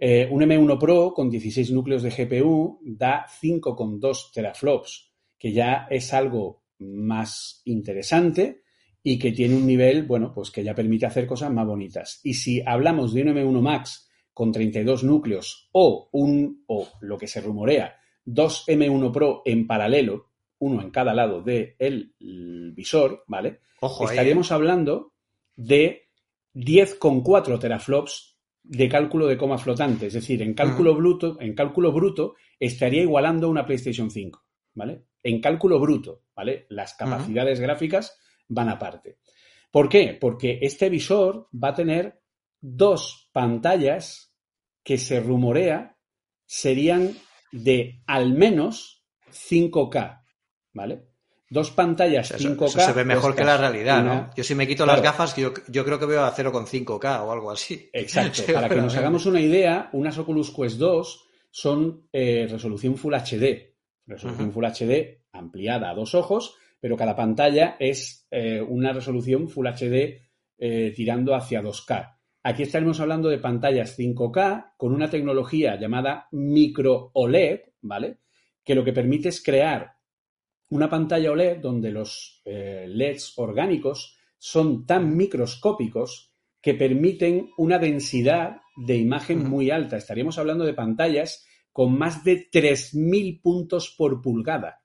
Eh, 0.03 0.27
un 0.31 0.41
M1 0.41 0.79
Pro 0.79 1.13
con 1.13 1.29
16 1.29 1.71
núcleos 1.73 2.01
de 2.01 2.09
GPU 2.09 2.79
da 2.83 3.27
5,2 3.27 4.31
teraflops, 4.33 5.13
que 5.37 5.53
ya 5.53 5.85
es 5.91 6.11
algo 6.11 6.63
más 6.79 7.61
interesante 7.65 8.63
y 9.03 9.19
que 9.19 9.31
tiene 9.31 9.55
un 9.55 9.67
nivel, 9.67 10.07
bueno, 10.07 10.31
pues 10.33 10.49
que 10.49 10.63
ya 10.63 10.73
permite 10.73 11.05
hacer 11.05 11.27
cosas 11.27 11.51
más 11.51 11.67
bonitas. 11.67 12.19
Y 12.23 12.33
si 12.33 12.63
hablamos 12.65 13.13
de 13.13 13.21
un 13.21 13.27
M1 13.27 13.61
Max 13.61 14.09
con 14.33 14.51
32 14.51 15.03
núcleos 15.03 15.69
o 15.71 16.09
un, 16.13 16.63
o 16.65 16.87
lo 17.01 17.19
que 17.19 17.27
se 17.27 17.39
rumorea, 17.39 17.95
dos 18.25 18.65
M1 18.67 19.11
Pro 19.11 19.43
en 19.45 19.67
paralelo, 19.67 20.31
uno 20.57 20.81
en 20.81 20.89
cada 20.89 21.13
lado 21.13 21.43
del 21.43 22.15
visor, 22.75 23.23
¿vale? 23.27 23.59
Estaríamos 24.09 24.49
¿eh? 24.49 24.53
hablando 24.55 25.13
de 25.55 26.09
10,4 26.55 27.59
teraflops 27.59 28.30
de 28.63 28.89
cálculo 28.89 29.27
de 29.27 29.37
coma 29.37 29.57
flotante. 29.57 30.07
Es 30.07 30.13
decir, 30.13 30.41
en 30.41 30.53
cálculo, 30.53 30.95
bruto, 30.95 31.37
en 31.39 31.53
cálculo 31.53 31.91
bruto 31.91 32.35
estaría 32.59 33.01
igualando 33.01 33.49
una 33.49 33.65
PlayStation 33.65 34.09
5, 34.09 34.43
¿vale? 34.75 35.05
En 35.23 35.41
cálculo 35.41 35.79
bruto, 35.79 36.23
¿vale? 36.35 36.65
Las 36.69 36.93
capacidades 36.93 37.59
gráficas 37.59 38.17
van 38.47 38.69
aparte. 38.69 39.17
¿Por 39.71 39.87
qué? 39.87 40.17
Porque 40.19 40.59
este 40.61 40.89
visor 40.89 41.47
va 41.51 41.69
a 41.69 41.75
tener 41.75 42.21
dos 42.59 43.29
pantallas 43.31 44.35
que 44.83 44.97
se 44.97 45.19
rumorea 45.19 45.97
serían 46.45 47.15
de 47.51 48.01
al 48.05 48.33
menos 48.33 49.05
5K, 49.29 50.23
¿vale? 50.73 51.10
Dos 51.51 51.69
pantallas 51.71 52.33
5K. 52.33 52.65
Eso 52.65 52.79
se 52.79 52.93
ve 52.93 53.03
mejor 53.03 53.35
que 53.35 53.43
la 53.43 53.57
realidad, 53.57 54.03
¿no? 54.03 54.29
Yo 54.35 54.43
si 54.43 54.55
me 54.55 54.65
quito 54.65 54.85
las 54.85 55.01
gafas, 55.01 55.35
yo, 55.35 55.53
yo, 55.67 55.83
creo 55.83 55.99
que 55.99 56.05
veo 56.05 56.23
a 56.23 56.33
0,5K 56.33 57.25
o 57.25 57.31
algo 57.31 57.51
así. 57.51 57.89
Exacto. 57.91 58.41
Para 58.53 58.69
que 58.69 58.77
nos 58.77 58.95
hagamos 58.95 59.25
una 59.25 59.41
idea, 59.41 59.89
unas 59.91 60.17
Oculus 60.17 60.49
Quest 60.51 60.77
2 60.77 61.25
son 61.51 62.07
eh, 62.11 62.47
resolución 62.49 62.95
Full 62.97 63.13
HD. 63.13 63.75
Resolución 64.07 64.51
Full 64.51 64.65
HD 64.65 65.25
ampliada 65.33 65.91
a 65.91 65.93
dos 65.93 66.15
ojos 66.15 66.55
pero 66.81 66.97
cada 66.97 67.15
pantalla 67.15 67.77
es 67.79 68.27
eh, 68.31 68.59
una 68.59 68.91
resolución 68.91 69.47
Full 69.47 69.67
HD 69.67 70.19
eh, 70.57 70.91
tirando 70.93 71.35
hacia 71.35 71.61
2K. 71.61 72.17
Aquí 72.43 72.63
estaremos 72.63 72.99
hablando 72.99 73.29
de 73.29 73.37
pantallas 73.37 73.97
5K 73.97 74.73
con 74.77 74.91
una 74.91 75.09
tecnología 75.09 75.79
llamada 75.79 76.27
micro 76.31 77.11
OLED, 77.13 77.61
¿vale? 77.81 78.17
Que 78.63 78.73
lo 78.73 78.83
que 78.83 78.93
permite 78.93 79.29
es 79.29 79.43
crear 79.43 79.93
una 80.71 80.89
pantalla 80.89 81.31
OLED 81.31 81.57
donde 81.57 81.91
los 81.91 82.41
eh, 82.45 82.85
LEDs 82.87 83.33
orgánicos 83.35 84.17
son 84.37 84.85
tan 84.85 85.15
microscópicos 85.15 86.33
que 86.61 86.73
permiten 86.73 87.51
una 87.57 87.77
densidad 87.77 88.61
de 88.75 88.95
imagen 88.95 89.47
muy 89.47 89.69
alta. 89.69 89.97
Estaríamos 89.97 90.37
hablando 90.37 90.63
de 90.63 90.73
pantallas 90.73 91.45
con 91.71 91.97
más 91.97 92.23
de 92.23 92.49
3.000 92.49 93.41
puntos 93.41 93.93
por 93.97 94.21
pulgada. 94.21 94.81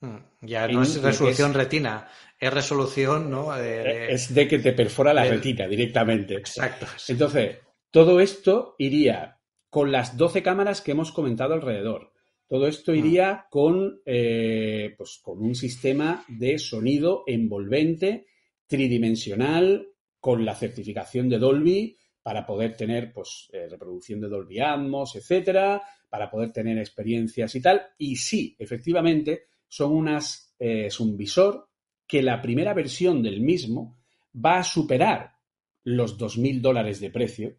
Mm, 0.00 0.16
ya 0.42 0.68
no 0.68 0.82
es 0.82 1.02
resolución 1.02 1.54
retina, 1.54 2.08
es 2.38 2.52
resolución, 2.52 3.30
¿no? 3.30 3.54
es 3.56 4.32
de 4.32 4.46
que 4.46 4.58
te 4.60 4.72
perfora 4.72 5.12
la 5.12 5.24
retina 5.24 5.66
directamente. 5.66 6.34
Exacto. 6.34 6.86
Entonces, 7.08 7.58
todo 7.90 8.20
esto 8.20 8.76
iría 8.78 9.40
con 9.70 9.90
las 9.90 10.16
12 10.16 10.42
cámaras 10.42 10.82
que 10.82 10.92
hemos 10.92 11.10
comentado 11.10 11.54
alrededor. 11.54 12.12
Todo 12.48 12.66
esto 12.66 12.92
mm. 12.92 12.96
iría 12.96 13.46
con, 13.50 14.00
eh, 14.04 14.94
pues, 14.96 15.20
con 15.22 15.42
un 15.42 15.54
sistema 15.54 16.24
de 16.28 16.58
sonido 16.58 17.24
envolvente, 17.26 18.26
tridimensional, 18.66 19.88
con 20.20 20.44
la 20.44 20.54
certificación 20.54 21.28
de 21.28 21.38
Dolby 21.38 21.96
para 22.22 22.44
poder 22.44 22.76
tener 22.76 23.12
pues, 23.12 23.48
eh, 23.52 23.68
reproducción 23.68 24.20
de 24.20 24.28
Dolby 24.28 24.58
Atmos, 24.58 25.14
etcétera, 25.14 25.80
para 26.08 26.28
poder 26.28 26.52
tener 26.52 26.78
experiencias 26.78 27.54
y 27.54 27.60
tal. 27.60 27.82
Y 27.98 28.16
sí, 28.16 28.56
efectivamente, 28.58 29.44
son 29.68 29.92
unas, 29.92 30.52
eh, 30.58 30.86
es 30.86 30.98
un 30.98 31.16
visor 31.16 31.68
que 32.06 32.22
la 32.22 32.42
primera 32.42 32.74
versión 32.74 33.22
del 33.22 33.40
mismo 33.40 33.98
va 34.34 34.58
a 34.58 34.64
superar 34.64 35.36
los 35.84 36.18
2.000 36.18 36.60
dólares 36.60 36.98
de 37.00 37.10
precio, 37.10 37.56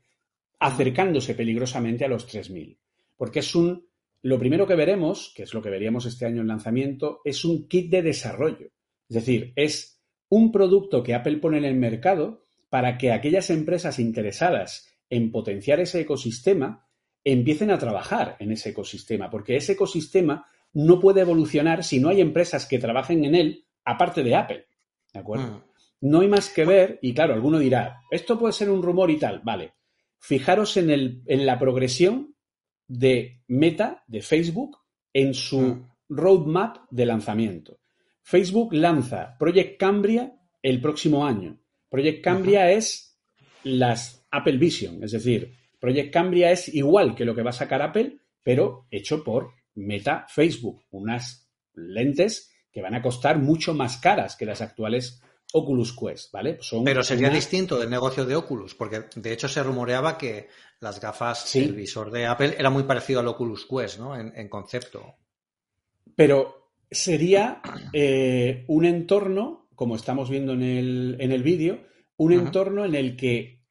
acercándose 0.60 1.34
peligrosamente 1.34 2.04
a 2.04 2.10
los 2.10 2.28
3.000. 2.28 2.78
Porque 3.16 3.40
es 3.40 3.56
un, 3.56 3.88
lo 4.28 4.38
primero 4.38 4.68
que 4.68 4.76
veremos, 4.76 5.32
que 5.34 5.44
es 5.44 5.54
lo 5.54 5.62
que 5.62 5.70
veríamos 5.70 6.06
este 6.06 6.26
año 6.26 6.42
en 6.42 6.50
lanzamiento, 6.50 7.22
es 7.24 7.46
un 7.46 7.66
kit 7.70 7.90
de 7.90 8.02
desarrollo. 8.02 8.74
Es 9.08 9.16
decir, 9.16 9.54
es 9.56 10.02
un 10.28 10.52
producto 10.52 11.02
que 11.02 11.16
Apple 11.16 11.38
pone 11.38 11.60
en 11.60 11.64
el 11.64 11.76
mercado 11.76 12.44
para 12.68 12.98
que 12.98 13.14
aquellas 13.14 13.50
empresas 13.52 14.00
interesadas 14.00 14.86
en 15.10 15.32
potenciar 15.32 15.80
ese 15.80 16.02
ecosistema 16.02 16.90
empiecen 17.24 17.72
a 17.72 17.78
trabajar 17.78 18.36
en 18.40 18.52
ese 18.52 18.72
ecosistema, 18.72 19.30
porque 19.30 19.56
ese 19.56 19.72
ecosistema 19.72 20.46
no 20.74 21.00
puede 21.00 21.22
evolucionar 21.22 21.86
si 21.86 22.02
no 22.02 22.10
hay 22.10 22.20
empresas 22.20 22.66
que 22.66 22.80
trabajen 22.80 23.24
en 23.24 23.34
él 23.34 23.66
aparte 23.86 24.24
de 24.24 24.36
Apple. 24.36 24.66
¿De 25.14 25.22
acuerdo? 25.22 25.64
Mm. 26.02 26.10
No 26.10 26.20
hay 26.20 26.28
más 26.28 26.50
que 26.50 26.66
ver, 26.66 27.00
y 27.02 27.14
claro, 27.14 27.34
alguno 27.34 27.60
dirá, 27.60 28.02
esto 28.12 28.38
puede 28.38 28.52
ser 28.52 28.70
un 28.72 28.84
rumor 28.84 29.10
y 29.10 29.20
tal, 29.20 29.40
vale. 29.42 29.76
Fijaros 30.20 30.76
en, 30.76 30.90
el, 30.90 31.22
en 31.28 31.46
la 31.46 31.58
progresión 31.58 32.36
de 32.88 33.42
Meta, 33.48 34.04
de 34.08 34.22
Facebook, 34.22 34.78
en 35.14 35.34
su 35.34 35.60
mm. 35.60 35.90
roadmap 36.10 36.78
de 36.90 37.06
lanzamiento. 37.06 37.80
Facebook 38.24 38.74
lanza 38.74 39.38
Project 39.38 39.80
Cambria 39.80 40.34
el 40.62 40.82
próximo 40.82 41.26
año. 41.26 41.60
Project 41.90 42.24
Cambria 42.24 42.72
es 42.72 43.18
las 43.64 44.26
Apple 44.32 44.58
Vision, 44.58 45.04
es 45.04 45.12
decir, 45.12 45.54
Project 45.80 46.12
Cambria 46.12 46.52
es 46.52 46.74
igual 46.74 47.16
que 47.16 47.26
lo 47.26 47.36
que 47.36 47.44
va 47.44 47.52
a 47.52 47.54
sacar 47.54 47.82
Apple, 47.82 48.18
pero 48.44 48.88
hecho 48.92 49.24
por 49.24 49.52
Meta 49.76 50.26
Facebook, 50.28 50.84
unas 50.90 51.50
lentes 51.74 52.52
que 52.72 52.82
van 52.82 52.96
a 52.96 53.02
costar 53.02 53.40
mucho 53.40 53.74
más 53.74 53.98
caras 53.98 54.36
que 54.36 54.46
las 54.46 54.62
actuales 54.62 55.22
Oculus 55.54 55.96
Quest, 55.96 56.32
¿vale? 56.32 56.60
Pero 56.84 57.04
sería 57.04 57.30
distinto 57.30 57.80
del 57.80 57.90
negocio 57.90 58.26
de 58.26 58.36
Oculus, 58.36 58.76
porque 58.76 59.06
de 59.16 59.34
hecho 59.34 59.48
se 59.48 59.64
rumoreaba 59.64 60.18
que 60.18 60.50
las 60.80 61.00
gafas, 61.00 61.56
el 61.56 61.74
visor 61.74 62.12
de 62.12 62.26
Apple 62.26 62.56
era 62.58 62.70
muy 62.70 62.84
parecido 62.84 63.22
al 63.22 63.28
Oculus 63.28 63.66
Quest, 63.66 64.00
¿no? 64.00 64.16
En, 64.16 64.50
concepto. 64.50 65.16
Pero 66.16 66.72
sería 66.90 67.62
eh, 67.94 68.66
un 68.68 68.86
entorno, 68.86 69.70
como 69.76 69.96
estamos 69.96 70.30
viendo 70.30 70.54
en 70.54 70.64
el, 70.64 71.18
en 71.20 71.32
el 71.32 71.44
vídeo, 71.44 71.80
un 72.18 72.34
entorno 72.34 72.84
en 72.84 72.96
el 72.96 73.16
que, 73.16 73.62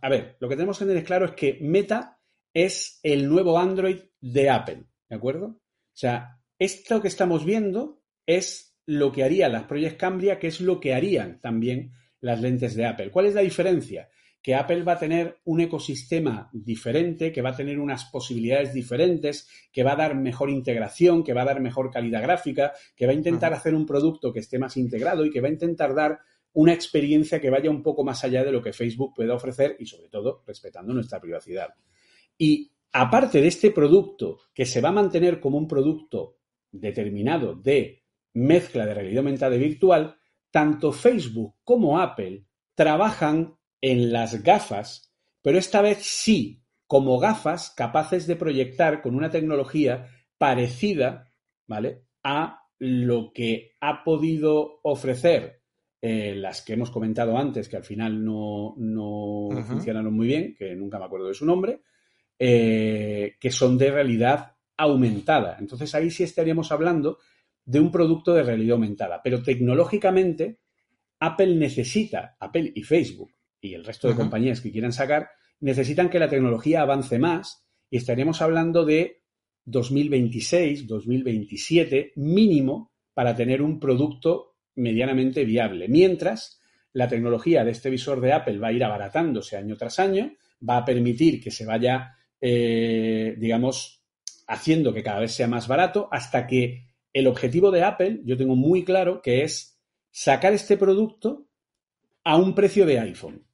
a 0.00 0.08
ver, 0.08 0.36
lo 0.38 0.48
que 0.48 0.56
tenemos 0.56 0.78
que 0.78 0.84
tener 0.84 1.04
claro 1.04 1.26
es 1.26 1.32
que 1.32 1.58
Meta 1.60 2.20
es 2.54 3.00
el 3.02 3.28
nuevo 3.28 3.58
Android 3.58 3.98
de 4.20 4.50
Apple, 4.50 4.84
¿de 5.08 5.16
acuerdo? 5.16 5.46
O 5.46 5.96
sea, 5.96 6.38
esto 6.58 7.00
que 7.02 7.08
estamos 7.08 7.44
viendo 7.44 8.02
es 8.26 8.71
lo 8.86 9.12
que 9.12 9.24
haría 9.24 9.48
las 9.48 9.64
Project 9.64 9.98
Cambria, 9.98 10.38
que 10.38 10.48
es 10.48 10.60
lo 10.60 10.80
que 10.80 10.94
harían 10.94 11.40
también 11.40 11.92
las 12.20 12.40
lentes 12.40 12.74
de 12.74 12.86
Apple. 12.86 13.10
¿Cuál 13.10 13.26
es 13.26 13.34
la 13.34 13.42
diferencia? 13.42 14.08
Que 14.40 14.54
Apple 14.54 14.82
va 14.82 14.92
a 14.92 14.98
tener 14.98 15.38
un 15.44 15.60
ecosistema 15.60 16.50
diferente, 16.52 17.30
que 17.32 17.42
va 17.42 17.50
a 17.50 17.56
tener 17.56 17.78
unas 17.78 18.06
posibilidades 18.06 18.72
diferentes, 18.72 19.48
que 19.72 19.84
va 19.84 19.92
a 19.92 19.96
dar 19.96 20.16
mejor 20.16 20.50
integración, 20.50 21.22
que 21.22 21.32
va 21.32 21.42
a 21.42 21.46
dar 21.46 21.60
mejor 21.60 21.90
calidad 21.90 22.22
gráfica, 22.22 22.72
que 22.96 23.06
va 23.06 23.12
a 23.12 23.16
intentar 23.16 23.52
hacer 23.52 23.74
un 23.74 23.86
producto 23.86 24.32
que 24.32 24.40
esté 24.40 24.58
más 24.58 24.76
integrado 24.76 25.24
y 25.24 25.30
que 25.30 25.40
va 25.40 25.48
a 25.48 25.52
intentar 25.52 25.94
dar 25.94 26.18
una 26.54 26.72
experiencia 26.72 27.40
que 27.40 27.50
vaya 27.50 27.70
un 27.70 27.82
poco 27.82 28.04
más 28.04 28.24
allá 28.24 28.44
de 28.44 28.52
lo 28.52 28.62
que 28.62 28.72
Facebook 28.72 29.14
pueda 29.14 29.34
ofrecer 29.34 29.76
y 29.78 29.86
sobre 29.86 30.08
todo 30.08 30.42
respetando 30.46 30.92
nuestra 30.92 31.20
privacidad. 31.20 31.68
Y 32.36 32.72
aparte 32.92 33.40
de 33.40 33.48
este 33.48 33.70
producto 33.70 34.40
que 34.52 34.66
se 34.66 34.80
va 34.80 34.90
a 34.90 34.92
mantener 34.92 35.40
como 35.40 35.56
un 35.56 35.66
producto 35.66 36.38
determinado 36.70 37.54
de 37.54 38.01
mezcla 38.34 38.86
de 38.86 38.94
realidad 38.94 39.18
aumentada 39.18 39.56
y 39.56 39.58
virtual, 39.58 40.16
tanto 40.50 40.92
Facebook 40.92 41.56
como 41.64 42.00
Apple 42.00 42.46
trabajan 42.74 43.56
en 43.80 44.12
las 44.12 44.42
gafas, 44.42 45.12
pero 45.42 45.58
esta 45.58 45.82
vez 45.82 45.98
sí, 46.02 46.62
como 46.86 47.18
gafas 47.18 47.72
capaces 47.76 48.26
de 48.26 48.36
proyectar 48.36 49.02
con 49.02 49.14
una 49.14 49.30
tecnología 49.30 50.08
parecida, 50.38 51.32
¿vale? 51.66 52.06
A 52.22 52.66
lo 52.78 53.32
que 53.32 53.76
ha 53.80 54.04
podido 54.04 54.80
ofrecer 54.82 55.62
eh, 56.00 56.34
las 56.34 56.62
que 56.62 56.72
hemos 56.72 56.90
comentado 56.90 57.38
antes, 57.38 57.68
que 57.68 57.76
al 57.76 57.84
final 57.84 58.24
no, 58.24 58.74
funcionaron 59.64 60.12
muy 60.12 60.26
bien, 60.26 60.54
que 60.54 60.74
nunca 60.74 60.98
me 60.98 61.04
acuerdo 61.04 61.28
de 61.28 61.34
su 61.34 61.46
nombre, 61.46 61.82
eh, 62.38 63.36
que 63.38 63.50
son 63.50 63.78
de 63.78 63.90
realidad 63.90 64.56
aumentada. 64.76 65.56
Entonces 65.60 65.94
ahí 65.94 66.10
sí 66.10 66.24
estaríamos 66.24 66.72
hablando 66.72 67.18
de 67.64 67.80
un 67.80 67.90
producto 67.90 68.34
de 68.34 68.42
realidad 68.42 68.74
aumentada. 68.74 69.20
Pero 69.22 69.42
tecnológicamente, 69.42 70.58
Apple 71.20 71.54
necesita, 71.54 72.36
Apple 72.40 72.72
y 72.74 72.82
Facebook 72.82 73.32
y 73.60 73.74
el 73.74 73.84
resto 73.84 74.08
de 74.08 74.16
compañías 74.16 74.60
que 74.60 74.72
quieran 74.72 74.92
sacar, 74.92 75.28
necesitan 75.60 76.10
que 76.10 76.18
la 76.18 76.28
tecnología 76.28 76.82
avance 76.82 77.18
más 77.18 77.64
y 77.88 77.96
estaríamos 77.96 78.42
hablando 78.42 78.84
de 78.84 79.22
2026, 79.64 80.86
2027 80.88 82.12
mínimo 82.16 82.90
para 83.14 83.36
tener 83.36 83.62
un 83.62 83.78
producto 83.78 84.56
medianamente 84.74 85.44
viable. 85.44 85.86
Mientras, 85.88 86.60
la 86.92 87.08
tecnología 87.08 87.64
de 87.64 87.70
este 87.70 87.90
visor 87.90 88.20
de 88.20 88.32
Apple 88.32 88.58
va 88.58 88.68
a 88.68 88.72
ir 88.72 88.82
abaratándose 88.82 89.56
año 89.56 89.76
tras 89.76 89.98
año, 89.98 90.32
va 90.68 90.78
a 90.78 90.84
permitir 90.84 91.42
que 91.42 91.50
se 91.50 91.64
vaya, 91.64 92.16
eh, 92.40 93.34
digamos, 93.38 94.02
haciendo 94.48 94.92
que 94.92 95.02
cada 95.02 95.20
vez 95.20 95.32
sea 95.32 95.48
más 95.48 95.68
barato 95.68 96.08
hasta 96.10 96.46
que 96.46 96.91
el 97.12 97.26
objetivo 97.26 97.70
de 97.70 97.82
Apple, 97.84 98.20
yo 98.24 98.36
tengo 98.36 98.56
muy 98.56 98.84
claro 98.84 99.20
que 99.22 99.42
es 99.42 99.78
sacar 100.10 100.52
este 100.52 100.76
producto 100.76 101.46
a 102.24 102.36
un 102.36 102.54
precio 102.54 102.86
de 102.86 103.00
iPhone, 103.00 103.46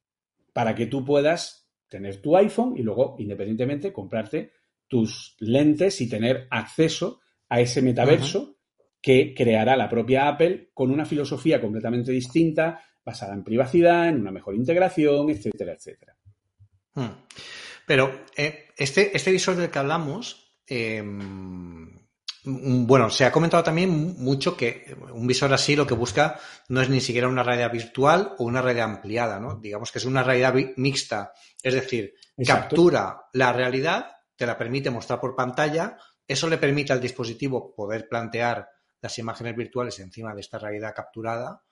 para 0.53 0.75
que 0.75 0.85
tú 0.85 1.03
puedas 1.03 1.69
tener 1.87 2.21
tu 2.21 2.37
iPhone 2.37 2.75
y 2.77 2.83
luego, 2.83 3.15
independientemente, 3.19 3.91
comprarte 3.91 4.51
tus 4.87 5.35
lentes 5.39 6.01
y 6.01 6.09
tener 6.09 6.47
acceso 6.49 7.21
a 7.47 7.61
ese 7.61 7.81
metaverso 7.81 8.57
que 9.01 9.33
creará 9.33 9.75
la 9.75 9.89
propia 9.89 10.27
Apple 10.27 10.71
con 10.73 10.91
una 10.91 11.05
filosofía 11.05 11.61
completamente 11.61 12.11
distinta, 12.11 12.83
basada 13.03 13.33
en 13.33 13.43
privacidad, 13.43 14.09
en 14.09 14.21
una 14.21 14.31
mejor 14.31 14.55
integración, 14.55 15.29
etcétera, 15.29 15.73
etcétera. 15.73 16.15
Hmm. 16.93 17.25
Pero 17.87 18.25
eh, 18.35 18.67
este, 18.77 19.15
este 19.15 19.31
visor 19.31 19.55
del 19.55 19.71
que 19.71 19.79
hablamos, 19.79 20.53
eh, 20.67 21.03
bueno, 22.51 23.09
se 23.09 23.25
ha 23.25 23.31
comentado 23.31 23.63
también 23.63 23.89
mucho 24.17 24.55
que 24.55 24.95
un 25.13 25.27
visor 25.27 25.53
así 25.53 25.75
lo 25.75 25.87
que 25.87 25.93
busca 25.93 26.39
no 26.69 26.81
es 26.81 26.89
ni 26.89 27.01
siquiera 27.01 27.27
una 27.27 27.43
realidad 27.43 27.71
virtual 27.71 28.35
o 28.37 28.43
una 28.43 28.61
realidad 28.61 28.89
ampliada, 28.89 29.39
¿no? 29.39 29.55
Digamos 29.55 29.91
que 29.91 29.99
es 29.99 30.05
una 30.05 30.23
realidad 30.23 30.53
mixta, 30.77 31.33
es 31.61 31.73
decir, 31.73 32.13
captura 32.45 33.25
la 33.33 33.53
realidad, 33.53 34.07
te 34.35 34.45
la 34.45 34.57
permite 34.57 34.89
mostrar 34.89 35.19
por 35.19 35.35
pantalla, 35.35 35.97
eso 36.27 36.47
le 36.47 36.57
permite 36.57 36.93
al 36.93 37.01
dispositivo 37.01 37.73
poder 37.73 38.07
plantear 38.07 38.69
las 39.01 39.17
imágenes 39.17 39.55
virtuales 39.55 39.99
encima 39.99 40.33
de 40.33 40.41
esta 40.41 40.59
realidad 40.59 40.93
capturada. 40.95 41.63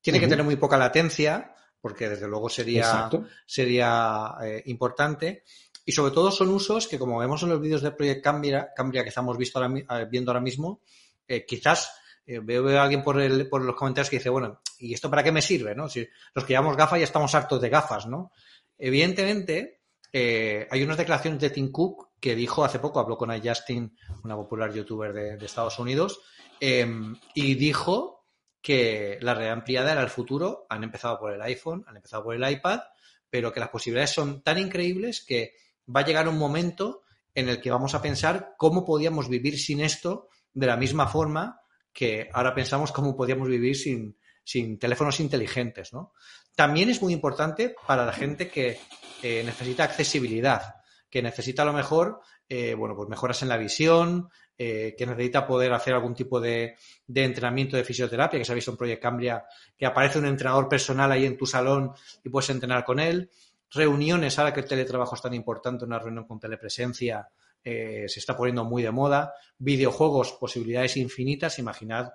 Tiene 0.00 0.20
que 0.20 0.28
tener 0.28 0.44
muy 0.44 0.56
poca 0.56 0.76
latencia, 0.76 1.54
porque 1.80 2.08
desde 2.08 2.28
luego 2.28 2.48
sería, 2.48 3.10
sería 3.46 4.34
eh, 4.42 4.62
importante. 4.66 5.44
Y 5.84 5.92
sobre 5.92 6.12
todo 6.12 6.30
son 6.30 6.48
usos 6.48 6.86
que, 6.88 6.98
como 6.98 7.18
vemos 7.18 7.42
en 7.42 7.50
los 7.50 7.60
vídeos 7.60 7.82
de 7.82 7.90
Project 7.90 8.22
Cambria, 8.22 8.70
Cambria 8.74 9.02
que 9.02 9.10
estamos 9.10 9.36
eh, 9.38 10.06
viendo 10.10 10.30
ahora 10.30 10.40
mismo, 10.40 10.80
eh, 11.28 11.44
quizás 11.46 11.90
veo, 12.26 12.66
a 12.68 12.82
alguien 12.82 13.02
por, 13.02 13.20
el, 13.20 13.48
por 13.48 13.62
los 13.62 13.76
comentarios 13.76 14.08
que 14.08 14.16
dice, 14.16 14.30
bueno, 14.30 14.60
¿y 14.78 14.94
esto 14.94 15.10
para 15.10 15.22
qué 15.22 15.30
me 15.30 15.42
sirve? 15.42 15.74
¿no? 15.74 15.88
Si 15.88 16.06
los 16.34 16.44
que 16.44 16.52
llevamos 16.54 16.76
gafas 16.76 16.98
ya 16.98 17.04
estamos 17.04 17.34
hartos 17.34 17.60
de 17.60 17.68
gafas, 17.68 18.06
¿no? 18.06 18.32
Evidentemente, 18.78 19.80
hay 20.12 20.82
unas 20.82 20.96
declaraciones 20.96 21.40
de 21.40 21.50
Tim 21.50 21.70
Cook 21.70 22.12
que 22.18 22.34
dijo 22.34 22.64
hace 22.64 22.78
poco, 22.78 22.98
habló 22.98 23.18
con 23.18 23.30
Justin, 23.42 23.94
una 24.22 24.36
popular 24.36 24.72
youtuber 24.72 25.12
de 25.12 25.44
Estados 25.44 25.78
Unidos, 25.78 26.20
Em, 26.60 27.14
y 27.34 27.54
dijo 27.54 28.26
que 28.62 29.18
la 29.20 29.34
realidad 29.34 29.58
ampliada 29.58 29.92
era 29.92 30.02
el 30.02 30.10
futuro. 30.10 30.66
Han 30.68 30.84
empezado 30.84 31.18
por 31.18 31.32
el 31.32 31.42
iPhone, 31.42 31.84
han 31.86 31.96
empezado 31.96 32.24
por 32.24 32.34
el 32.34 32.50
iPad, 32.50 32.80
pero 33.28 33.52
que 33.52 33.60
las 33.60 33.68
posibilidades 33.68 34.10
son 34.10 34.42
tan 34.42 34.58
increíbles 34.58 35.24
que 35.26 35.54
va 35.88 36.00
a 36.00 36.04
llegar 36.04 36.28
un 36.28 36.38
momento 36.38 37.02
en 37.34 37.48
el 37.48 37.60
que 37.60 37.70
vamos 37.70 37.94
a 37.94 38.02
pensar 38.02 38.54
cómo 38.56 38.84
podíamos 38.84 39.28
vivir 39.28 39.58
sin 39.58 39.80
esto 39.80 40.28
de 40.52 40.66
la 40.66 40.76
misma 40.76 41.08
forma 41.08 41.60
que 41.92 42.28
ahora 42.32 42.54
pensamos 42.54 42.92
cómo 42.92 43.16
podíamos 43.16 43.48
vivir 43.48 43.76
sin, 43.76 44.18
sin 44.44 44.78
teléfonos 44.78 45.20
inteligentes, 45.20 45.92
¿no? 45.92 46.12
También 46.54 46.88
es 46.88 47.02
muy 47.02 47.12
importante 47.12 47.74
para 47.86 48.06
la 48.06 48.12
gente 48.12 48.48
que 48.48 48.78
eh, 49.22 49.42
necesita 49.44 49.84
accesibilidad, 49.84 50.76
que 51.10 51.22
necesita 51.22 51.62
a 51.62 51.66
lo 51.66 51.72
mejor, 51.72 52.20
eh, 52.48 52.74
bueno, 52.74 52.94
pues 52.94 53.08
mejoras 53.08 53.42
en 53.42 53.48
la 53.48 53.56
visión, 53.56 54.28
eh, 54.56 54.94
que 54.96 55.06
necesita 55.06 55.46
poder 55.46 55.72
hacer 55.72 55.94
algún 55.94 56.14
tipo 56.14 56.40
de, 56.40 56.76
entrenamiento 57.12 57.76
de 57.76 57.82
fisioterapia, 57.82 58.38
que 58.38 58.44
se 58.44 58.52
ha 58.52 58.54
visto 58.54 58.70
en 58.70 58.76
Project 58.76 59.02
Cambria, 59.02 59.44
que 59.76 59.86
aparece 59.86 60.20
un 60.20 60.26
entrenador 60.26 60.68
personal 60.68 61.10
ahí 61.10 61.26
en 61.26 61.36
tu 61.36 61.46
salón 61.46 61.92
y 62.22 62.28
puedes 62.28 62.50
entrenar 62.50 62.84
con 62.84 63.00
él. 63.00 63.30
Reuniones, 63.74 64.38
ahora 64.38 64.52
que 64.52 64.60
el 64.60 64.66
teletrabajo 64.66 65.14
es 65.14 65.22
tan 65.22 65.34
importante, 65.34 65.84
una 65.84 65.98
reunión 65.98 66.26
con 66.26 66.38
telepresencia 66.38 67.28
eh, 67.62 68.04
se 68.08 68.20
está 68.20 68.36
poniendo 68.36 68.64
muy 68.64 68.82
de 68.82 68.90
moda. 68.90 69.32
Videojuegos, 69.58 70.32
posibilidades 70.32 70.96
infinitas. 70.96 71.58
Imaginad 71.58 72.12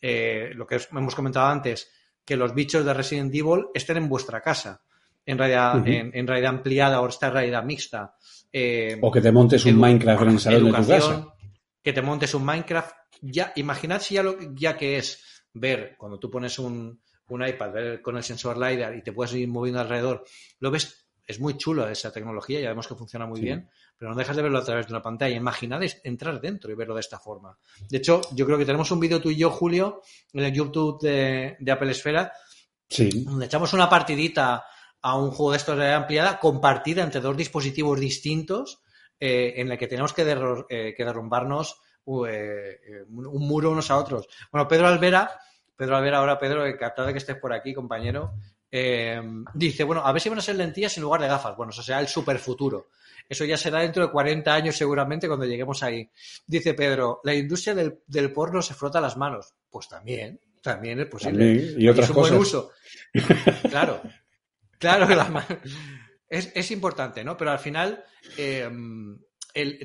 eh, 0.00 0.50
lo 0.54 0.66
que 0.66 0.80
hemos 0.90 1.14
comentado 1.14 1.46
antes, 1.46 1.90
que 2.24 2.36
los 2.36 2.54
bichos 2.54 2.84
de 2.84 2.94
Resident 2.94 3.34
Evil 3.34 3.66
estén 3.74 3.96
en 3.96 4.08
vuestra 4.08 4.40
casa, 4.40 4.82
en 5.24 5.38
realidad, 5.38 5.86
en, 5.86 6.26
realidad 6.26 6.50
ampliada 6.50 7.00
o 7.00 7.08
esta 7.08 7.30
realidad 7.30 7.64
mixta. 7.64 8.14
o 9.00 9.10
que 9.10 9.20
te 9.20 9.32
montes 9.32 9.64
un 9.64 9.76
Minecraft 9.76 10.22
en 10.22 10.28
el 10.28 10.40
salón 10.40 10.64
de 10.64 10.70
tu 10.70 10.86
casa 10.86 11.34
que 11.88 11.92
te 11.94 12.02
montes 12.02 12.34
un 12.34 12.44
Minecraft. 12.44 12.94
Ya, 13.22 13.52
imaginad 13.56 14.02
si 14.02 14.14
ya, 14.14 14.22
lo, 14.22 14.36
ya 14.54 14.76
que 14.76 14.98
es 14.98 15.42
ver, 15.54 15.96
cuando 15.96 16.18
tú 16.18 16.30
pones 16.30 16.58
un, 16.58 17.00
iPad, 17.30 17.72
ver 17.72 18.02
con 18.02 18.16
el 18.16 18.22
sensor 18.22 18.56
LiDAR 18.56 18.96
y 18.96 19.02
te 19.02 19.12
puedes 19.12 19.34
ir 19.34 19.48
moviendo 19.48 19.80
alrededor, 19.80 20.24
lo 20.60 20.70
ves, 20.70 21.08
es 21.26 21.38
muy 21.40 21.56
chulo 21.58 21.86
esa 21.88 22.10
tecnología, 22.10 22.60
ya 22.60 22.70
vemos 22.70 22.88
que 22.88 22.94
funciona 22.94 23.26
muy 23.26 23.40
bien, 23.40 23.68
pero 23.98 24.10
no 24.10 24.16
dejas 24.16 24.34
de 24.34 24.42
verlo 24.42 24.58
a 24.58 24.64
través 24.64 24.86
de 24.86 24.92
una 24.94 25.02
pantalla. 25.02 25.36
Imaginad 25.36 25.82
entrar 26.04 26.40
dentro 26.40 26.72
y 26.72 26.74
verlo 26.74 26.94
de 26.94 27.00
esta 27.00 27.18
forma. 27.18 27.58
De 27.90 27.98
hecho, 27.98 28.22
yo 28.32 28.46
creo 28.46 28.56
que 28.56 28.64
tenemos 28.64 28.90
un 28.90 29.00
vídeo 29.00 29.20
tú 29.20 29.28
y 29.28 29.36
yo, 29.36 29.50
Julio, 29.50 30.00
en 30.32 30.44
el 30.44 30.52
YouTube 30.54 31.00
de, 31.02 31.56
Apple 31.70 31.90
Esfera, 31.90 32.32
donde 33.24 33.44
echamos 33.44 33.74
una 33.74 33.90
partidita 33.90 34.64
a 35.02 35.16
un 35.18 35.30
juego 35.30 35.52
de 35.52 35.58
estos 35.58 35.76
de 35.76 35.92
ampliada 35.92 36.38
compartida 36.38 37.02
entre 37.02 37.20
dos 37.20 37.36
dispositivos 37.36 38.00
distintos 38.00 38.82
eh, 39.20 39.54
en 39.56 39.70
el 39.70 39.78
que 39.78 39.86
tenemos 39.86 40.12
que, 40.12 40.22
eh, 40.22 40.94
derrumbarnos 40.96 41.80
eh, 42.26 43.04
un 43.10 43.46
muro 43.46 43.72
unos 43.72 43.90
a 43.90 43.98
otros. 43.98 44.28
Bueno, 44.50 44.66
Pedro 44.66 44.88
Alvera, 44.88 45.30
Pedro 45.78 45.96
Alvera, 45.96 46.18
ahora 46.18 46.40
Pedro, 46.40 46.66
encantado 46.66 47.06
de 47.06 47.14
que 47.14 47.20
estés 47.20 47.36
por 47.36 47.52
aquí, 47.52 47.72
compañero, 47.72 48.34
dice, 49.54 49.84
bueno, 49.84 50.04
a 50.04 50.10
ver 50.10 50.20
si 50.20 50.28
van 50.28 50.40
a 50.40 50.42
ser 50.42 50.56
lentillas 50.56 50.96
en 50.96 51.04
lugar 51.04 51.20
de 51.20 51.28
gafas. 51.28 51.56
Bueno, 51.56 51.70
eso 51.70 51.84
será 51.84 52.00
el 52.00 52.08
super 52.08 52.36
futuro. 52.40 52.88
Eso 53.28 53.44
ya 53.44 53.56
será 53.56 53.82
dentro 53.82 54.04
de 54.04 54.10
40 54.10 54.52
años 54.52 54.76
seguramente 54.76 55.28
cuando 55.28 55.46
lleguemos 55.46 55.80
ahí. 55.84 56.10
Dice 56.48 56.74
Pedro, 56.74 57.20
la 57.22 57.32
industria 57.32 57.76
del, 57.76 58.32
porno 58.32 58.60
se 58.60 58.74
frota 58.74 59.00
las 59.00 59.16
manos. 59.16 59.54
Pues 59.70 59.86
también, 59.88 60.40
También 60.60 60.98
es 60.98 61.06
posible. 61.06 61.76
y 61.78 61.88
otras 61.88 62.06
es 62.06 62.10
un 62.10 62.16
cosas. 62.16 62.30
buen 62.32 62.42
uso. 62.42 62.72
Claro, 63.70 64.02
claro, 64.78 65.06
es, 66.28 66.50
es, 66.56 66.70
importante, 66.72 67.22
¿no? 67.22 67.36
Pero 67.36 67.52
al 67.52 67.60
final, 67.60 68.02
eh, 68.36 68.68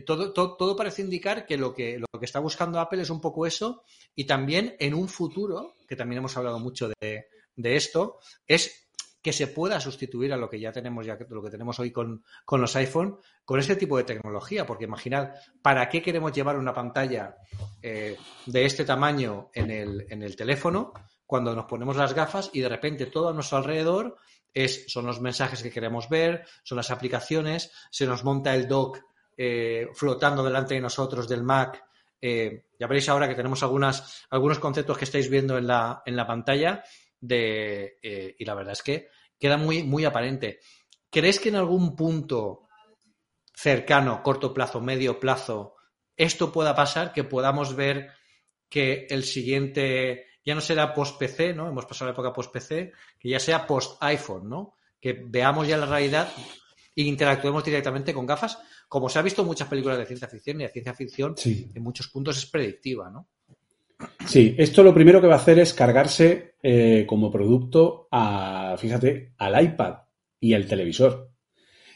todo, 0.05 0.75
parece 0.75 1.01
indicar 1.01 1.45
que 1.45 1.57
lo, 1.57 1.73
que 1.73 1.99
lo 1.99 2.19
que 2.19 2.25
está 2.25 2.39
buscando 2.39 2.79
Apple 2.79 3.01
es 3.01 3.09
un 3.09 3.21
poco 3.21 3.45
eso 3.45 3.83
y 4.15 4.25
también 4.25 4.75
en 4.79 4.93
un 4.93 5.07
futuro, 5.07 5.75
que 5.87 5.95
también 5.95 6.19
hemos 6.19 6.35
hablado 6.37 6.59
mucho 6.59 6.89
de, 6.99 7.27
esto, 7.55 8.19
es 8.47 8.89
que 9.21 9.31
se 9.31 9.47
pueda 9.47 9.79
sustituir 9.79 10.33
a 10.33 10.37
lo 10.37 10.49
que 10.49 10.59
ya 10.59 10.71
tenemos, 10.71 11.07
lo 11.07 11.41
que 11.41 11.49
tenemos 11.49 11.79
hoy 11.79 11.91
con, 11.91 12.23
con, 12.43 12.59
los 12.59 12.75
iPhone, 12.75 13.17
con 13.45 13.59
este 13.59 13.77
tipo 13.77 13.97
de 13.97 14.03
tecnología. 14.03 14.65
Porque 14.65 14.83
imaginad, 14.83 15.31
¿para 15.61 15.87
qué 15.87 16.01
queremos 16.01 16.33
llevar 16.33 16.57
una 16.57 16.73
pantalla 16.73 17.37
eh, 17.81 18.17
de 18.45 18.65
este 18.65 18.83
tamaño 18.83 19.49
en 19.53 19.71
el, 19.71 20.05
en 20.09 20.23
el, 20.23 20.35
teléfono 20.35 20.91
cuando 21.25 21.55
nos 21.55 21.65
ponemos 21.65 21.95
las 21.95 22.13
gafas 22.13 22.49
y 22.51 22.59
de 22.59 22.69
repente 22.69 23.05
todo 23.05 23.29
a 23.29 23.33
nuestro 23.33 23.59
alrededor 23.59 24.17
es, 24.53 24.85
son 24.87 25.05
los 25.05 25.21
mensajes 25.21 25.63
que 25.63 25.71
queremos 25.71 26.09
ver, 26.09 26.45
son 26.63 26.75
las 26.75 26.91
aplicaciones, 26.91 27.71
se 27.91 28.05
nos 28.05 28.23
monta 28.23 28.53
el 28.53 28.67
dock 28.67 28.99
eh, 29.37 29.87
flotando 29.93 30.43
delante 30.43 30.75
de 30.75 30.81
nosotros 30.81 31.27
del 31.27 31.43
Mac. 31.43 31.83
Eh, 32.21 32.67
ya 32.79 32.87
veréis 32.87 33.09
ahora 33.09 33.27
que 33.27 33.35
tenemos 33.35 33.63
algunas, 33.63 34.25
algunos 34.29 34.59
conceptos 34.59 34.97
que 34.97 35.05
estáis 35.05 35.29
viendo 35.29 35.57
en 35.57 35.67
la, 35.67 36.01
en 36.05 36.15
la 36.15 36.25
pantalla 36.25 36.83
de, 37.19 37.99
eh, 38.01 38.35
y 38.37 38.45
la 38.45 38.53
verdad 38.53 38.73
es 38.73 38.83
que 38.83 39.09
queda 39.39 39.57
muy, 39.57 39.83
muy 39.83 40.05
aparente. 40.05 40.59
¿Crees 41.09 41.39
que 41.39 41.49
en 41.49 41.55
algún 41.55 41.95
punto 41.95 42.67
cercano, 43.53 44.23
corto 44.23 44.53
plazo, 44.53 44.81
medio 44.81 45.19
plazo, 45.19 45.75
esto 46.15 46.51
pueda 46.51 46.75
pasar, 46.75 47.13
que 47.13 47.23
podamos 47.23 47.75
ver 47.75 48.11
que 48.69 49.07
el 49.09 49.23
siguiente 49.23 50.27
ya 50.45 50.55
no 50.55 50.61
será 50.61 50.93
post-PC, 50.93 51.53
¿no? 51.53 51.69
Hemos 51.69 51.85
pasado 51.85 52.09
la 52.09 52.13
época 52.13 52.33
post-PC, 52.33 52.91
que 53.19 53.29
ya 53.29 53.39
sea 53.39 53.65
post-iPhone, 53.65 54.49
¿no? 54.49 54.75
Que 54.99 55.23
veamos 55.25 55.67
ya 55.67 55.77
la 55.77 55.85
realidad 55.85 56.29
e 56.95 57.03
interactuemos 57.03 57.63
directamente 57.63 58.13
con 58.13 58.25
gafas, 58.25 58.59
como 58.93 59.09
se 59.09 59.17
ha 59.17 59.23
visto 59.23 59.41
en 59.41 59.47
muchas 59.47 59.67
películas 59.67 59.97
de 59.97 60.05
ciencia 60.05 60.27
ficción 60.27 60.61
y 60.61 60.65
la 60.65 60.69
ciencia 60.69 60.93
ficción 60.93 61.33
sí. 61.35 61.67
en 61.73 61.81
muchos 61.81 62.09
puntos 62.09 62.37
es 62.37 62.45
predictiva, 62.45 63.09
¿no? 63.09 63.27
Sí, 64.27 64.53
esto 64.55 64.83
lo 64.83 64.93
primero 64.93 65.19
que 65.19 65.25
va 65.25 65.33
a 65.33 65.39
hacer 65.39 65.57
es 65.57 65.73
cargarse 65.73 66.57
eh, 66.61 67.03
como 67.07 67.31
producto 67.31 68.07
a, 68.11 68.75
fíjate, 68.77 69.33
al 69.39 69.63
iPad 69.63 69.95
y 70.39 70.53
al 70.53 70.67
televisor. 70.67 71.31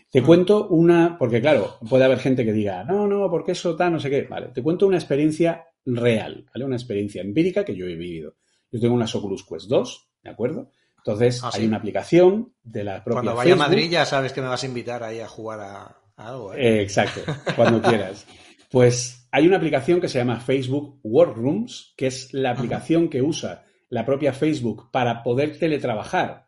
Te 0.10 0.24
mm. 0.24 0.26
cuento 0.26 0.70
una, 0.70 1.20
porque 1.20 1.40
claro, 1.40 1.78
puede 1.88 2.04
haber 2.04 2.18
gente 2.18 2.44
que 2.44 2.52
diga, 2.52 2.84
no, 2.84 3.06
no, 3.06 3.30
porque 3.30 3.52
eso 3.52 3.72
está, 3.72 3.92
no 3.92 4.00
sé 4.00 4.10
qué. 4.10 4.24
Vale, 4.24 4.48
te 4.48 4.64
cuento 4.64 4.88
una 4.88 4.98
experiencia 4.98 5.68
real, 5.86 6.48
¿vale? 6.52 6.66
Una 6.66 6.78
experiencia 6.78 7.22
empírica 7.22 7.64
que 7.64 7.76
yo 7.76 7.86
he 7.86 7.96
vivido. 7.96 8.38
Yo 8.72 8.80
tengo 8.80 8.96
unas 8.96 9.14
Oculus 9.14 9.46
Quest 9.46 9.68
2, 9.68 10.10
¿de 10.24 10.30
acuerdo? 10.32 10.72
Entonces, 10.98 11.44
Ah, 11.44 11.52
hay 11.54 11.62
sí. 11.62 11.68
una 11.68 11.78
aplicación 11.78 12.56
de 12.64 12.84
la 12.84 13.04
propia 13.04 13.22
Cuando 13.22 13.36
vaya 13.36 13.54
a. 13.54 13.58
Madrid 13.58 13.88
ya 13.88 14.04
sabes 14.04 14.34
que 14.34 14.42
me 14.42 14.48
vas 14.48 14.64
a 14.64 14.66
invitar 14.66 15.04
ahí 15.04 15.20
a 15.20 15.28
jugar 15.28 15.60
a 15.60 16.07
algo. 16.18 16.54
¿eh? 16.54 16.80
Eh, 16.80 16.82
exacto, 16.82 17.22
cuando 17.56 17.82
quieras. 17.82 18.26
Pues 18.70 19.28
hay 19.32 19.48
una 19.48 19.58
aplicación 19.58 20.02
que 20.02 20.10
se 20.10 20.20
llama 20.20 20.40
Facebook 20.40 21.00
Workrooms, 21.04 21.94
que 21.96 22.08
es 22.08 22.34
la 22.34 22.52
aplicación 22.52 23.10
que 23.10 23.22
usa 23.22 23.64
la 23.90 24.06
propia 24.06 24.34
Facebook 24.34 24.92
para 24.92 25.24
poder 25.24 25.58
teletrabajar 25.58 26.48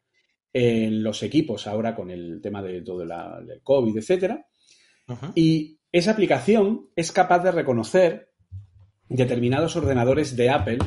en 0.52 1.04
los 1.04 1.24
equipos 1.24 1.68
ahora 1.68 1.96
con 1.96 2.10
el 2.10 2.42
tema 2.42 2.62
de 2.62 2.82
todo 2.82 3.06
la, 3.06 3.40
del 3.42 3.62
COVID, 3.62 3.98
etcétera. 3.98 4.46
Y 5.34 5.80
esa 5.92 6.12
aplicación 6.12 6.90
es 6.96 7.12
capaz 7.12 7.40
de 7.40 7.52
reconocer 7.52 8.32
determinados 9.08 9.76
ordenadores 9.76 10.36
de 10.36 10.50
Apple 10.50 10.80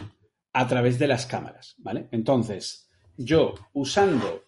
a 0.53 0.68
través 0.68 0.99
de 0.99 1.09
las 1.09 1.26
cámaras, 1.26 1.74
¿vale? 1.78 2.09
Entonces, 2.12 2.89
yo 3.16 3.55
usando 3.72 4.45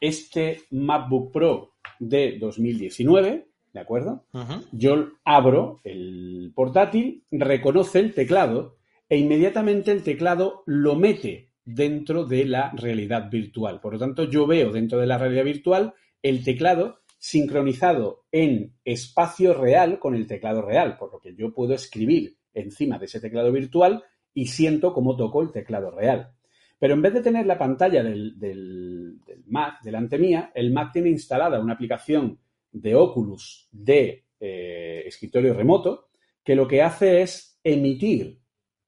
este 0.00 0.62
MacBook 0.70 1.32
Pro 1.32 1.72
de 1.98 2.38
2019, 2.38 3.45
¿de 3.76 3.82
acuerdo? 3.82 4.24
Yo 4.72 5.08
abro 5.24 5.80
el 5.84 6.50
portátil, 6.54 7.22
reconoce 7.30 8.00
el 8.00 8.14
teclado 8.14 8.76
e 9.08 9.18
inmediatamente 9.18 9.92
el 9.92 10.02
teclado 10.02 10.62
lo 10.66 10.96
mete 10.96 11.50
dentro 11.64 12.24
de 12.24 12.44
la 12.46 12.72
realidad 12.74 13.30
virtual. 13.30 13.80
Por 13.80 13.92
lo 13.94 13.98
tanto, 13.98 14.24
yo 14.24 14.46
veo 14.46 14.72
dentro 14.72 14.98
de 14.98 15.06
la 15.06 15.18
realidad 15.18 15.44
virtual 15.44 15.94
el 16.22 16.42
teclado 16.42 17.00
sincronizado 17.18 18.24
en 18.32 18.72
espacio 18.84 19.52
real 19.54 19.98
con 19.98 20.14
el 20.14 20.26
teclado 20.26 20.62
real, 20.62 20.96
por 20.96 21.12
lo 21.12 21.18
que 21.20 21.34
yo 21.34 21.52
puedo 21.52 21.74
escribir 21.74 22.36
encima 22.54 22.98
de 22.98 23.04
ese 23.06 23.20
teclado 23.20 23.52
virtual 23.52 24.02
y 24.32 24.46
siento 24.46 24.92
cómo 24.92 25.16
toco 25.16 25.42
el 25.42 25.52
teclado 25.52 25.90
real. 25.90 26.30
Pero 26.78 26.94
en 26.94 27.02
vez 27.02 27.14
de 27.14 27.22
tener 27.22 27.46
la 27.46 27.56
pantalla 27.58 28.02
del, 28.02 28.38
del- 28.38 29.18
del 29.26 29.44
Mac 29.46 29.82
delante 29.82 30.18
mía, 30.18 30.50
el 30.54 30.72
Mac 30.72 30.92
tiene 30.92 31.08
instalada 31.10 31.58
una 31.60 31.72
aplicación 31.74 32.38
de 32.80 32.94
Oculus 32.94 33.68
de 33.70 34.26
eh, 34.38 35.02
escritorio 35.06 35.54
remoto 35.54 36.08
que 36.44 36.54
lo 36.54 36.68
que 36.68 36.82
hace 36.82 37.22
es 37.22 37.58
emitir 37.64 38.40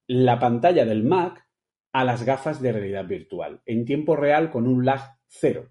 la 0.07 0.39
pantalla 0.39 0.84
del 0.84 1.03
Mac 1.03 1.47
a 1.93 2.05
las 2.05 2.22
gafas 2.22 2.61
de 2.61 2.72
realidad 2.72 3.07
virtual 3.07 3.62
en 3.66 3.84
tiempo 3.84 4.14
real 4.14 4.51
con 4.51 4.66
un 4.66 4.84
lag 4.84 5.16
cero. 5.26 5.70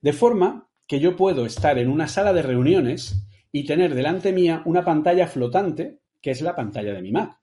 De 0.00 0.12
forma 0.12 0.68
que 0.86 0.98
yo 0.98 1.16
puedo 1.16 1.46
estar 1.46 1.78
en 1.78 1.88
una 1.88 2.08
sala 2.08 2.32
de 2.32 2.42
reuniones 2.42 3.28
y 3.52 3.64
tener 3.64 3.94
delante 3.94 4.32
mía 4.32 4.62
una 4.64 4.84
pantalla 4.84 5.26
flotante 5.26 6.00
que 6.20 6.30
es 6.30 6.40
la 6.40 6.56
pantalla 6.56 6.92
de 6.94 7.02
mi 7.02 7.12
Mac. 7.12 7.38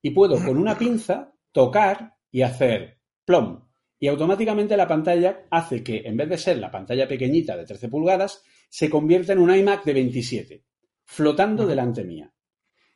Y 0.00 0.10
puedo 0.10 0.36
con 0.44 0.58
una 0.58 0.76
pinza 0.76 1.32
tocar 1.52 2.16
y 2.30 2.42
hacer 2.42 2.98
plom. 3.24 3.68
Y 4.00 4.08
automáticamente 4.08 4.76
la 4.76 4.88
pantalla 4.88 5.46
hace 5.50 5.84
que, 5.84 6.02
en 6.04 6.16
vez 6.16 6.28
de 6.28 6.38
ser 6.38 6.58
la 6.58 6.70
pantalla 6.72 7.06
pequeñita 7.06 7.56
de 7.56 7.64
13 7.64 7.88
pulgadas, 7.88 8.42
se 8.72 8.88
convierta 8.88 9.34
en 9.34 9.38
un 9.38 9.54
iMac 9.54 9.84
de 9.84 9.92
27, 9.92 10.64
flotando 11.04 11.66
delante 11.66 12.04
mía. 12.04 12.32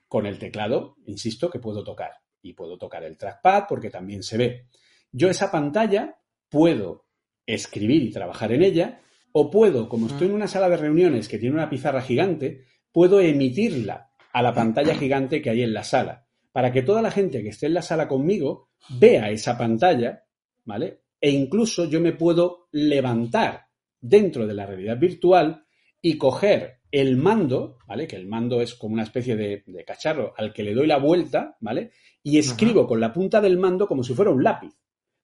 Con 0.09 0.24
el 0.24 0.39
teclado, 0.39 0.97
insisto, 1.05 1.51
que 1.51 1.59
puedo 1.59 1.85
tocar. 1.85 2.12
Y 2.41 2.55
puedo 2.55 2.79
tocar 2.79 3.05
el 3.05 3.18
trackpad 3.18 3.64
porque 3.68 3.91
también 3.91 4.22
se 4.22 4.39
ve. 4.39 4.68
Yo 5.12 5.29
esa 5.29 5.51
pantalla 5.51 6.18
puedo 6.49 7.09
escribir 7.45 8.03
y 8.05 8.11
trabajar 8.11 8.53
en 8.53 8.62
ella, 8.62 9.03
o 9.33 9.51
puedo, 9.51 9.87
como 9.87 10.07
estoy 10.07 10.29
en 10.29 10.35
una 10.35 10.49
sala 10.49 10.70
de 10.70 10.79
reuniones 10.79 11.29
que 11.29 11.39
tiene 11.39 11.57
una 11.57 11.68
pizarra 11.68 12.01
gigante, 12.01 12.64
puedo 12.91 13.20
emitirla 13.20 14.12
a 14.33 14.41
la 14.41 14.55
pantalla 14.55 14.95
gigante 14.99 15.43
que 15.43 15.51
hay 15.51 15.61
en 15.61 15.74
la 15.74 15.85
sala, 15.85 16.27
para 16.53 16.72
que 16.72 16.85
toda 16.85 17.03
la 17.03 17.11
gente 17.11 17.43
que 17.43 17.51
esté 17.51 17.66
en 17.66 17.74
la 17.74 17.83
sala 17.83 18.09
conmigo 18.09 18.70
vea 18.99 19.29
esa 19.29 19.59
pantalla, 19.59 20.24
¿vale? 20.64 21.03
E 21.20 21.29
incluso 21.29 21.85
yo 21.85 22.01
me 22.01 22.14
puedo 22.14 22.68
levantar 22.72 23.66
dentro 24.01 24.47
de 24.47 24.55
la 24.55 24.64
realidad 24.64 24.99
virtual 24.99 25.65
y 26.07 26.18
coger 26.18 26.82
el 26.92 27.16
mando, 27.16 27.78
¿vale? 27.88 28.07
Que 28.07 28.14
el 28.14 28.28
mando 28.28 28.61
es 28.61 28.76
como 28.76 28.94
una 28.94 29.02
especie 29.02 29.34
de, 29.34 29.64
de 29.66 29.84
cacharro 29.84 30.34
al 30.36 30.52
que 30.52 30.62
le 30.62 30.72
doy 30.72 30.86
la 30.86 30.98
vuelta, 30.98 31.57
¿vale? 31.59 31.90
Y 32.22 32.38
escribo 32.38 32.86
con 32.86 33.00
la 33.00 33.12
punta 33.12 33.40
del 33.40 33.59
mando 33.59 33.88
como 33.88 34.04
si 34.04 34.14
fuera 34.14 34.30
un 34.30 34.44
lápiz. 34.44 34.72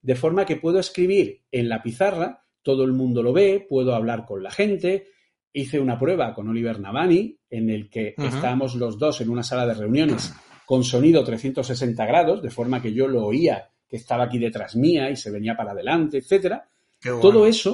De 0.01 0.17
forma 0.17 0.45
que 0.45 0.57
puedo 0.57 0.81
escribir 0.81 1.45
en 1.53 1.69
la 1.69 1.85
pizarra, 1.85 2.45
todo 2.63 2.83
el 2.83 2.93
mundo 2.93 3.23
lo 3.23 3.33
ve, 3.33 3.65
puedo 3.69 3.95
hablar 3.95 4.27
con 4.27 4.43
la 4.43 4.51
gente. 4.51 5.07
Hice 5.53 5.79
una 5.79 6.01
prueba 6.01 6.35
con 6.35 6.49
Oliver 6.49 6.81
Navani 6.81 7.39
en 7.49 7.71
el 7.71 7.89
que 7.89 8.17
estábamos 8.19 8.75
los 8.75 8.99
dos 8.99 9.21
en 9.21 9.31
una 9.31 9.45
sala 9.45 9.69
de 9.69 9.75
reuniones 9.75 10.35
con 10.67 10.83
sonido 10.83 11.23
360 11.23 12.05
grados, 12.07 12.43
de 12.43 12.51
forma 12.51 12.83
que 12.83 12.93
yo 12.93 13.07
lo 13.07 13.25
oía 13.25 13.71
que 13.89 13.99
estaba 13.99 14.25
aquí 14.25 14.41
detrás 14.41 14.75
mía 14.75 15.11
y 15.11 15.15
se 15.15 15.31
venía 15.31 15.57
para 15.57 15.71
adelante, 15.71 16.19
etcétera. 16.19 16.69
Bueno. 17.05 17.21
Todo 17.21 17.47
eso 17.47 17.73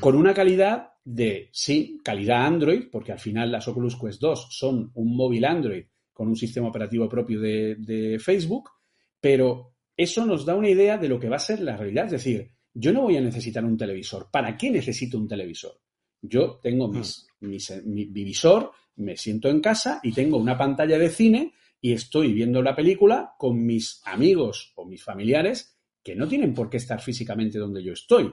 con 0.00 0.14
una 0.14 0.34
calidad 0.34 0.93
de, 1.04 1.50
sí, 1.52 2.00
calidad 2.02 2.46
Android, 2.46 2.84
porque 2.90 3.12
al 3.12 3.18
final 3.18 3.52
las 3.52 3.68
Oculus 3.68 3.96
Quest 4.00 4.20
2 4.20 4.48
son 4.50 4.90
un 4.94 5.16
móvil 5.16 5.44
Android 5.44 5.84
con 6.12 6.28
un 6.28 6.36
sistema 6.36 6.68
operativo 6.68 7.08
propio 7.08 7.40
de, 7.40 7.74
de 7.76 8.18
Facebook, 8.18 8.70
pero 9.20 9.74
eso 9.96 10.24
nos 10.24 10.44
da 10.44 10.54
una 10.54 10.68
idea 10.70 10.96
de 10.98 11.08
lo 11.08 11.18
que 11.18 11.28
va 11.28 11.36
a 11.36 11.40
ser 11.40 11.60
la 11.60 11.76
realidad. 11.76 12.06
Es 12.06 12.12
decir, 12.12 12.50
yo 12.72 12.92
no 12.92 13.02
voy 13.02 13.16
a 13.16 13.20
necesitar 13.20 13.64
un 13.64 13.76
televisor. 13.76 14.28
¿Para 14.30 14.56
qué 14.56 14.70
necesito 14.70 15.18
un 15.18 15.28
televisor? 15.28 15.78
Yo 16.22 16.58
tengo 16.62 16.88
mis, 16.88 17.26
mis- 17.40 17.84
mi, 17.84 18.06
mi 18.06 18.24
visor, 18.24 18.70
me 18.96 19.16
siento 19.16 19.48
en 19.48 19.60
casa 19.60 20.00
y 20.02 20.12
tengo 20.12 20.38
una 20.38 20.56
pantalla 20.56 20.98
de 20.98 21.10
cine 21.10 21.52
y 21.80 21.92
estoy 21.92 22.32
viendo 22.32 22.62
la 22.62 22.74
película 22.74 23.34
con 23.38 23.64
mis 23.64 24.00
amigos 24.06 24.72
o 24.76 24.86
mis 24.86 25.02
familiares 25.02 25.76
que 26.02 26.14
no 26.16 26.26
tienen 26.28 26.54
por 26.54 26.70
qué 26.70 26.78
estar 26.78 27.00
físicamente 27.00 27.58
donde 27.58 27.82
yo 27.82 27.92
estoy. 27.92 28.32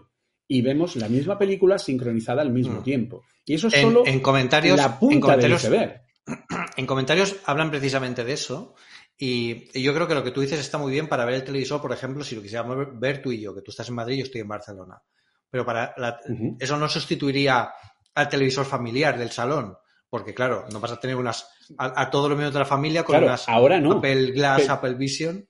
Y 0.54 0.62
vemos 0.62 0.97
la 0.97 1.08
misma 1.08 1.38
película 1.39 1.78
sincronizada 1.78 2.41
al 2.41 2.52
mismo 2.52 2.82
Mm. 2.82 2.84
tiempo. 2.84 3.24
Y 3.45 3.54
eso 3.54 3.68
es 3.68 3.74
En, 3.76 3.82
solo 3.84 4.04
en 4.06 4.20
comentarios, 4.20 4.76
la 4.78 4.86
en 4.86 4.99
punta 4.99 5.14
del 5.14 5.22
comentarios, 5.22 5.64
iceberg. 5.64 6.02
en 6.78 6.86
comentarios 6.86 7.38
hablan 7.45 7.70
precisamente 7.72 8.24
de 8.26 8.34
eso. 8.34 8.76
Y, 9.18 9.70
y 9.74 9.82
yo 9.82 9.93
creo 9.93 10.08
que 10.08 10.14
lo 10.16 10.24
que 10.24 10.32
tú 10.32 10.41
dices 10.41 10.60
está 10.60 10.78
muy 10.78 10.91
bien 10.91 11.08
para 11.08 11.24
ver 11.26 11.36
el 11.36 11.43
televisor, 11.43 11.80
por 11.82 11.93
ejemplo, 11.93 12.24
si 12.24 12.36
lo 12.36 12.41
quisiéramos 12.41 12.76
ver, 12.76 12.88
ver 12.93 13.22
tú 13.22 13.32
y 13.32 13.39
yo, 13.39 13.56
que 13.56 13.62
tú 13.62 13.72
estás 13.72 13.88
en 13.88 13.95
Madrid 13.95 14.16
y 14.16 14.20
yo 14.20 14.24
estoy 14.26 14.41
en 14.41 14.47
Barcelona. 14.49 15.02
Pero 15.49 15.66
para 15.66 15.93
la- 15.97 16.20
eso 16.60 16.76
no 16.78 16.89
sustituiría 16.89 17.70
al 18.16 18.28
televisor 18.30 18.66
familiar 18.66 19.18
del 19.18 19.32
salón, 19.32 19.78
porque 20.10 20.34
claro, 20.34 20.66
no 20.74 20.80
vas 20.82 20.91
a 20.91 20.99
tener 20.99 21.16
unas 21.16 21.47
a, 21.78 22.02
a 22.02 22.10
todos 22.10 22.28
los 22.30 22.38
miembros 22.38 22.54
de 22.56 22.60
la 22.60 22.66
familia 22.66 23.04
con 23.04 23.14
Claro, 23.14 23.28
unas 23.28 23.47
ahora 23.47 23.80
no. 23.80 23.93
Apple 23.99 24.32
Glass, 24.32 24.68
Apple 24.70 24.95
Vision. 24.95 25.47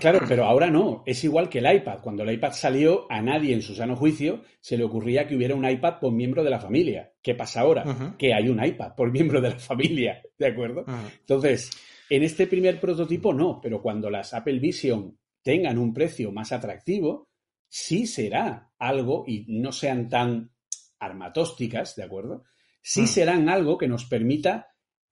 Claro, 0.00 0.20
pero 0.28 0.44
ahora 0.44 0.70
no. 0.70 1.02
Es 1.06 1.24
igual 1.24 1.48
que 1.48 1.58
el 1.60 1.76
iPad. 1.76 2.00
Cuando 2.02 2.22
el 2.22 2.32
iPad 2.32 2.52
salió, 2.52 3.10
a 3.10 3.22
nadie 3.22 3.54
en 3.54 3.62
su 3.62 3.74
sano 3.74 3.96
juicio 3.96 4.42
se 4.60 4.76
le 4.76 4.84
ocurría 4.84 5.26
que 5.26 5.34
hubiera 5.34 5.54
un 5.54 5.68
iPad 5.68 5.98
por 6.00 6.12
miembro 6.12 6.44
de 6.44 6.50
la 6.50 6.60
familia. 6.60 7.12
¿Qué 7.22 7.34
pasa 7.34 7.60
ahora? 7.60 8.16
Que 8.18 8.34
hay 8.34 8.48
un 8.48 8.62
iPad 8.62 8.94
por 8.94 9.10
miembro 9.10 9.40
de 9.40 9.50
la 9.50 9.58
familia. 9.58 10.22
¿De 10.38 10.46
acuerdo? 10.46 10.84
Entonces, 11.20 11.70
en 12.10 12.22
este 12.22 12.46
primer 12.46 12.80
prototipo 12.80 13.32
no, 13.32 13.60
pero 13.60 13.80
cuando 13.80 14.10
las 14.10 14.34
Apple 14.34 14.58
Vision 14.58 15.18
tengan 15.42 15.78
un 15.78 15.94
precio 15.94 16.32
más 16.32 16.52
atractivo, 16.52 17.28
sí 17.68 18.06
será 18.06 18.70
algo 18.78 19.24
y 19.26 19.46
no 19.48 19.72
sean 19.72 20.08
tan 20.08 20.52
armatósticas, 20.98 21.96
¿de 21.96 22.04
acuerdo? 22.04 22.44
Sí 22.82 23.06
serán 23.06 23.48
algo 23.48 23.78
que 23.78 23.88
nos 23.88 24.04
permita 24.06 24.68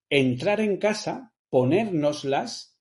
entrar 0.09 0.61
en 0.61 0.79
casa, 0.79 1.35
ponérnoslas 1.49 2.76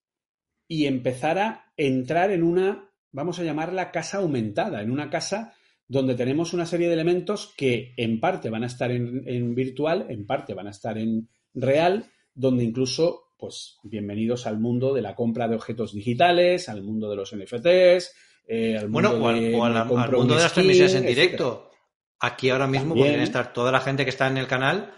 y 0.68 0.86
empezar 0.86 1.39
a 1.39 1.72
entrar 1.78 2.32
en 2.32 2.43
una, 2.43 2.89
vamos 3.11 3.39
a 3.39 3.43
llamarla 3.43 3.91
casa 3.91 4.18
aumentada, 4.18 4.82
en 4.82 4.91
una 4.91 5.09
casa 5.09 5.53
donde 5.88 6.16
tenemos 6.16 6.53
una 6.53 6.66
serie 6.66 6.88
de 6.88 6.93
elementos 6.93 7.53
que 7.55 7.93
en 7.97 8.20
parte 8.20 8.49
van 8.49 8.63
a 8.63 8.68
estar 8.68 8.91
en, 8.91 9.53
virtual, 9.53 10.07
en 10.09 10.26
parte 10.26 10.53
van 10.53 10.68
a 10.68 10.72
estar 10.72 10.97
en 10.97 11.30
real, 11.53 12.05
donde 12.34 12.63
incluso, 12.63 13.34
pues, 13.38 13.78
bienvenidos 13.84 14.47
al 14.47 14.59
mundo 14.59 14.93
de 14.93 15.01
la 15.01 15.16
compra 15.16 15.47
de 15.47 15.55
objetos 15.55 15.93
digitales, 15.93 16.70
al 16.70 16.82
mundo 16.82 17.09
de 17.09 17.16
los 17.16 17.36
NFTs, 17.36 18.13
eh, 18.47 18.78
al 18.78 18.89
mundo 18.89 19.20
bueno, 19.20 19.39
de, 19.39 19.55
o, 19.55 19.63
al, 19.63 20.11
mundo 20.11 20.36
de 20.36 20.41
las 20.41 20.53
transmisiones 20.53 20.95
en 20.95 21.05
directo. 21.05 21.72
Aquí 22.20 22.49
ahora 22.49 22.68
mismo 22.68 22.95
podrían 22.95 23.22
estar 23.22 23.53
toda 23.53 23.72
la 23.72 23.82
gente 23.82 24.03
que 24.03 24.09
está 24.09 24.28
en 24.28 24.38
el 24.38 24.47
canal, 24.47 24.91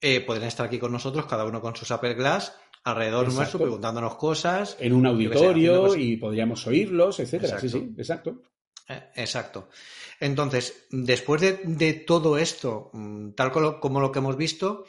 eh, 0.00 0.20
podrían 0.20 0.48
estar 0.48 0.66
aquí 0.66 0.78
con 0.78 0.92
nosotros, 0.92 1.26
cada 1.26 1.44
uno 1.44 1.60
con 1.60 1.74
sus 1.74 1.90
Apple 1.90 2.14
Glass, 2.14 2.54
alrededor 2.84 3.32
nuestro 3.32 3.58
preguntándonos 3.58 4.16
cosas. 4.16 4.76
En 4.80 4.92
un 4.92 5.06
auditorio 5.06 5.94
y 5.96 6.16
podríamos 6.16 6.66
oírlos, 6.66 7.20
etcétera. 7.20 7.58
Sí, 7.58 7.68
sí, 7.68 7.94
exacto. 7.96 8.42
Eh, 8.88 9.10
exacto. 9.16 9.68
Entonces, 10.18 10.86
después 10.90 11.40
de, 11.40 12.04
todo 12.06 12.36
esto, 12.36 12.90
mm, 12.92 13.30
tal 13.32 13.52
como, 13.52 14.00
lo 14.00 14.12
que 14.12 14.18
hemos 14.18 14.36
visto, 14.36 14.84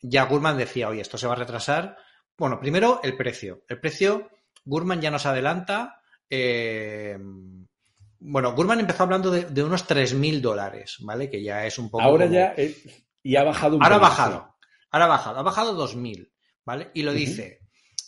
ya 0.00 0.24
Gurman 0.24 0.58
decía, 0.58 0.88
oye, 0.88 1.00
esto 1.00 1.16
se 1.16 1.26
va 1.26 1.32
a 1.32 1.36
retrasar. 1.36 1.96
Bueno, 2.36 2.60
primero 2.60 3.00
el 3.02 3.16
precio. 3.16 3.64
El 3.68 3.80
precio, 3.80 4.30
Gurman 4.64 5.00
ya 5.00 5.10
nos 5.10 5.26
adelanta. 5.26 6.02
Eh, 6.28 7.16
bueno, 8.18 8.54
Gurman 8.54 8.80
empezó 8.80 9.04
hablando 9.04 9.30
de, 9.30 9.62
unos 9.62 9.86
3.000 9.86 10.40
dólares, 10.40 10.96
¿vale? 11.00 11.30
Que 11.30 11.42
ya 11.42 11.64
es 11.66 11.78
un 11.78 11.90
poco. 11.90 12.02
Ahora 12.02 12.26
ya 12.26 12.54
y 13.24 13.36
ha 13.36 13.42
bajado 13.42 13.76
un 13.76 13.82
Ahora 13.82 13.96
ha 13.96 14.00
bajado. 14.00 14.56
Ahora 14.90 15.06
ha 15.06 15.08
bajado. 15.08 15.38
Ha 15.38 15.42
bajado 15.42 15.88
2.000. 15.88 16.30
¿vale? 16.64 16.90
Y 16.94 17.02
lo 17.02 17.12
dice. 17.12 17.60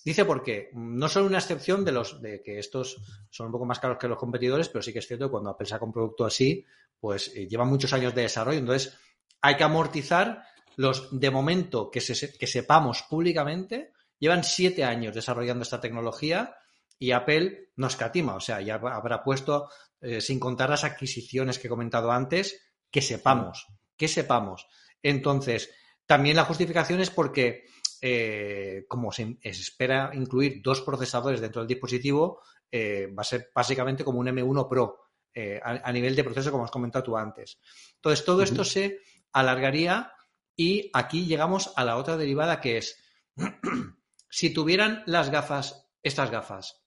Dice 0.04 0.24
porque 0.24 0.70
no 0.74 1.08
son 1.08 1.24
una 1.24 1.38
excepción 1.38 1.84
de 1.84 1.90
los 1.90 2.22
de 2.22 2.40
que 2.40 2.60
estos 2.60 2.96
son 3.28 3.46
un 3.46 3.52
poco 3.52 3.64
más 3.64 3.80
caros 3.80 3.98
que 3.98 4.06
los 4.06 4.18
competidores, 4.18 4.68
pero 4.68 4.82
sí 4.82 4.92
que 4.92 5.00
es 5.00 5.06
cierto 5.06 5.26
que 5.26 5.32
cuando 5.32 5.50
Apple 5.50 5.66
saca 5.66 5.84
un 5.84 5.92
producto 5.92 6.24
así, 6.24 6.64
pues 7.00 7.32
eh, 7.34 7.48
lleva 7.48 7.64
muchos 7.64 7.92
años 7.92 8.14
de 8.14 8.22
desarrollo. 8.22 8.58
Entonces, 8.58 8.96
hay 9.40 9.56
que 9.56 9.64
amortizar 9.64 10.44
los 10.76 11.08
de 11.18 11.30
momento 11.30 11.90
que, 11.90 12.00
que 12.00 12.46
sepamos 12.46 13.02
públicamente. 13.02 13.92
Llevan 14.18 14.44
siete 14.44 14.84
años 14.84 15.14
desarrollando 15.14 15.62
esta 15.62 15.80
tecnología 15.80 16.54
y 16.98 17.10
Apple 17.10 17.70
no 17.76 17.88
escatima. 17.88 18.36
O 18.36 18.40
sea, 18.40 18.60
ya 18.60 18.74
habrá 18.74 19.22
puesto, 19.22 19.68
eh, 20.00 20.20
sin 20.20 20.38
contar 20.38 20.70
las 20.70 20.84
adquisiciones 20.84 21.58
que 21.58 21.66
he 21.66 21.70
comentado 21.70 22.12
antes, 22.12 22.60
que 22.90 23.02
sepamos, 23.02 23.66
que 23.96 24.08
sepamos. 24.08 24.68
Entonces, 25.02 25.70
también 26.06 26.36
la 26.36 26.44
justificación 26.44 27.00
es 27.00 27.10
porque 27.10 27.64
eh, 28.08 28.84
como 28.86 29.10
se, 29.10 29.36
espera 29.42 30.12
incluir 30.14 30.62
dos 30.62 30.80
procesadores 30.80 31.40
dentro 31.40 31.60
del 31.60 31.66
dispositivo, 31.66 32.40
eh, 32.70 33.08
va 33.08 33.22
a 33.22 33.24
ser 33.24 33.50
básicamente 33.52 34.04
como 34.04 34.20
un 34.20 34.28
M1 34.28 34.68
Pro 34.68 35.08
eh, 35.34 35.60
a, 35.60 35.90
nivel 35.90 36.14
de 36.14 36.22
proceso, 36.22 36.52
como 36.52 36.64
has 36.64 36.70
comentado 36.70 37.04
tú 37.04 37.16
antes. 37.16 37.58
Entonces, 37.96 38.24
todo 38.24 38.44
esto 38.44 38.62
se 38.62 39.00
alargaría 39.32 40.12
y 40.54 40.88
aquí 40.94 41.26
llegamos 41.26 41.72
a 41.74 41.84
la 41.84 41.96
otra 41.96 42.16
derivada 42.16 42.60
que 42.60 42.78
es, 42.78 42.96
si 44.30 44.50
tuvieran 44.50 45.02
las 45.06 45.30
gafas, 45.30 45.90
estas 46.00 46.30
gafas, 46.30 46.86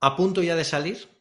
a 0.00 0.16
punto 0.16 0.42
ya 0.42 0.56
de 0.56 0.64
salir, 0.64 1.13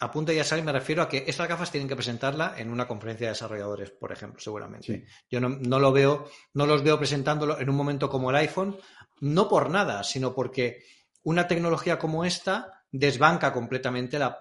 a 0.00 0.10
punto 0.10 0.32
ya 0.32 0.44
salir, 0.44 0.64
me 0.64 0.72
refiero 0.72 1.02
a 1.02 1.08
que 1.08 1.24
estas 1.26 1.48
gafas 1.48 1.70
tienen 1.70 1.88
que 1.88 1.96
presentarla 1.96 2.54
en 2.56 2.70
una 2.70 2.86
conferencia 2.86 3.26
de 3.26 3.32
desarrolladores, 3.32 3.90
por 3.90 4.12
ejemplo, 4.12 4.40
seguramente. 4.40 5.06
Yo 5.28 5.40
no, 5.40 5.78
lo 5.78 5.92
veo, 5.92 6.28
no 6.54 6.66
los 6.66 6.82
veo 6.82 6.98
presentándolo 6.98 7.58
en 7.58 7.68
un 7.68 7.76
momento 7.76 8.08
como 8.08 8.30
el 8.30 8.36
iPhone, 8.36 8.78
no 9.20 9.48
por 9.48 9.70
nada, 9.70 10.04
sino 10.04 10.34
porque 10.34 10.84
una 11.22 11.48
tecnología 11.48 11.98
como 11.98 12.24
esta 12.24 12.84
desbanca 12.90 13.52
completamente 13.52 14.18
la, 14.18 14.38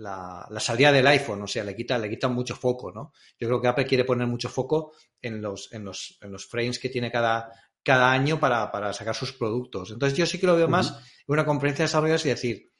la, 0.00 0.60
salida 0.60 0.92
del 0.92 1.06
iPhone, 1.06 1.42
o 1.42 1.46
sea, 1.46 1.64
le 1.64 1.74
quita, 1.74 1.98
le 1.98 2.10
quita 2.10 2.28
mucho 2.28 2.54
foco, 2.56 2.90
¿no? 2.92 3.12
Yo 3.38 3.48
creo 3.48 3.60
que 3.60 3.68
Apple 3.68 3.86
quiere 3.86 4.04
poner 4.04 4.26
mucho 4.26 4.48
foco 4.48 4.92
en 5.20 5.40
los, 5.40 5.72
en 5.72 5.84
los, 5.84 6.18
en 6.20 6.32
los 6.32 6.46
frames 6.46 6.78
que 6.78 6.88
tiene 6.88 7.10
cada, 7.10 7.50
cada 7.82 8.10
año 8.10 8.38
para, 8.38 8.92
sacar 8.92 9.14
sus 9.14 9.32
productos. 9.32 9.90
Entonces 9.90 10.16
yo 10.16 10.26
sí 10.26 10.38
que 10.38 10.46
lo 10.46 10.56
veo 10.56 10.68
más 10.68 10.90
en 10.90 11.24
una 11.26 11.44
conferencia 11.44 11.84
de 11.84 11.88
desarrolladores 11.88 12.26
y 12.26 12.30
decir, 12.30 12.70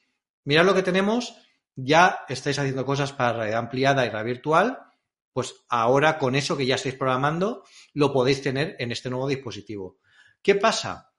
mirad 0.43 0.65
lo 0.65 0.75
que 0.75 0.83
tenemos 0.83 1.35
ya 1.75 2.19
estáis 2.29 2.59
haciendo 2.59 2.85
cosas 2.85 3.13
para 3.13 3.33
realidad 3.33 3.59
ampliada 3.59 4.05
y 4.05 4.09
realidad 4.09 4.25
virtual, 4.25 4.79
pues 5.33 5.55
ahora 5.69 6.17
con 6.17 6.35
eso 6.35 6.57
que 6.57 6.65
ya 6.65 6.75
estáis 6.75 6.95
programando, 6.95 7.63
lo 7.93 8.11
podéis 8.11 8.41
tener 8.41 8.75
en 8.79 8.91
este 8.91 9.09
nuevo 9.09 9.27
dispositivo. 9.27 9.99
¿Qué 10.41 10.55
pasa? 10.55 11.13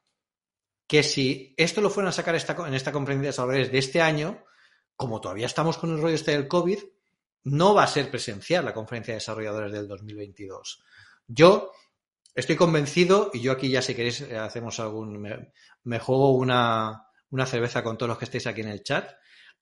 Que 0.87 1.03
si 1.03 1.55
esto 1.57 1.81
lo 1.81 1.91
fueran 1.91 2.11
a 2.11 2.13
sacar 2.13 2.35
en 2.35 2.75
esta 2.75 2.93
conferencia 2.93 3.23
de 3.23 3.29
desarrolladores 3.29 3.73
de 3.73 3.79
este 3.79 4.03
año, 4.03 4.45
como 4.97 5.21
todavía 5.21 5.47
estamos 5.47 5.79
con 5.79 5.91
el 5.91 6.01
rollo 6.01 6.15
este 6.15 6.33
del 6.33 6.49
COVID, 6.49 6.79
no 7.45 7.75
va 7.75 7.85
a 7.85 7.89
ser 7.89 8.11
presencial 8.11 8.65
la 8.65 8.75
conferencia 8.75 9.15
de 9.15 9.19
desarrolladores 9.19 9.73
del 9.73 9.89
2022. 9.89 10.85
Yo 11.27 11.73
estoy 12.35 12.57
convencido, 12.57 13.31
y 13.33 13.41
yo 13.41 13.53
aquí 13.53 13.71
ya 13.71 13.83
si 13.83 13.95
queréis 13.95 14.21
eh, 14.21 14.37
hacemos 14.37 14.79
algún, 14.81 15.27
me, 15.85 15.99
juego 15.99 16.33
una, 16.33 17.09
una 17.31 17.47
cerveza 17.47 17.83
con 17.83 17.97
todos 17.97 18.11
los 18.11 18.19
que 18.19 18.27
estéis 18.27 18.47
aquí 18.47 18.61
en 18.61 18.69
el 18.69 18.83
chat, 18.83 19.11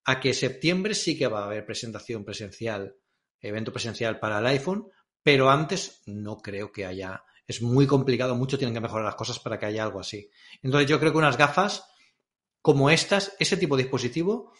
a 0.04 0.20
que 0.20 0.34
septiembre 0.34 0.94
sí 0.94 1.16
que 1.18 1.26
va 1.26 1.42
a 1.42 1.46
haber 1.46 1.66
presentación 1.66 2.24
presencial, 2.24 2.96
evento 3.40 3.72
presencial 3.72 4.18
para 4.18 4.38
el 4.38 4.46
iPhone, 4.46 4.88
pero 5.22 5.50
antes 5.50 6.02
no 6.06 6.38
creo 6.38 6.72
que 6.72 6.86
haya. 6.86 7.24
Es 7.46 7.62
muy 7.62 7.86
complicado, 7.86 8.34
mucho 8.34 8.58
tienen 8.58 8.74
que 8.74 8.80
mejorar 8.80 9.04
las 9.04 9.16
cosas 9.16 9.38
para 9.38 9.58
que 9.58 9.66
haya 9.66 9.82
algo 9.82 10.00
así. 10.00 10.30
Entonces 10.62 10.88
yo 10.88 10.98
creo 11.00 11.12
que 11.12 11.18
unas 11.18 11.36
gafas 11.36 11.84
como 12.62 12.90
estas, 12.90 13.34
ese 13.38 13.56
tipo 13.56 13.76
de 13.76 13.84
dispositivo, 13.84 14.52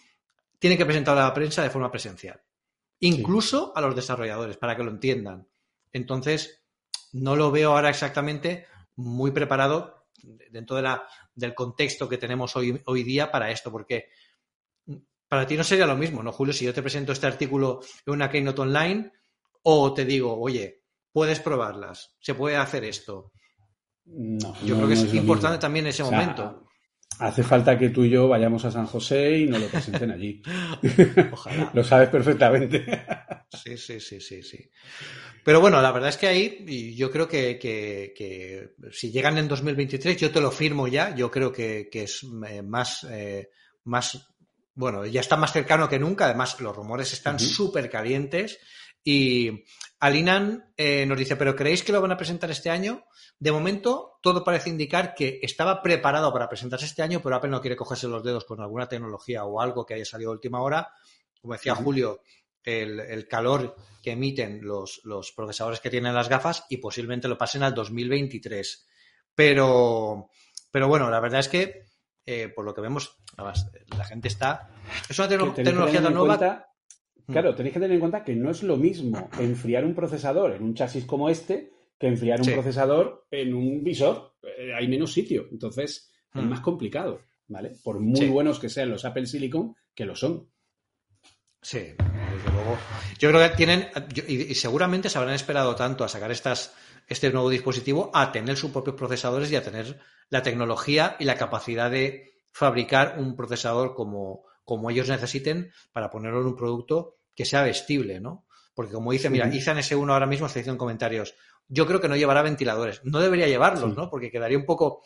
tiene 0.59 0.77
que 0.77 0.87
presentar 0.87 1.17
a 1.17 1.23
la 1.23 1.35
prensa 1.35 1.63
de 1.63 1.71
forma 1.71 1.91
presencial. 1.91 2.41
Incluso 3.01 3.73
a 3.75 3.81
los 3.81 3.97
desarrolladores, 3.97 4.57
para 4.57 4.77
que 4.77 4.83
lo 4.83 4.91
entiendan. 4.91 5.49
Entonces, 5.93 6.65
no 7.13 7.37
lo 7.37 7.51
veo 7.51 7.73
ahora 7.73 7.91
exactamente 7.91 8.67
muy 8.97 9.31
preparado 9.31 10.07
dentro 10.51 10.77
de 10.77 10.83
la, 10.83 11.07
del 11.35 11.55
contexto 11.55 12.09
que 12.09 12.19
tenemos 12.19 12.55
hoy, 12.57 12.81
hoy 12.85 13.03
día 13.03 13.31
para 13.31 13.51
esto, 13.51 13.73
porque 13.73 14.09
para 15.31 15.47
ti 15.47 15.57
no 15.57 15.63
sería 15.63 15.87
lo 15.87 15.97
mismo, 15.97 16.25
¿no, 16.25 16.33
Julio? 16.33 16.53
Si 16.53 16.65
yo 16.65 16.75
te 16.75 16.83
presento 16.83 17.13
este 17.13 17.29
artículo 17.29 17.81
en 18.05 18.15
una 18.15 18.29
Keynote 18.29 18.63
online 18.63 19.13
o 19.63 19.95
te 19.95 20.05
digo, 20.05 20.37
oye, 20.37 20.83
puedes 21.13 21.39
probarlas, 21.39 22.17
se 22.19 22.35
puede 22.35 22.57
hacer 22.57 22.83
esto. 22.83 23.31
No, 24.07 24.61
yo 24.65 24.75
creo 24.75 24.89
que 24.89 24.95
es, 24.95 25.15
importante 25.15 25.59
también 25.59 25.87
ese 25.87 26.03
momento. 26.03 26.67
Hace 27.21 27.45
falta 27.45 27.79
que 27.79 27.91
tú 27.91 28.03
y 28.03 28.11
yo 28.11 28.27
vayamos 28.27 28.65
a 28.65 28.73
San 28.73 28.87
José 28.87 29.39
y 29.39 29.47
nos 29.47 29.61
lo 29.61 29.69
presenten 29.69 30.11
allí. 30.11 30.43
Ojalá. 31.33 31.71
lo 31.75 31.85
sabes 31.85 32.09
perfectamente. 32.09 32.85
sí, 33.53 33.77
sí, 33.77 34.01
sí, 34.01 34.21
sí, 34.21 34.43
sí. 34.43 34.69
Pero 35.45 35.61
bueno, 35.61 35.81
la 35.81 35.93
verdad 35.93 36.09
es 36.09 36.17
que 36.17 36.27
ahí 36.27 36.97
yo 36.97 37.09
creo 37.09 37.29
que, 37.29 38.75
si 38.91 39.13
llegan 39.13 39.39
en 39.39 39.47
2023, 39.47 40.17
yo 40.17 40.33
te 40.33 40.41
lo 40.41 40.51
firmo 40.51 40.89
ya, 40.89 41.15
yo 41.15 41.31
creo 41.31 41.53
que, 41.53 41.89
es 41.93 42.27
eh, 42.49 42.63
más, 42.63 43.05
eh, 43.05 43.51
más 43.85 44.27
bueno, 44.75 45.05
ya 45.07 45.21
está 45.21 45.37
más 45.37 45.53
cercano 45.53 45.89
que 45.89 45.99
nunca, 45.99 46.27
además 46.27 46.61
los 46.61 46.75
rumores 46.75 47.13
están 47.13 47.39
súper 47.39 47.91
calientes. 47.91 48.59
Y 49.03 49.65
Alinan 49.99 50.73
eh, 50.77 51.07
nos 51.07 51.19
dice, 51.19 51.37
¿pero 51.37 51.57
creéis 51.57 51.83
que 51.83 51.93
lo 51.93 52.01
van 52.01 52.13
a 52.13 52.17
presentar 52.17 52.51
este 52.51 52.71
año? 52.71 53.05
De 53.39 53.53
momento, 53.53 54.19
todo 54.23 54.45
parece 54.45 54.69
indicar 54.69 55.15
que 55.15 55.41
estaba 55.43 55.83
preparado 55.83 56.33
para 56.33 56.49
presentarse 56.49 56.85
este 56.85 57.03
año, 57.03 57.21
pero 57.23 57.37
Apple 57.37 57.51
no 57.51 57.61
quiere 57.61 57.77
cogerse 57.77 58.09
los 58.09 58.23
dedos 58.23 58.45
con 58.45 58.61
alguna 58.61 58.89
tecnología 58.89 59.45
o 59.45 59.61
algo 59.61 59.87
que 59.87 59.95
haya 59.95 60.05
salido 60.05 60.31
a 60.31 60.35
última 60.35 60.61
hora. 60.61 60.93
Como 61.41 61.55
decía 61.55 61.75
Julio, 61.75 62.21
el, 62.63 63.27
calor 63.29 63.77
que 64.03 64.13
emiten 64.13 64.61
los, 64.63 65.01
los, 65.05 65.33
procesadores 65.33 65.81
que 65.81 65.91
tienen 65.91 66.15
las 66.15 66.29
gafas 66.29 66.67
y 66.69 66.77
posiblemente 66.77 67.29
lo 67.29 67.39
pasen 67.39 67.63
al 67.63 67.75
2023. 67.75 68.87
Pero, 69.35 70.29
pero 70.71 70.89
bueno, 70.89 71.09
la 71.11 71.21
verdad 71.21 71.41
es 71.41 71.49
que 71.49 71.87
eh, 72.31 72.49
por 72.49 72.65
lo 72.65 72.73
que 72.73 72.81
vemos, 72.81 73.19
la 73.37 74.05
gente 74.05 74.29
está. 74.29 74.71
Es 75.09 75.19
una 75.19 75.29
tecnología 75.29 76.01
tan 76.01 76.15
nueva. 76.15 76.67
Mm. 77.27 77.33
claro, 77.33 77.55
tenéis 77.55 77.75
que 77.75 77.81
tener 77.81 77.95
en 77.95 78.01
cuenta 78.01 78.25
que 78.25 78.37
no 78.37 78.51
es 78.51 78.63
lo 78.63 78.77
mismo 78.77 79.29
enfriar 79.39 79.85
un 79.85 79.95
procesador 79.95 80.53
en 80.53 80.63
un 80.63 80.75
chasis 80.75 81.05
como 81.05 81.29
este 81.29 81.73
que 81.99 82.07
enfriar 82.07 82.41
un 82.41 82.53
procesador 82.53 83.27
en 83.31 83.55
un 83.55 83.83
visor. 83.83 84.37
Eh, 84.43 84.73
hay 84.73 84.87
menos 84.89 85.13
sitio, 85.13 85.49
entonces 85.51 86.11
es 86.33 86.43
mm. 86.43 86.49
más 86.49 86.61
complicado. 86.61 87.21
¿vale? 87.49 87.73
Por 87.83 87.99
muy 88.01 88.29
buenos 88.29 88.59
que 88.59 88.69
sean 88.69 88.91
los 88.91 89.05
Apple 89.05 89.27
Silicon, 89.27 89.75
que 89.95 90.07
lo 90.07 90.15
son. 90.15 90.49
Sí, 91.61 91.79
desde 91.79 92.53
luego. 92.53 92.79
Yo 93.19 93.29
creo 93.29 93.51
que 93.51 93.57
tienen, 93.57 93.89
y, 94.27 94.55
seguramente 94.55 95.11
se 95.11 95.19
habrán 95.19 95.35
esperado 95.35 95.75
tanto 95.75 96.05
a 96.05 96.09
sacar 96.09 96.31
estas, 96.31 96.75
este 97.11 97.31
nuevo 97.31 97.51
dispositivo, 97.51 98.11
a 98.15 98.31
tener 98.31 98.57
sus 98.57 98.71
propios 98.71 98.97
procesadores 98.97 99.51
y 99.51 99.57
a 99.57 99.65
tener 99.65 99.99
la 100.31 100.43
tecnología 100.43 101.17
y 101.19 101.25
la 101.25 101.35
capacidad 101.35 101.91
de 101.91 102.35
fabricar 102.53 103.17
un 103.19 103.35
procesador 103.37 103.95
como, 103.95 104.45
como 104.65 104.91
ellos 104.91 105.09
necesiten 105.09 105.73
para 105.93 106.09
ponerlo 106.09 106.41
en 106.41 106.47
un 106.47 106.57
producto 106.57 107.17
que 107.35 107.45
sea 107.45 107.63
vestible, 107.63 108.21
¿no? 108.21 108.47
Porque 108.75 108.93
como 108.93 109.11
dice, 109.11 109.29
mira, 109.29 109.49
Ethan 109.49 109.79
S1 109.79 110.13
ahora 110.13 110.27
mismo 110.27 110.47
está 110.47 110.61
diciendo 110.61 110.75
en 110.75 110.79
comentarios, 110.79 111.35
yo 111.67 111.85
creo 111.85 112.01
que 112.01 112.09
no 112.09 112.17
llevará 112.17 112.43
ventiladores. 112.43 113.01
No 113.05 113.19
debería 113.19 113.49
llevarlos, 113.49 113.95
¿no? 113.97 114.09
Porque 114.09 114.31
quedaría 114.31 114.57
un 114.57 114.65
poco... 114.65 115.03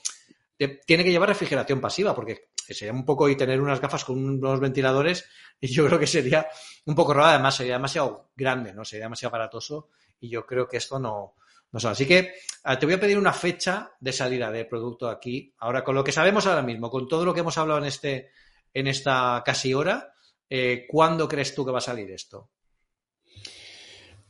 Tiene 0.58 1.04
que 1.04 1.10
llevar 1.10 1.30
refrigeración 1.30 1.80
pasiva, 1.80 2.14
porque 2.14 2.50
sería 2.54 2.92
un 2.92 3.04
poco 3.04 3.28
y 3.30 3.36
tener 3.36 3.60
unas 3.60 3.80
gafas 3.80 4.04
con 4.04 4.22
unos 4.22 4.60
ventiladores 4.60 5.24
y 5.58 5.66
yo 5.72 5.86
creo 5.86 5.98
que 5.98 6.06
sería 6.06 6.46
un 6.84 6.94
poco 6.94 7.14
raro, 7.14 7.30
además 7.30 7.56
sería 7.56 7.74
demasiado 7.74 8.30
grande, 8.36 8.74
¿no? 8.74 8.84
Sería 8.84 9.06
demasiado 9.06 9.30
aparatoso 9.30 9.88
y 10.20 10.28
yo 10.28 10.44
creo 10.44 10.68
que 10.68 10.76
esto 10.76 10.98
no, 10.98 11.34
no 11.74 11.80
son. 11.80 11.90
Así 11.90 12.06
que 12.06 12.34
te 12.78 12.86
voy 12.86 12.94
a 12.94 13.00
pedir 13.00 13.18
una 13.18 13.32
fecha 13.32 13.90
de 13.98 14.12
salida 14.12 14.52
de 14.52 14.64
producto 14.64 15.08
aquí. 15.08 15.52
Ahora, 15.58 15.82
con 15.82 15.96
lo 15.96 16.04
que 16.04 16.12
sabemos 16.12 16.46
ahora 16.46 16.62
mismo, 16.62 16.88
con 16.88 17.08
todo 17.08 17.24
lo 17.24 17.34
que 17.34 17.40
hemos 17.40 17.58
hablado 17.58 17.80
en, 17.80 17.86
este, 17.86 18.30
en 18.72 18.86
esta 18.86 19.42
casi 19.44 19.74
hora, 19.74 20.14
eh, 20.48 20.86
¿cuándo 20.88 21.26
crees 21.26 21.52
tú 21.52 21.66
que 21.66 21.72
va 21.72 21.78
a 21.78 21.80
salir 21.80 22.08
esto? 22.12 22.48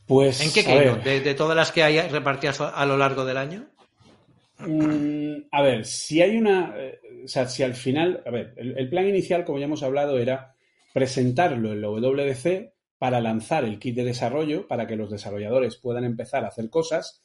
Pues. 0.07 0.41
¿En 0.41 0.51
qué 0.51 0.63
quedo? 0.63 0.95
De, 0.95 1.35
todas 1.35 1.55
las 1.55 1.71
que 1.71 1.83
hay 1.83 1.99
repartidas 2.07 2.61
a 2.61 2.85
lo 2.87 2.97
largo 2.97 3.25
del 3.25 3.37
año? 3.37 3.67
Mm, 4.57 5.35
a 5.51 5.61
ver, 5.61 5.85
si 5.85 6.23
hay 6.23 6.37
una. 6.37 6.73
Eh, 6.75 6.99
o 7.25 7.27
sea, 7.27 7.47
si 7.47 7.61
al 7.61 7.75
final. 7.75 8.23
A 8.25 8.31
ver, 8.31 8.55
el, 8.57 8.89
plan 8.89 9.07
inicial, 9.07 9.45
como 9.45 9.59
ya 9.59 9.65
hemos 9.65 9.83
hablado, 9.83 10.17
era 10.17 10.55
presentarlo 10.95 11.73
en 11.73 11.81
la 11.81 11.89
WDC 11.89 12.73
para 12.97 13.21
lanzar 13.21 13.65
el 13.65 13.77
kit 13.77 13.95
de 13.95 14.03
desarrollo, 14.03 14.67
para 14.67 14.87
que 14.87 14.95
los 14.95 15.11
desarrolladores 15.11 15.75
puedan 15.75 16.05
empezar 16.05 16.43
a 16.43 16.47
hacer 16.47 16.71
cosas 16.71 17.24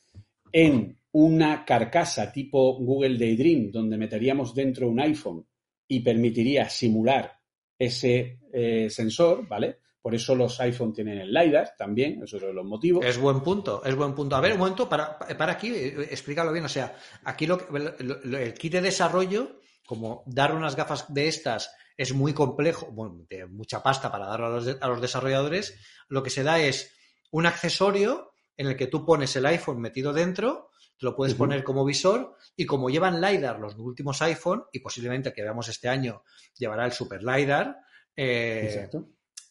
en 0.53 0.99
una 1.13 1.65
carcasa 1.65 2.33
tipo 2.33 2.77
Google 2.79 3.19
Daydream, 3.19 3.71
donde 3.71 3.97
meteríamos 3.97 4.55
dentro 4.55 4.89
un 4.89 5.01
iPhone 5.01 5.47
y 5.89 6.01
permitiría 6.01 6.69
simular 6.69 7.33
ese 7.79 8.41
eh, 8.53 8.89
sensor, 8.91 9.47
¿vale? 9.49 9.79
Por 10.01 10.15
eso 10.15 10.35
los 10.35 10.59
iPhone 10.61 10.93
tienen 10.93 11.19
el 11.19 11.33
LiDAR 11.33 11.75
también, 11.77 12.23
es 12.23 12.33
uno 12.33 12.47
de 12.47 12.53
los 12.55 12.65
motivos. 12.65 13.05
Es 13.05 13.19
buen 13.19 13.41
punto, 13.41 13.83
es 13.85 13.95
buen 13.95 14.15
punto. 14.15 14.37
A 14.37 14.41
ver, 14.41 14.53
un 14.53 14.59
momento, 14.59 14.89
para, 14.89 15.19
para 15.19 15.53
aquí, 15.53 15.69
eh, 15.69 16.09
explícalo 16.11 16.53
bien. 16.53 16.65
O 16.65 16.69
sea, 16.69 16.97
aquí 17.25 17.47
lo, 17.47 17.59
el 17.99 18.55
kit 18.55 18.73
de 18.73 18.81
desarrollo, 18.81 19.61
como 19.87 20.23
dar 20.27 20.55
unas 20.55 20.75
gafas 20.75 21.13
de 21.13 21.29
estas 21.29 21.75
es 21.99 22.15
muy 22.15 22.33
complejo, 22.33 22.87
bueno, 22.93 23.27
de 23.29 23.45
mucha 23.47 23.83
pasta 23.83 24.11
para 24.11 24.27
darlo 24.27 24.47
a 24.47 24.51
los, 24.51 24.79
a 24.81 24.89
los 24.89 25.03
desarrolladores, 25.03 25.79
lo 26.09 26.23
que 26.23 26.31
se 26.31 26.43
da 26.43 26.59
es 26.59 26.95
un 27.31 27.45
accesorio 27.45 28.30
en 28.61 28.67
el 28.67 28.77
que 28.77 28.89
tú 28.89 29.07
pones 29.07 29.35
el 29.37 29.47
iPhone 29.47 29.81
metido 29.81 30.13
dentro, 30.13 30.69
te 30.99 31.07
lo 31.07 31.17
puedes 31.17 31.35
poner 31.35 31.65
como 31.65 31.83
visor 31.83 32.37
y 32.55 32.67
como 32.67 32.91
llevan 32.91 33.19
LiDAR 33.19 33.59
los 33.59 33.75
últimos 33.79 34.21
iPhone 34.21 34.65
y 34.71 34.81
posiblemente 34.81 35.33
que 35.33 35.41
veamos 35.41 35.69
este 35.69 35.89
año 35.89 36.25
llevará 36.59 36.85
el 36.85 36.93
Super 36.93 37.23
LiDAR, 37.23 37.79
eh, 38.15 38.87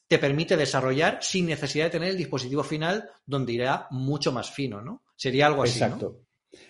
te 0.07 0.20
permite 0.20 0.55
desarrollar 0.55 1.18
sin 1.22 1.47
necesidad 1.47 1.86
de 1.86 1.89
tener 1.89 2.10
el 2.10 2.18
dispositivo 2.18 2.64
final 2.64 3.10
donde 3.26 3.53
irá 3.53 3.88
mucho 3.89 4.32
más 4.32 4.51
fino, 4.51 4.80
¿no? 4.80 5.01
Sería 5.16 5.47
algo 5.47 5.64
así. 5.64 5.80
Exacto. 5.80 6.22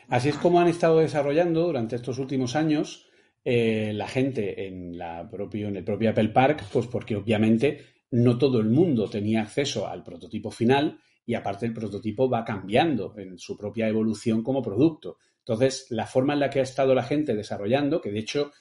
Así 0.08 0.30
es 0.30 0.38
como 0.38 0.62
han 0.62 0.70
estado 0.70 1.00
desarrollando 1.00 1.64
durante 1.64 1.98
estos 1.98 2.20
últimos 2.20 2.56
años 2.56 3.06
eh, 3.44 3.92
la 3.94 4.08
gente 4.08 4.66
en, 4.66 4.98
la 4.98 5.30
propio, 5.30 5.68
en 5.68 5.76
el 5.76 5.84
propio 5.84 6.12
Apple 6.12 6.30
Park, 6.30 6.64
pues 6.72 6.88
porque 6.88 7.18
obviamente 7.18 7.86
no 8.12 8.38
todo 8.38 8.62
el 8.62 8.70
mundo 8.70 9.10
tenía 9.10 9.42
acceso 9.42 9.86
al 9.90 10.06
prototipo 10.06 10.52
final 10.52 11.02
y 11.30 11.36
aparte 11.36 11.66
el 11.66 11.74
prototipo 11.74 12.30
va 12.30 12.44
cambiando 12.44 13.14
en 13.18 13.38
su 13.38 13.56
propia 13.56 13.88
evolución 13.88 14.44
como 14.44 14.62
producto. 14.62 15.18
Entonces, 15.40 15.88
la 15.90 16.06
forma 16.06 16.34
en 16.34 16.40
la 16.40 16.50
que 16.50 16.60
ha 16.60 16.64
estado 16.64 16.94
la 16.96 17.04
gente 17.04 17.36
desarrollando, 17.36 18.02
que 18.02 18.12
de 18.12 18.20
hecho 18.20 18.52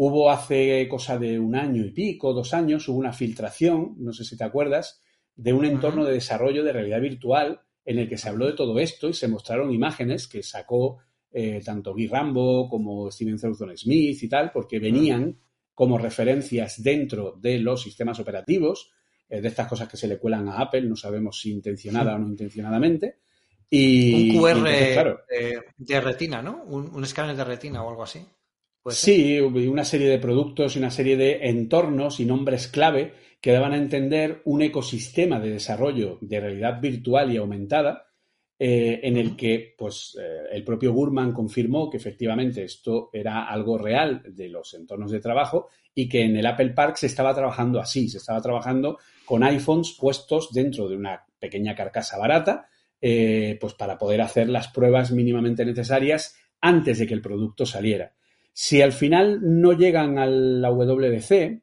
Hubo 0.00 0.30
hace 0.30 0.86
cosa 0.88 1.18
de 1.18 1.40
un 1.40 1.56
año 1.56 1.84
y 1.84 1.90
pico, 1.90 2.32
dos 2.32 2.54
años, 2.54 2.88
hubo 2.88 2.98
una 2.98 3.12
filtración, 3.12 3.96
no 3.98 4.12
sé 4.12 4.22
si 4.22 4.36
te 4.36 4.44
acuerdas, 4.44 5.02
de 5.34 5.52
un 5.52 5.64
entorno 5.64 6.04
de 6.04 6.12
desarrollo 6.12 6.62
de 6.62 6.72
realidad 6.72 7.00
virtual 7.00 7.62
en 7.84 7.98
el 7.98 8.08
que 8.08 8.16
se 8.16 8.28
habló 8.28 8.46
de 8.46 8.52
todo 8.52 8.78
esto 8.78 9.08
y 9.08 9.12
se 9.12 9.26
mostraron 9.26 9.74
imágenes 9.74 10.28
que 10.28 10.44
sacó 10.44 10.98
eh, 11.32 11.60
tanto 11.64 11.94
Guy 11.94 12.06
Rambo 12.06 12.68
como 12.68 13.10
Steven 13.10 13.40
Thornton 13.40 13.76
Smith 13.76 14.22
y 14.22 14.28
tal, 14.28 14.52
porque 14.52 14.78
venían 14.78 15.36
como 15.74 15.98
referencias 15.98 16.80
dentro 16.80 17.32
de 17.32 17.58
los 17.58 17.82
sistemas 17.82 18.20
operativos, 18.20 18.92
de 19.28 19.46
estas 19.48 19.68
cosas 19.68 19.88
que 19.88 19.96
se 19.96 20.08
le 20.08 20.18
cuelan 20.18 20.48
a 20.48 20.58
Apple, 20.58 20.82
no 20.82 20.96
sabemos 20.96 21.40
si 21.40 21.50
intencionada 21.50 22.14
o 22.14 22.18
no 22.18 22.28
intencionadamente. 22.28 23.18
Y, 23.70 24.36
un 24.36 24.42
QR 24.42 25.20
de, 25.76 26.00
retina, 26.00 26.40
¿no? 26.40 26.64
un 26.64 27.04
escáner 27.04 27.36
de 27.36 27.44
retina 27.44 27.82
o 27.82 27.90
algo 27.90 28.02
así. 28.02 28.24
Sí, 28.90 29.38
una 29.40 29.84
serie 29.84 30.08
de 30.08 30.18
productos 30.18 30.74
y 30.74 30.78
una 30.78 30.90
serie 30.90 31.16
de 31.16 31.48
entornos 31.48 32.20
y 32.20 32.24
nombres 32.24 32.68
clave 32.68 33.12
que 33.40 33.52
daban 33.52 33.72
a 33.72 33.76
entender 33.76 34.42
un 34.44 34.62
ecosistema 34.62 35.38
de 35.40 35.50
desarrollo 35.50 36.18
de 36.20 36.40
realidad 36.40 36.80
virtual 36.80 37.32
y 37.32 37.36
aumentada 37.36 38.06
eh, 38.58 39.00
en 39.02 39.16
el 39.16 39.36
que 39.36 39.74
pues, 39.76 40.18
eh, 40.20 40.48
el 40.52 40.64
propio 40.64 40.92
Gurman 40.92 41.32
confirmó 41.32 41.88
que 41.88 41.98
efectivamente 41.98 42.64
esto 42.64 43.10
era 43.12 43.48
algo 43.48 43.78
real 43.78 44.22
de 44.26 44.48
los 44.48 44.74
entornos 44.74 45.12
de 45.12 45.20
trabajo 45.20 45.68
y 45.94 46.08
que 46.08 46.22
en 46.22 46.36
el 46.36 46.46
Apple 46.46 46.70
Park 46.70 46.96
se 46.96 47.06
estaba 47.06 47.34
trabajando 47.34 47.80
así, 47.80 48.08
se 48.08 48.18
estaba 48.18 48.40
trabajando 48.40 48.98
con 49.28 49.42
iPhones 49.42 49.92
puestos 49.92 50.54
dentro 50.54 50.88
de 50.88 50.96
una 50.96 51.26
pequeña 51.38 51.74
carcasa 51.74 52.16
barata, 52.16 52.70
eh, 52.98 53.58
pues 53.60 53.74
para 53.74 53.98
poder 53.98 54.22
hacer 54.22 54.48
las 54.48 54.68
pruebas 54.68 55.12
mínimamente 55.12 55.66
necesarias 55.66 56.34
antes 56.62 56.98
de 56.98 57.06
que 57.06 57.12
el 57.12 57.20
producto 57.20 57.66
saliera. 57.66 58.14
Si 58.54 58.80
al 58.80 58.92
final 58.92 59.40
no 59.42 59.74
llegan 59.74 60.18
a 60.18 60.24
la 60.24 60.70
WDC, 60.70 61.60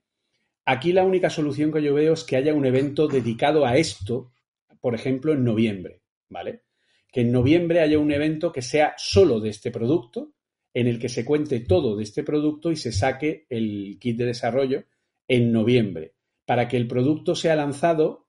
aquí 0.63 0.93
la 0.93 1.05
única 1.05 1.31
solución 1.31 1.73
que 1.73 1.81
yo 1.81 1.95
veo 1.95 2.13
es 2.13 2.23
que 2.23 2.35
haya 2.35 2.53
un 2.53 2.67
evento 2.67 3.07
dedicado 3.07 3.65
a 3.65 3.77
esto, 3.77 4.31
por 4.79 4.93
ejemplo, 4.93 5.33
en 5.33 5.43
noviembre, 5.43 6.03
¿vale? 6.29 6.65
Que 7.11 7.21
en 7.21 7.31
noviembre 7.31 7.81
haya 7.81 7.97
un 7.97 8.11
evento 8.11 8.51
que 8.51 8.61
sea 8.61 8.93
solo 8.95 9.39
de 9.39 9.49
este 9.49 9.71
producto, 9.71 10.33
en 10.71 10.85
el 10.85 10.99
que 10.99 11.09
se 11.09 11.25
cuente 11.25 11.61
todo 11.61 11.95
de 11.95 12.03
este 12.03 12.23
producto 12.23 12.71
y 12.71 12.75
se 12.75 12.91
saque 12.91 13.47
el 13.49 13.97
kit 13.99 14.17
de 14.17 14.25
desarrollo 14.25 14.83
en 15.27 15.51
noviembre, 15.51 16.14
para 16.45 16.67
que 16.67 16.77
el 16.77 16.87
producto 16.87 17.35
sea 17.35 17.55
lanzado 17.55 18.27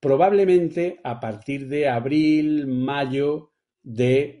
probablemente 0.00 1.00
a 1.04 1.20
partir 1.20 1.68
de 1.68 1.88
abril, 1.88 2.66
mayo 2.66 3.52
del 3.82 4.40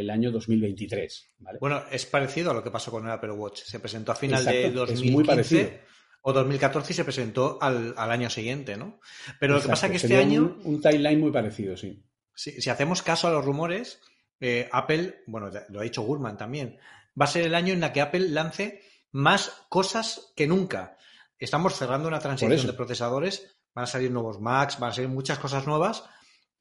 eh, 0.00 0.10
año 0.10 0.30
2023. 0.30 1.34
Bueno, 1.60 1.82
es 1.90 2.06
parecido 2.06 2.50
a 2.50 2.54
lo 2.54 2.62
que 2.62 2.70
pasó 2.70 2.90
con 2.90 3.04
el 3.04 3.12
Apple 3.12 3.32
Watch. 3.32 3.62
Se 3.62 3.80
presentó 3.80 4.12
a 4.12 4.16
final 4.16 4.44
de 4.44 4.70
2015 4.70 5.80
o 6.22 6.32
2014 6.32 6.92
y 6.92 6.96
se 6.96 7.04
presentó 7.04 7.58
al, 7.60 7.94
año 7.96 8.28
siguiente, 8.30 8.76
¿no? 8.76 9.00
Pero 9.38 9.54
lo 9.54 9.62
que 9.62 9.68
pasa 9.68 9.86
es 9.86 9.92
que 9.92 9.96
este 9.98 10.16
año... 10.16 10.58
Un, 10.64 10.80
timeline 10.80 11.20
muy 11.20 11.30
parecido, 11.30 11.76
sí. 11.76 12.04
Si, 12.34 12.68
hacemos 12.68 13.02
caso 13.02 13.28
a 13.28 13.30
los 13.30 13.44
rumores, 13.44 14.00
eh, 14.40 14.68
Apple, 14.72 15.22
bueno, 15.26 15.50
lo 15.68 15.80
ha 15.80 15.84
dicho 15.84 16.02
Gurman 16.02 16.36
también, 16.36 16.78
va 17.18 17.24
a 17.24 17.28
ser 17.28 17.46
el 17.46 17.54
año 17.54 17.74
en 17.74 17.82
el 17.82 17.92
que 17.92 18.00
Apple 18.00 18.28
lance 18.28 18.82
más 19.12 19.66
cosas 19.68 20.32
que 20.36 20.46
nunca. 20.46 20.96
Estamos 21.38 21.74
cerrando 21.74 22.08
una 22.08 22.18
transición 22.18 22.66
de 22.66 22.72
procesadores, 22.72 23.56
van 23.74 23.84
a 23.84 23.86
salir 23.86 24.10
nuevos 24.10 24.40
Macs, 24.40 24.78
van 24.78 24.90
a 24.90 24.94
salir 24.94 25.10
muchas 25.10 25.38
cosas 25.38 25.66
nuevas 25.66 26.04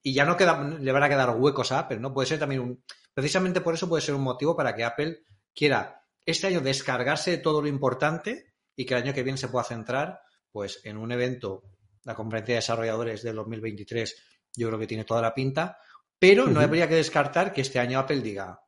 y 0.02 0.14
ya 0.14 0.26
no 0.26 0.36
queda, 0.38 0.62
le 0.64 0.92
van 0.92 1.04
a 1.04 1.10
quedar 1.10 1.30
huecos 1.32 1.72
a 1.72 1.80
Apple, 1.80 2.00
¿no? 2.00 2.14
Puede 2.14 2.28
ser 2.28 2.40
también 2.40 2.62
un. 2.62 2.84
Precisamente 3.14 3.62
por 3.62 3.74
eso 3.74 3.88
puede 3.88 4.02
ser 4.02 4.16
un 4.16 4.22
motivo 4.22 4.56
para 4.56 4.76
que 4.76 4.84
Apple 4.84 5.24
quiera 5.54 6.04
este 6.26 6.48
año 6.48 6.62
descargarse 6.62 7.32
de 7.32 7.38
todo 7.38 7.62
lo 7.62 7.68
importante 7.68 8.54
y 8.76 8.86
que 8.86 8.94
el 8.94 9.04
año 9.04 9.14
que 9.14 9.24
viene 9.24 9.38
se 9.38 9.48
pueda 9.48 9.64
centrar, 9.64 10.20
pues, 10.52 10.82
en 10.84 10.98
un 10.98 11.12
evento, 11.12 11.64
la 12.04 12.16
conferencia 12.16 12.54
de 12.54 12.58
desarrolladores 12.58 13.24
del 13.24 13.36
2023, 13.36 14.16
yo 14.56 14.68
creo 14.68 14.80
que 14.80 14.88
tiene 14.88 15.06
toda 15.06 15.22
la 15.22 15.34
pinta, 15.34 15.78
pero 16.20 16.48
no 16.48 16.60
habría 16.60 16.90
que 16.90 16.96
descartar 16.96 17.54
que 17.54 17.62
este 17.62 17.80
año 17.80 18.00
Apple 18.00 18.22
diga, 18.22 18.60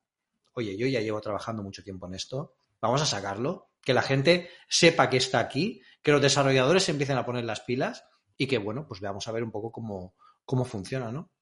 oye, 0.53 0.77
yo 0.77 0.87
ya 0.87 1.01
llevo 1.01 1.21
trabajando 1.21 1.63
mucho 1.63 1.83
tiempo 1.83 2.07
en 2.07 2.13
esto, 2.13 2.55
vamos 2.81 3.01
a 3.01 3.05
sacarlo, 3.05 3.71
que 3.81 3.93
la 3.93 4.01
gente 4.01 4.49
sepa 4.67 5.09
que 5.09 5.17
está 5.17 5.39
aquí, 5.39 5.81
que 6.07 6.13
los 6.13 6.21
desarrolladores 6.21 6.83
se 6.83 6.91
empiecen 6.91 7.17
a 7.17 7.25
poner 7.25 7.43
las 7.43 7.59
pilas 7.59 8.05
y 8.37 8.47
que, 8.47 8.59
bueno, 8.59 8.87
pues 8.87 9.01
veamos 9.01 9.27
a 9.27 9.33
ver 9.33 9.43
un 9.43 9.51
poco 9.51 9.73
cómo, 9.73 10.15
cómo 10.45 10.63
funciona, 10.63 11.11
¿no? 11.11 11.33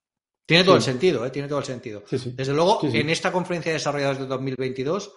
Tiene 0.43 0.63
todo 0.63 0.76
el 0.76 0.82
sentido, 0.82 1.24
¿eh? 1.24 1.30
Tiene 1.30 1.47
todo 1.47 1.59
el 1.59 1.66
sentido. 1.66 2.03
Desde 2.09 2.51
luego, 2.51 2.80
en 2.82 3.11
esta 3.11 3.32
conferencia 3.32 3.70
de 3.70 3.76
desarrolladores 3.76 4.22
de 4.22 4.26
2022, 4.26 5.13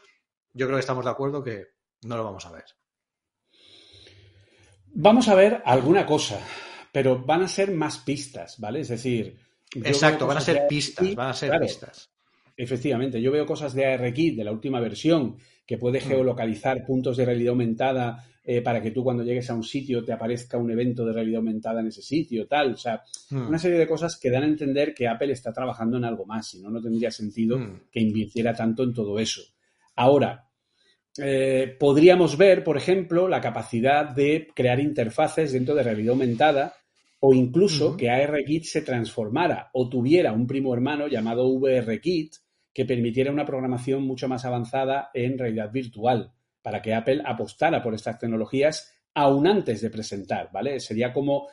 yo 0.53 0.66
creo 0.66 0.76
que 0.76 0.80
estamos 0.80 1.03
de 1.03 1.11
acuerdo 1.11 1.42
que 1.42 1.64
no 2.03 2.18
lo 2.18 2.24
vamos 2.24 2.44
a 2.44 2.51
ver. 2.51 2.64
Vamos 4.88 5.28
a 5.28 5.34
ver 5.34 5.62
alguna 5.64 6.05
cosa, 6.05 6.38
pero 6.92 7.24
van 7.24 7.40
a 7.40 7.49
ser 7.49 7.70
más 7.70 7.96
pistas, 8.01 8.61
¿vale? 8.61 8.80
Es 8.80 8.88
decir. 8.88 9.40
Exacto, 9.76 10.26
van 10.26 10.36
a 10.36 10.42
ser 10.42 10.66
pistas, 10.68 11.14
van 11.14 11.30
a 11.30 11.32
ser 11.32 11.59
pistas. 11.59 12.11
Efectivamente. 12.59 13.22
Yo 13.22 13.30
veo 13.30 13.46
cosas 13.46 13.72
de 13.72 13.86
ARKit, 13.86 14.36
de 14.36 14.44
la 14.44 14.52
última 14.52 14.80
versión, 14.80 15.36
que 15.64 15.78
puede 15.78 16.00
mm. 16.00 16.02
geolocalizar 16.02 16.84
puntos 16.84 17.16
de 17.16 17.24
realidad 17.24 17.50
aumentada 17.50 18.24
eh, 18.44 18.61
para 18.61 18.82
que 18.82 18.90
tú 18.90 19.04
cuando 19.04 19.22
llegues 19.22 19.48
a 19.48 19.54
un 19.54 19.62
sitio 19.62 20.04
te 20.04 20.12
aparezca 20.12 20.59
un 20.59 20.70
evento 20.70 21.04
de 21.06 21.12
realidad 21.12 21.38
aumentada 21.38 21.80
en 21.80 21.86
ese 21.86 22.02
sitio, 22.02 22.48
tal. 22.48 22.72
O 22.72 22.76
sea, 22.76 23.02
mm. 23.30 23.46
una 23.46 23.59
serie 23.59 23.78
de 23.78 23.86
cosas 23.86 24.18
que 24.18 24.30
dan 24.30 24.42
a 24.42 24.46
entender 24.46 24.92
que 24.92 25.06
Apple 25.06 25.32
está 25.32 25.52
trabajando 25.52 25.96
en 25.96 26.04
algo 26.04 26.26
más, 26.26 26.48
si 26.48 26.61
no, 26.61 26.68
no 26.68 26.82
tendría 26.82 27.11
sentido 27.11 27.59
mm. 27.59 27.82
que 27.92 28.00
invirtiera 28.00 28.52
tanto 28.54 28.82
en 28.82 28.92
todo 28.92 29.18
eso. 29.20 29.42
Ahora, 29.94 30.48
eh, 31.16 31.76
podríamos 31.78 32.36
ver, 32.36 32.64
por 32.64 32.76
ejemplo, 32.76 33.28
la 33.28 33.40
capacidad 33.40 34.09
de 34.09 34.48
crear 34.54 34.80
interfaces 34.80 35.52
dentro 35.52 35.74
de 35.74 35.84
realidad 35.84 36.11
aumentada 36.11 36.74
o 37.20 37.34
incluso 37.34 37.96
que 37.96 38.11
ARKit 38.11 38.64
se 38.64 38.82
transformara 38.82 39.70
o 39.72 39.88
tuviera 39.88 40.32
un 40.32 40.46
primo 40.46 40.72
hermano 40.72 41.09
llamado 41.09 41.48
VRKit 41.59 42.34
que 42.72 42.84
permitiera 42.84 43.32
una 43.32 43.44
programación 43.44 44.02
mucho 44.02 44.28
más 44.28 44.44
avanzada 44.44 45.10
en 45.14 45.38
realidad 45.38 45.70
virtual 45.72 46.32
para 46.62 46.82
que 46.82 46.94
Apple 46.94 47.22
apostara 47.24 47.82
por 47.82 47.94
estas 47.94 48.18
tecnologías 48.18 48.94
aún 49.14 49.46
antes 49.46 49.80
de 49.80 49.90
presentar, 49.90 50.50
¿vale? 50.52 50.80
Sería 50.80 51.12
como 51.12 51.48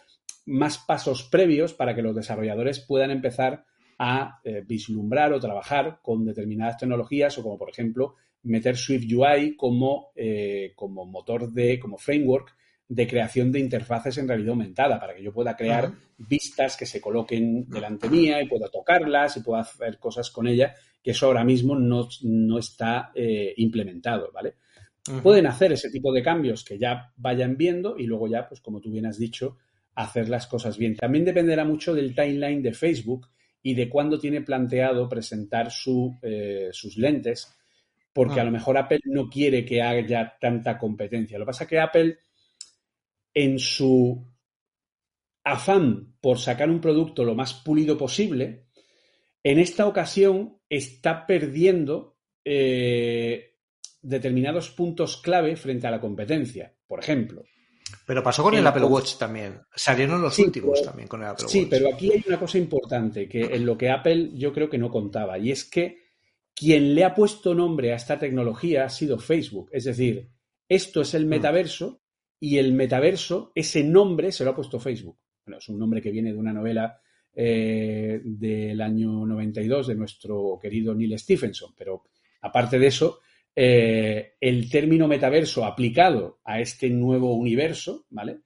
más 0.46 0.78
pasos 0.78 1.24
previos 1.24 1.74
para 1.74 1.96
que 1.96 2.02
los 2.02 2.16
desarrolladores 2.16 2.80
puedan 2.80 3.12
empezar 3.12 3.66
a 3.98 4.40
eh, 4.44 4.64
vislumbrar 4.66 5.34
o 5.34 5.40
trabajar 5.40 6.00
con 6.02 6.26
determinadas 6.26 6.78
tecnologías 6.78 7.38
o 7.38 7.44
como 7.44 7.58
por 7.58 7.70
ejemplo 7.70 8.16
meter 8.44 8.78
Swift 8.78 9.12
UI 9.12 9.56
como, 9.56 10.12
eh, 10.16 10.74
como 10.76 11.06
motor 11.06 11.52
de, 11.52 11.80
como 11.80 11.98
framework 11.98 12.56
de 12.88 13.08
creación 13.08 13.52
de 13.52 13.60
interfaces 13.60 14.18
en 14.20 14.28
realidad 14.28 14.52
aumentada, 14.52 15.00
para 15.00 15.16
que 15.16 15.24
yo 15.24 15.34
pueda 15.34 15.56
crear 15.56 15.92
vistas 16.18 16.78
que 16.78 16.86
se 16.86 17.02
coloquen 17.02 17.68
delante 17.68 18.10
mía 18.10 18.42
y 18.42 18.48
pueda 18.48 18.70
tocarlas 18.70 19.38
y 19.38 19.42
pueda 19.42 19.62
hacer 19.62 19.98
cosas 19.98 20.30
con 20.30 20.48
ella, 20.48 20.76
que 21.06 21.12
eso 21.12 21.28
ahora 21.28 21.44
mismo 21.44 21.76
no, 21.76 22.58
está 22.58 23.12
eh, 23.14 23.54
implementado, 23.58 24.32
¿vale? 24.34 24.56
Pueden 25.22 25.46
hacer 25.46 25.72
ese 25.72 25.92
tipo 25.92 26.12
de 26.12 26.24
cambios 26.24 26.66
que 26.66 26.80
ya 26.80 27.14
vayan 27.18 27.56
viendo 27.58 27.96
y 27.96 28.08
luego 28.08 28.28
ya, 28.28 28.50
pues 28.50 28.60
como 28.60 28.82
tú 28.82 28.90
bien 28.90 29.06
has 29.06 29.20
dicho, 29.20 29.58
hacer 29.94 30.30
las 30.30 30.48
cosas 30.48 30.80
bien. 30.80 30.96
También 30.96 31.24
dependerá 31.24 31.64
mucho 31.64 31.94
del 31.94 32.16
timeline 32.16 32.64
de 32.64 32.74
Facebook 32.74 33.28
y 33.62 33.76
de 33.76 33.88
cuándo 33.88 34.18
tiene 34.18 34.42
planteado 34.42 35.08
presentar 35.08 35.70
su, 35.70 36.18
eh, 36.24 36.70
sus 36.72 36.98
lentes, 36.98 37.56
porque 38.12 38.40
a 38.40 38.42
ah. 38.42 38.46
lo 38.46 38.52
mejor 38.52 38.76
Apple 38.76 39.02
no 39.06 39.30
quiere 39.30 39.64
que 39.64 39.84
haya 39.84 40.36
tanta 40.42 40.76
competencia. 40.76 41.38
Lo 41.38 41.46
que 41.46 41.50
pasa 41.50 41.66
es 41.66 41.70
que 41.70 41.80
Apple 41.80 42.18
en 43.32 43.60
su 43.60 44.26
afán 45.44 46.16
por 46.20 46.40
sacar 46.40 46.68
un 46.72 46.82
producto 46.82 47.24
lo 47.24 47.36
más 47.36 47.54
pulido 47.54 47.96
posible, 47.96 48.65
en 49.46 49.60
esta 49.60 49.86
ocasión 49.86 50.58
está 50.68 51.28
perdiendo 51.28 52.18
eh, 52.44 53.60
determinados 54.02 54.72
puntos 54.72 55.18
clave 55.18 55.56
frente 55.56 55.86
a 55.86 55.92
la 55.92 56.02
competencia. 56.02 56.76
Por 56.88 57.00
ejemplo. 57.00 57.44
Pero 58.08 58.24
pasó 58.24 58.42
con 58.42 58.56
el, 58.56 58.66
Apple 58.66 58.86
Watch 58.86 59.18
también. 59.18 59.62
Salieron 59.76 60.20
los 60.20 60.40
últimos 60.40 60.82
también 60.82 61.08
con 61.08 61.22
el 61.22 61.28
Apple 61.28 61.44
Watch. 61.44 61.52
Sí, 61.52 61.68
pero 61.70 61.94
aquí 61.94 62.12
hay 62.12 62.24
una 62.28 62.40
cosa 62.40 62.58
importante 62.58 63.30
que 63.30 63.42
en 63.42 63.68
lo 63.68 63.78
que 63.78 63.92
Apple 63.92 64.32
yo 64.34 64.52
creo 64.52 64.68
que 64.68 64.80
no 64.80 64.90
contaba, 64.90 65.38
y 65.38 65.52
es 65.52 65.64
que 65.64 66.06
quien 66.56 66.96
le 66.96 67.04
ha 67.04 67.14
puesto 67.14 67.54
nombre 67.54 67.94
a 67.94 67.98
esta 67.98 68.18
tecnología 68.18 68.86
ha 68.86 68.90
sido 68.90 69.20
Facebook. 69.20 69.70
Es 69.72 69.84
decir, 69.84 70.32
esto 70.68 71.02
es 71.02 71.14
el 71.14 71.28
mm. 71.28 71.30
metaverso 71.30 72.02
y 72.40 72.58
el 72.58 72.74
metaverso, 72.74 73.52
ese 73.54 73.84
nombre 73.84 74.32
se 74.32 74.44
lo 74.44 74.52
ha 74.52 74.56
puesto 74.56 74.80
Facebook. 74.80 75.20
Bueno, 75.46 75.60
es 75.60 75.70
un 75.70 75.78
nombre 75.78 76.02
que 76.02 76.10
viene 76.10 76.34
de 76.34 76.40
una 76.40 76.54
novela 76.54 77.00
eh, 77.36 78.22
del 78.24 78.80
año 78.82 79.26
92 79.26 79.88
de 79.88 79.96
nuestro 79.96 80.58
querido 80.62 80.96
Neil 80.96 81.18
Stephenson, 81.20 81.74
pero 81.76 82.04
aparte 82.42 82.80
de 82.80 82.88
eso, 82.88 83.20
eh, 83.56 84.34
el 84.40 84.70
término 84.70 85.08
metaverso 85.08 85.66
aplicado 85.66 86.40
a 86.44 86.60
este 86.60 86.90
nuevo 86.90 87.34
universo, 87.36 88.06
¿vale? 88.10 88.42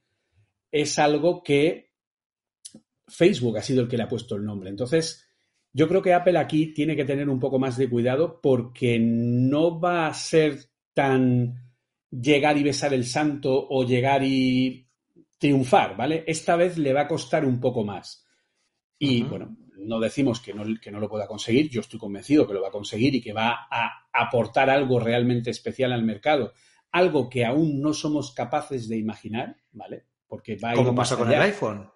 Es 0.71 0.99
algo 0.99 1.41
que 1.43 1.89
Facebook 3.07 3.57
ha 3.57 3.61
sido 3.61 3.81
el 3.81 3.87
que 3.87 3.97
le 3.97 4.03
ha 4.03 4.09
puesto 4.09 4.35
el 4.35 4.45
nombre. 4.45 4.69
Entonces, 4.69 5.25
yo 5.73 5.87
creo 5.87 6.01
que 6.01 6.13
Apple 6.13 6.37
aquí 6.37 6.73
tiene 6.73 6.95
que 6.95 7.05
tener 7.05 7.29
un 7.29 7.39
poco 7.39 7.59
más 7.59 7.77
de 7.77 7.89
cuidado 7.89 8.39
porque 8.41 8.99
no 8.99 9.79
va 9.79 10.07
a 10.07 10.13
ser 10.13 10.59
tan 10.93 11.55
llegar 12.11 12.57
y 12.57 12.63
besar 12.63 12.93
el 12.93 13.05
santo 13.05 13.67
o 13.69 13.83
llegar 13.83 14.23
y 14.23 14.87
triunfar, 15.37 15.95
¿vale? 15.95 16.23
Esta 16.27 16.55
vez 16.55 16.77
le 16.77 16.93
va 16.93 17.01
a 17.01 17.07
costar 17.07 17.45
un 17.45 17.59
poco 17.59 17.83
más. 17.83 18.25
Y 18.99 19.23
bueno, 19.23 19.57
no 19.77 19.99
decimos 19.99 20.41
que 20.41 20.53
no, 20.53 20.63
que 20.79 20.91
no 20.91 20.99
lo 20.99 21.09
pueda 21.09 21.25
conseguir, 21.25 21.69
yo 21.69 21.81
estoy 21.81 21.99
convencido 21.99 22.45
que 22.45 22.53
lo 22.53 22.61
va 22.61 22.67
a 22.67 22.71
conseguir 22.71 23.15
y 23.15 23.21
que 23.21 23.33
va 23.33 23.67
a 23.71 24.09
aportar 24.13 24.69
algo 24.69 24.99
realmente 24.99 25.49
especial 25.49 25.93
al 25.93 26.03
mercado, 26.03 26.53
algo 26.91 27.29
que 27.29 27.45
aún 27.45 27.81
no 27.81 27.93
somos 27.93 28.33
capaces 28.33 28.89
de 28.89 28.97
imaginar, 28.97 29.55
¿vale? 29.71 30.05
Porque 30.27 30.57
va 30.57 30.71
a 30.71 30.73
Como 30.75 30.93
pasó 30.93 31.17
con 31.17 31.31
el 31.31 31.41
iPhone. 31.41 31.89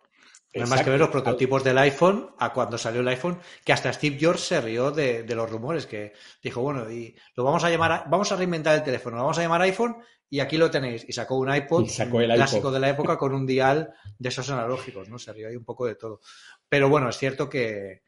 No 0.56 0.68
más 0.68 0.84
que 0.84 0.89
ver 0.91 0.99
los 0.99 1.10
prototipos 1.10 1.64
del 1.64 1.80
iPhone 1.80 2.30
a 2.38 2.54
cuando 2.54 2.78
salió 2.78 3.01
el 3.01 3.08
iPhone, 3.08 3.39
que 3.66 3.74
hasta 3.74 3.91
Steve 3.91 4.20
Jobs 4.22 4.41
se 4.41 4.62
rió 4.62 4.91
de, 4.91 5.26
los 5.36 5.49
rumores, 5.49 5.88
que 5.88 6.14
dijo, 6.43 6.62
bueno, 6.62 6.89
y 6.91 7.16
lo 7.36 7.43
vamos 7.43 7.64
a 7.64 7.72
llamar, 7.72 8.06
vamos 8.08 8.32
a 8.32 8.36
reinventar 8.36 8.76
el 8.76 8.84
teléfono, 8.84 9.16
lo 9.16 9.24
vamos 9.24 9.39
a 9.39 9.41
llamar 9.41 9.64
iPhone 9.64 9.97
y 10.34 10.39
aquí 10.39 10.57
lo 10.57 10.71
tenéis. 10.71 11.05
Y 11.07 11.13
sacó 11.13 11.36
un 11.36 11.53
iPod 11.53 11.86
clásico 11.86 12.71
de 12.71 12.79
la 12.79 12.89
época 12.89 13.19
con 13.19 13.36
un 13.36 13.45
dial 13.45 13.93
de 14.17 14.29
esos 14.29 14.49
analógicos, 14.49 15.07
¿no? 15.07 15.19
Se 15.19 15.31
rió 15.31 15.47
ahí 15.47 15.55
un 15.55 15.63
poco 15.63 15.86
de 15.86 15.93
todo. 15.93 16.21
Pero 16.67 16.89
bueno, 16.89 17.07
es 17.07 17.19
cierto 17.19 17.47
que, 17.47 18.01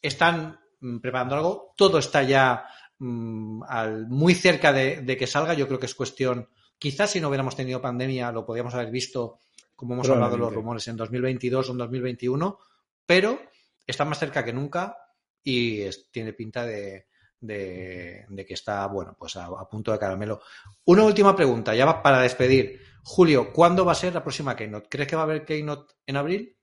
están 0.00 0.58
mm, 0.80 0.96
preparando 1.00 1.34
algo, 1.34 1.74
todo 1.76 1.98
está 1.98 2.22
ya 2.22 2.64
mm, 3.00 4.08
muy 4.08 4.34
cerca 4.34 4.72
de, 4.72 5.02
de 5.02 5.16
que 5.18 5.26
salga, 5.26 5.52
yo 5.52 5.68
creo 5.68 5.78
que 5.78 5.84
es 5.84 5.94
cuestión, 5.94 6.48
quizás 6.78 7.10
si 7.10 7.20
no 7.20 7.28
hubiéramos 7.28 7.54
tenido 7.54 7.82
pandemia 7.82 8.32
lo 8.32 8.46
podríamos 8.46 8.72
haber 8.72 8.90
visto 8.90 9.40
como 9.76 9.92
hemos 9.92 10.08
hablado 10.08 10.32
de 10.32 10.38
los 10.38 10.54
rumores, 10.54 10.88
en 10.88 10.96
2022 10.96 11.68
o 11.68 11.72
en 11.72 11.78
2021, 11.78 12.58
pero 13.04 13.38
está 13.86 14.06
más 14.06 14.18
cerca 14.18 14.42
que 14.42 14.54
nunca 14.54 14.96
y 15.44 15.82
tiene 16.10 16.32
pinta 16.32 16.64
de, 16.64 17.08
que 17.46 18.54
está, 18.54 18.86
bueno, 18.86 19.16
pues 19.18 19.36
a, 19.36 19.48
punto 19.68 19.92
de 19.92 19.98
caramelo. 19.98 20.40
Una 20.84 21.04
última 21.04 21.34
pregunta, 21.34 21.74
ya 21.74 22.02
para 22.02 22.20
despedir. 22.22 22.80
Julio, 23.02 23.52
¿cuándo 23.52 23.84
va 23.84 23.92
a 23.92 23.96
ser 23.96 24.14
la 24.14 24.22
próxima 24.22 24.54
Keynote? 24.56 24.88
¿Crees 24.88 25.08
que 25.08 25.16
va 25.16 25.22
a 25.22 25.24
haber 25.24 25.44
Keynote 25.44 25.94
en 26.06 26.16
abril? 26.16 26.56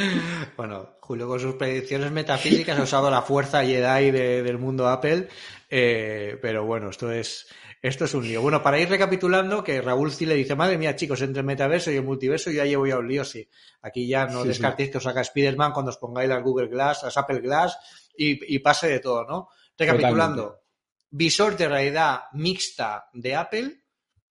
bueno, 0.56 0.96
Julio 1.00 1.28
con 1.28 1.40
sus 1.40 1.54
predicciones 1.54 2.10
metafísicas 2.10 2.78
ha 2.78 2.82
usado 2.82 3.10
la 3.10 3.22
fuerza 3.22 3.64
Jedi 3.64 4.10
del 4.10 4.58
mundo 4.58 4.88
Apple, 4.88 5.28
eh, 5.68 6.38
pero 6.40 6.64
bueno, 6.64 6.90
esto 6.90 7.10
es, 7.10 7.46
esto 7.82 8.04
es 8.04 8.14
un 8.14 8.26
lío. 8.26 8.42
Bueno, 8.42 8.62
para 8.62 8.78
ir 8.78 8.88
recapitulando, 8.88 9.62
que 9.64 9.80
Raúl 9.80 10.12
sí 10.12 10.26
le 10.26 10.34
dice, 10.34 10.54
madre 10.54 10.78
mía, 10.78 10.96
chicos, 10.96 11.22
entre 11.22 11.40
el 11.40 11.46
metaverso 11.46 11.90
y 11.90 11.96
el 11.96 12.04
multiverso 12.04 12.50
ya 12.50 12.64
llevo 12.64 12.86
ya 12.86 12.98
un 12.98 13.08
lío, 13.08 13.24
sí. 13.24 13.48
Aquí 13.82 14.06
ya 14.06 14.26
no 14.26 14.44
descartéis 14.44 14.90
que 14.90 14.98
os 14.98 15.06
haga 15.06 15.22
Spider-Man 15.22 15.72
cuando 15.72 15.90
os 15.90 15.98
pongáis 15.98 16.28
las 16.28 16.42
Google 16.42 16.68
Glass, 16.68 17.02
las 17.02 17.16
Apple 17.16 17.40
Glass 17.40 17.76
y, 18.16 18.58
pase 18.58 18.88
de 18.88 19.00
todo, 19.00 19.24
¿no? 19.24 19.48
Recapitulando, 19.76 20.60
visor 21.10 21.56
de 21.56 21.68
realidad 21.68 22.24
mixta 22.34 23.08
de 23.14 23.34
Apple, 23.34 23.80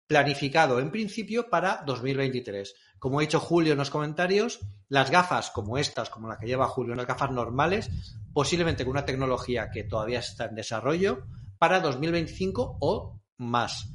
planificado 0.05 0.79
en 0.79 0.91
principio 0.91 1.49
para 1.49 1.83
2023 1.85 2.73
como 2.99 3.19
ha 3.19 3.21
dicho 3.21 3.39
Julio 3.39 3.73
en 3.73 3.79
los 3.79 3.89
comentarios, 3.89 4.59
las 4.89 5.11
gafas 5.11 5.51
como 5.51 5.77
estas, 5.77 6.09
como 6.09 6.27
la 6.27 6.37
que 6.37 6.47
lleva 6.47 6.67
Julio, 6.67 6.93
unas 6.93 7.07
gafas 7.07 7.31
normales, 7.31 7.89
posiblemente 8.33 8.83
con 8.83 8.91
una 8.91 9.05
tecnología 9.05 9.69
que 9.71 9.83
todavía 9.83 10.19
está 10.19 10.45
en 10.45 10.55
desarrollo, 10.55 11.25
para 11.57 11.79
2025 11.79 12.77
o 12.79 13.19
más. 13.37 13.89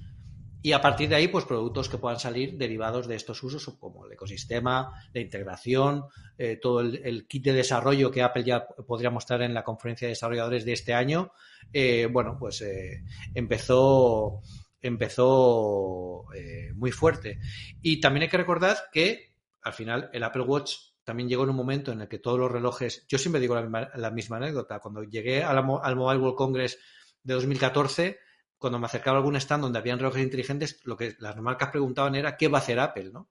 Y 0.64 0.72
a 0.72 0.80
partir 0.80 1.08
de 1.08 1.16
ahí, 1.16 1.26
pues 1.26 1.44
productos 1.44 1.88
que 1.88 1.98
puedan 1.98 2.20
salir 2.20 2.56
derivados 2.56 3.08
de 3.08 3.16
estos 3.16 3.42
usos, 3.42 3.68
como 3.80 4.06
el 4.06 4.12
ecosistema, 4.12 4.92
la 5.12 5.20
integración, 5.20 6.04
eh, 6.38 6.56
todo 6.62 6.80
el, 6.80 7.26
kit 7.26 7.44
de 7.44 7.52
desarrollo 7.52 8.12
que 8.12 8.22
Apple 8.22 8.44
ya 8.44 8.64
podría 8.86 9.10
mostrar 9.10 9.42
en 9.42 9.54
la 9.54 9.64
conferencia 9.64 10.06
de 10.06 10.12
desarrolladores 10.12 10.64
de 10.64 10.72
este 10.72 10.94
año. 10.94 11.32
Eh, 11.72 12.06
bueno, 12.06 12.36
pues 12.38 12.62
eh, 12.62 13.02
empezó 13.34 14.40
empezó 14.82 16.26
eh, 16.34 16.72
muy 16.74 16.90
fuerte. 16.90 17.38
Y 17.80 18.00
también 18.00 18.24
hay 18.24 18.28
que 18.28 18.36
recordar 18.36 18.76
que 18.92 19.32
al 19.62 19.72
final 19.72 20.10
el 20.12 20.24
Apple 20.24 20.42
Watch 20.42 20.74
también 21.04 21.28
llegó 21.28 21.44
en 21.44 21.50
un 21.50 21.56
momento 21.56 21.92
en 21.92 22.00
el 22.00 22.08
que 22.08 22.18
todos 22.18 22.38
los 22.38 22.50
relojes, 22.50 23.06
yo 23.08 23.18
siempre 23.18 23.40
digo 23.40 23.54
la 23.54 24.10
misma, 24.10 24.36
anécdota, 24.36 24.80
cuando 24.80 25.02
llegué 25.04 25.42
al 25.42 25.64
Mobile 25.64 26.20
World 26.20 26.36
Congress 26.36 26.78
de 27.22 27.34
2014, 27.34 28.18
cuando 28.56 28.78
me 28.78 28.86
acercaba 28.86 29.16
a 29.16 29.20
algún 29.20 29.36
stand 29.36 29.62
donde 29.62 29.78
habían 29.78 29.98
relojes 29.98 30.22
inteligentes, 30.22 30.80
lo 30.84 30.96
que 30.96 31.16
las 31.18 31.36
marcas 31.38 31.70
preguntaban 31.70 32.14
era 32.14 32.36
qué 32.36 32.48
va 32.48 32.58
a 32.58 32.60
hacer 32.60 32.78
Apple, 32.78 33.10
¿no? 33.12 33.30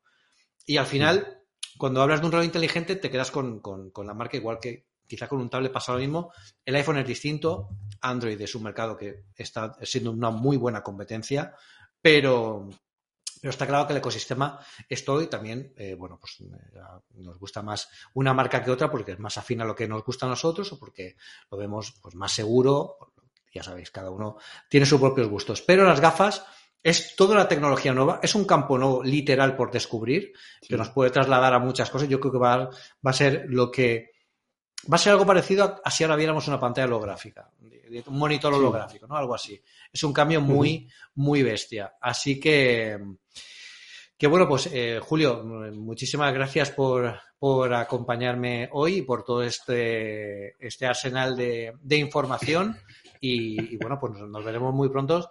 Y 0.66 0.78
al 0.78 0.86
final, 0.86 1.44
cuando 1.78 2.02
hablas 2.02 2.20
de 2.20 2.26
un 2.26 2.32
reloj 2.34 2.46
inteligente, 2.46 2.96
te 2.98 3.10
quedas 3.10 3.32
con, 3.32 3.62
con 3.62 4.08
la 4.08 4.14
marca 4.14 4.38
igual 4.38 4.60
que, 4.62 4.88
quizá 5.12 5.28
con 5.28 5.42
un 5.42 5.50
tablet 5.50 5.74
pasa 5.74 5.92
lo 5.92 6.00
mismo. 6.00 6.32
El 6.64 6.76
iPhone 6.76 7.00
es 7.00 7.08
distinto, 7.08 7.68
Android 8.00 8.40
es 8.40 8.56
un 8.56 8.64
mercado 8.64 8.96
que 8.96 9.26
está 9.36 9.76
siendo 9.82 10.12
una 10.12 10.30
muy 10.30 10.56
buena 10.56 10.82
competencia. 10.82 11.54
pero, 12.02 12.70
pero 13.42 13.50
está 13.50 13.68
claro 13.68 13.86
que 13.88 13.94
el 13.94 13.98
ecosistema 13.98 14.58
es 14.88 15.04
todo 15.04 15.22
y 15.22 15.28
también, 15.28 15.74
eh, 15.76 15.96
bueno, 15.96 16.18
pues 16.18 16.40
eh, 16.40 16.80
nos 17.16 17.38
gusta 17.38 17.62
más 17.62 17.90
una 18.14 18.34
marca 18.34 18.64
que 18.64 18.72
otra 18.72 18.90
porque 18.90 19.12
es 19.12 19.20
más 19.20 19.38
afín 19.38 19.60
a 19.60 19.66
lo 19.66 19.76
que 19.76 19.88
nos 19.88 20.06
gusta 20.06 20.28
a 20.28 20.30
nosotros 20.30 20.72
o 20.72 20.80
porque 20.80 21.18
lo 21.52 21.58
vemos 21.58 21.94
pues, 22.02 22.16
más 22.16 22.32
seguro. 22.32 22.98
Ya 23.54 23.64
sabéis, 23.64 23.92
cada 23.92 24.12
uno 24.12 24.38
tiene 24.70 24.86
sus 24.86 25.02
propios 25.02 25.28
gustos. 25.28 25.62
Pero 25.62 25.84
las 25.84 26.00
gafas 26.00 26.46
es 26.82 27.16
toda 27.18 27.36
la 27.36 27.50
tecnología 27.50 27.94
nueva, 27.94 28.22
es 28.24 28.34
un 28.34 28.46
campo 28.46 28.78
nuevo 28.78 29.04
literal 29.04 29.58
por 29.58 29.72
descubrir 29.72 30.32
que 30.62 30.78
nos 30.78 30.90
puede 30.90 31.12
trasladar 31.12 31.54
a 31.54 31.60
muchas 31.60 31.90
cosas. 31.90 32.08
Yo 32.08 32.20
creo 32.20 32.32
que 32.32 32.40
va, 32.40 32.58
va 32.66 33.12
a 33.12 33.14
ser 33.14 33.46
lo 33.50 33.70
que 33.70 34.11
va 34.92 34.96
a 34.96 34.98
ser 34.98 35.14
algo 35.14 35.26
parecido 35.26 35.82
a, 35.84 35.92
si 35.92 36.04
ahora 36.04 36.16
viéramos 36.16 36.48
una 36.48 36.60
pantalla 36.60 36.88
holográfica, 36.88 37.50
un 38.08 38.18
monitor 38.18 38.54
holográfico, 38.54 39.08
¿no? 39.08 39.16
Algo 39.16 39.36
así. 39.36 39.62
Es 39.92 40.04
un 40.04 40.14
cambio 40.14 40.42
muy, 40.42 40.90
muy 41.16 41.44
bestia. 41.44 41.96
Así 42.00 42.40
que, 42.40 42.98
que 44.18 44.28
bueno, 44.28 44.48
pues 44.48 44.70
eh, 44.72 45.00
Julio, 45.02 45.44
muchísimas 45.44 46.34
gracias 46.34 46.72
por, 46.72 47.20
por, 47.38 47.74
acompañarme 47.74 48.70
hoy 48.72 48.98
y 48.98 49.02
por 49.02 49.24
todo 49.24 49.44
este, 49.44 50.56
este 50.66 50.86
arsenal 50.86 51.36
de, 51.36 51.74
de 51.82 51.98
información. 51.98 52.78
Y, 53.20 53.78
bueno, 53.78 54.00
pues 54.00 54.14
nos, 54.14 54.44
veremos 54.44 54.74
muy 54.74 54.90
pronto. 54.90 55.30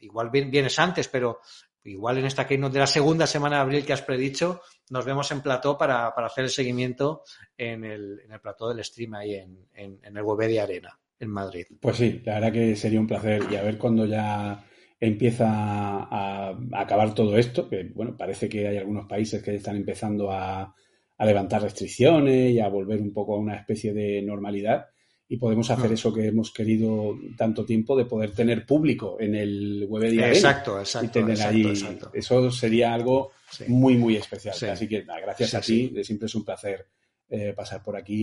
igual 0.00 0.30
vienes 0.30 0.78
antes, 0.78 1.08
pero 1.08 1.40
igual 1.86 2.18
en 2.18 2.24
esta 2.24 2.46
keynote 2.46 2.74
de 2.74 2.80
la 2.80 2.86
segunda 2.86 3.26
semana 3.26 3.56
de 3.56 3.62
abril 3.62 3.84
que 3.84 3.92
has 3.92 4.02
predicho, 4.02 4.60
nos 4.90 5.04
vemos 5.04 5.30
en 5.32 5.40
plató 5.40 5.78
para, 5.78 6.14
para 6.14 6.26
hacer 6.26 6.44
el 6.44 6.50
seguimiento 6.50 7.22
en 7.56 7.84
el, 7.84 8.20
en 8.24 8.32
el 8.32 8.40
plató 8.40 8.68
del 8.68 8.84
stream 8.84 9.14
ahí 9.14 9.34
en, 9.34 9.66
en, 9.74 9.98
en 10.02 10.16
el 10.16 10.22
web 10.22 10.48
de 10.48 10.60
Arena, 10.60 10.98
en 11.18 11.30
Madrid. 11.30 11.66
Pues 11.80 11.96
sí, 11.96 12.22
la 12.24 12.34
verdad 12.34 12.52
que 12.52 12.76
sería 12.76 13.00
un 13.00 13.06
placer 13.06 13.42
y 13.50 13.56
a 13.56 13.62
ver 13.62 13.78
cuando 13.78 14.06
ya 14.06 14.64
empieza 14.98 15.46
a, 15.48 16.50
a, 16.50 16.58
acabar 16.74 17.14
todo 17.14 17.36
esto, 17.36 17.68
que 17.68 17.90
bueno, 17.94 18.16
parece 18.16 18.48
que 18.48 18.66
hay 18.66 18.78
algunos 18.78 19.06
países 19.06 19.42
que 19.42 19.54
están 19.54 19.76
empezando 19.76 20.30
a, 20.30 20.74
a 21.18 21.26
levantar 21.26 21.62
restricciones 21.62 22.52
y 22.52 22.60
a 22.60 22.68
volver 22.68 23.00
un 23.00 23.12
poco 23.12 23.34
a 23.34 23.38
una 23.38 23.56
especie 23.56 23.92
de 23.92 24.22
normalidad 24.22 24.86
y 25.28 25.38
podemos 25.38 25.70
hacer 25.70 25.92
eso 25.92 26.12
que 26.12 26.28
hemos 26.28 26.52
querido 26.52 27.18
tanto 27.36 27.64
tiempo 27.64 27.96
de 27.96 28.04
poder 28.04 28.32
tener 28.32 28.64
público 28.64 29.16
en 29.18 29.34
el 29.34 29.84
web 29.88 30.02
de 30.02 30.28
Exacto, 30.28 30.78
exacto. 30.78 31.06
Y 31.06 31.22
tener 31.24 31.42
ahí, 31.42 31.98
eso 32.12 32.50
sería 32.50 32.94
algo 32.94 33.32
sí. 33.50 33.64
muy, 33.66 33.96
muy 33.96 34.16
especial. 34.16 34.54
Sí. 34.54 34.66
Así 34.66 34.88
que 34.88 35.02
gracias 35.02 35.50
sí, 35.50 35.56
a 35.56 35.60
ti, 35.60 36.04
siempre 36.04 36.26
es 36.26 36.34
un 36.34 36.44
placer 36.44 36.86
eh, 37.28 37.52
pasar 37.56 37.82
por 37.82 37.96
aquí 37.96 38.14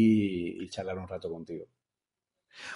y, 0.60 0.64
y 0.64 0.70
charlar 0.70 0.98
un 0.98 1.08
rato 1.08 1.30
contigo. 1.30 1.68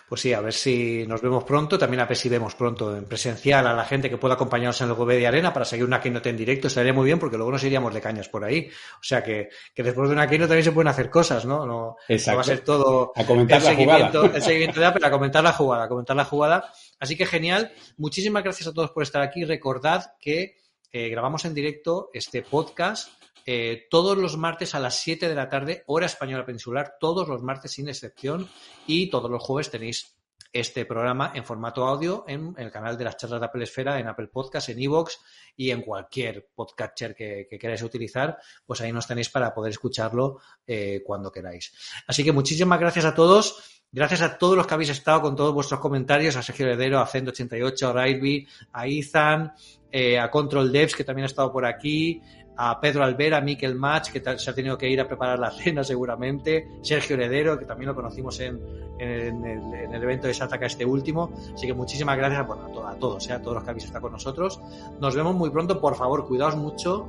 Pues 0.08 0.22
sí, 0.22 0.34
a 0.34 0.42
ver 0.42 0.54
si 0.54 1.06
nos 1.08 1.22
vemos 1.22 1.44
pronto. 1.44 1.78
También 1.78 2.02
a 2.02 2.06
ver 2.06 2.18
si 2.18 2.30
vemos 2.30 2.56
pronto 2.56 2.96
en 2.96 3.06
presencial 3.06 3.68
a 3.68 3.74
la 3.74 3.86
gente 3.86 4.10
que 4.10 4.18
pueda 4.18 4.36
acompañarnos 4.36 4.80
en 4.82 4.90
el 4.90 4.94
GOB 4.94 5.10
de 5.10 5.28
Arena 5.28 5.54
para 5.54 5.66
seguir 5.66 5.86
una 5.86 6.02
keynote 6.02 6.30
en 6.30 6.38
directo. 6.38 6.68
Estaría 6.68 6.94
muy 6.94 7.06
bien 7.06 7.20
porque 7.20 7.38
luego 7.38 7.52
nos 7.52 7.64
iríamos 7.64 7.94
de 7.94 8.02
cañas 8.02 8.30
por 8.30 8.44
ahí. 8.44 8.70
O 9.00 9.04
sea 9.04 9.24
que, 9.24 9.50
que 9.74 9.84
después 9.84 10.10
de 10.10 10.16
una 10.16 10.28
keynote 10.28 10.50
también 10.50 10.64
se 10.66 10.72
pueden 10.72 10.88
hacer 10.88 11.10
cosas, 11.10 11.46
¿no? 11.46 11.66
No, 11.66 11.96
no 12.10 12.36
va 12.36 12.42
a 12.42 12.44
ser 12.44 12.62
todo 12.62 13.12
a 13.16 13.26
comentar 13.26 13.58
el, 13.60 13.64
la 13.64 13.70
seguimiento, 13.70 14.20
jugada. 14.20 14.38
el 14.38 14.42
seguimiento 14.42 14.80
de 14.80 14.86
Apple, 14.86 15.08
a 15.08 15.12
comentar 15.12 15.44
la 15.44 15.54
jugada, 15.54 15.84
a 15.84 15.88
comentar 15.88 16.16
la 16.16 16.26
jugada. 16.26 16.72
Así 17.00 17.16
que 17.16 17.26
genial. 17.26 17.72
Muchísimas 17.98 18.44
gracias 18.44 18.68
a 18.68 18.74
todos 18.74 18.92
por 18.92 19.04
estar 19.04 19.22
aquí. 19.22 19.46
Recordad 19.46 20.14
que 20.20 20.58
eh, 20.92 21.10
grabamos 21.10 21.46
en 21.46 21.54
directo 21.54 22.10
este 22.14 22.42
podcast 22.42 23.10
eh, 23.50 23.88
todos 23.90 24.18
los 24.18 24.36
martes 24.36 24.76
a 24.76 24.80
las 24.82 25.00
7 25.00 25.30
de 25.30 25.36
la 25.36 25.48
tarde, 25.48 25.84
hora 25.88 26.06
española 26.06 26.46
peninsular, 26.46 26.98
todos 27.00 27.30
los 27.30 27.42
martes 27.42 27.72
sin 27.72 27.88
excepción, 27.88 28.50
y 28.86 29.10
todos 29.10 29.32
los 29.32 29.42
jueves 29.42 29.72
tenéis 29.72 30.18
este 30.52 30.86
programa 30.86 31.32
en 31.34 31.46
formato 31.46 31.86
audio 31.86 32.26
en, 32.28 32.54
el 32.58 32.72
canal 32.72 32.98
de 32.98 33.06
las 33.06 33.16
charlas 33.16 33.40
de 33.40 33.46
Apple 33.46 33.64
Esfera, 33.64 34.00
en 34.00 34.08
Apple 34.08 34.28
Podcast, 34.28 34.68
en 34.68 34.82
Evox 34.82 35.20
y 35.56 35.72
en 35.72 35.82
cualquier 35.82 36.50
podcatcher 36.54 37.16
que, 37.16 37.48
que, 37.50 37.58
queráis 37.58 37.84
utilizar, 37.84 38.38
pues 38.66 38.82
ahí 38.82 38.92
nos 38.92 39.08
tenéis 39.08 39.30
para 39.30 39.54
poder 39.54 39.72
escucharlo 39.72 40.40
eh, 40.66 41.02
cuando 41.06 41.32
queráis. 41.32 41.72
Así 42.06 42.26
que 42.26 42.34
muchísimas 42.34 42.80
gracias 42.82 43.06
a 43.06 43.16
todos. 43.16 43.82
Gracias 43.90 44.20
a 44.20 44.38
todos 44.38 44.58
los 44.58 44.68
que 44.68 44.74
habéis 44.74 44.90
estado 44.90 45.22
con 45.22 45.38
todos 45.38 45.54
vuestros 45.54 45.80
comentarios, 45.80 46.36
a 46.36 46.44
Sergio 46.44 46.66
Heredero, 46.66 47.00
a 47.00 47.08
Cent88, 47.08 47.84
a 47.84 47.94
Railby, 47.94 48.46
a 48.74 48.86
Ethan, 48.86 49.54
eh, 49.90 50.20
a 50.20 50.30
Control 50.30 50.70
Devs, 50.70 50.94
que 50.94 51.06
también 51.06 51.24
ha 51.24 51.28
estado 51.28 51.52
por 51.54 51.66
aquí, 51.66 52.22
a 52.58 52.80
Pedro 52.82 53.04
Albera, 53.04 53.38
a 53.38 53.42
Miquel 53.42 53.76
Match, 53.76 54.10
que 54.10 54.22
se 54.38 54.50
ha 54.50 54.54
tenido 54.54 54.78
que 54.78 54.90
ir 54.90 55.00
a 55.00 55.08
preparar 55.08 55.38
la 55.38 55.52
cena 55.52 55.84
seguramente, 55.84 56.68
Sergio 56.82 57.16
Heredero, 57.16 57.58
que 57.58 57.66
también 57.66 57.90
lo 57.90 57.96
conocimos 57.96 58.40
en, 58.40 58.60
en, 58.98 59.46
el, 59.46 59.74
en 59.74 59.94
el, 59.94 60.04
evento 60.04 60.28
de 60.28 60.34
Sataka 60.34 60.66
este 60.66 60.84
último. 60.84 61.32
Así 61.54 61.68
que 61.68 61.74
muchísimas 61.74 62.18
gracias 62.18 62.48
bueno, 62.48 62.64
a, 62.66 62.72
to 62.72 62.88
a, 62.88 62.96
todos, 62.96 63.30
eh, 63.30 63.34
a 63.34 63.42
todos 63.42 63.56
los 63.56 63.64
que 63.64 63.70
habéis 63.70 63.86
estado 63.86 64.02
con 64.02 64.12
nosotros. 64.14 64.60
Nos 65.00 65.16
vemos 65.16 65.36
muy 65.36 65.52
pronto, 65.52 65.80
por 65.80 65.96
favor, 65.96 66.28
cuidaos 66.28 66.56
mucho. 66.56 67.08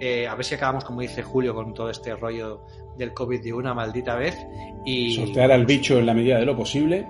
Eh, 0.00 0.26
a 0.26 0.34
ver 0.34 0.44
si 0.44 0.54
acabamos, 0.54 0.84
como 0.84 1.00
dice 1.00 1.22
Julio, 1.22 1.54
con 1.54 1.74
todo 1.74 1.90
este 1.90 2.14
rollo 2.16 2.62
del 2.96 3.12
COVID 3.12 3.42
de 3.42 3.52
una 3.52 3.74
maldita 3.74 4.14
vez. 4.14 4.36
Y 4.86 5.16
sortear 5.16 5.52
al 5.52 5.66
bicho 5.66 5.98
en 5.98 6.06
la 6.06 6.14
medida 6.14 6.38
de 6.38 6.46
lo 6.46 6.56
posible. 6.56 7.06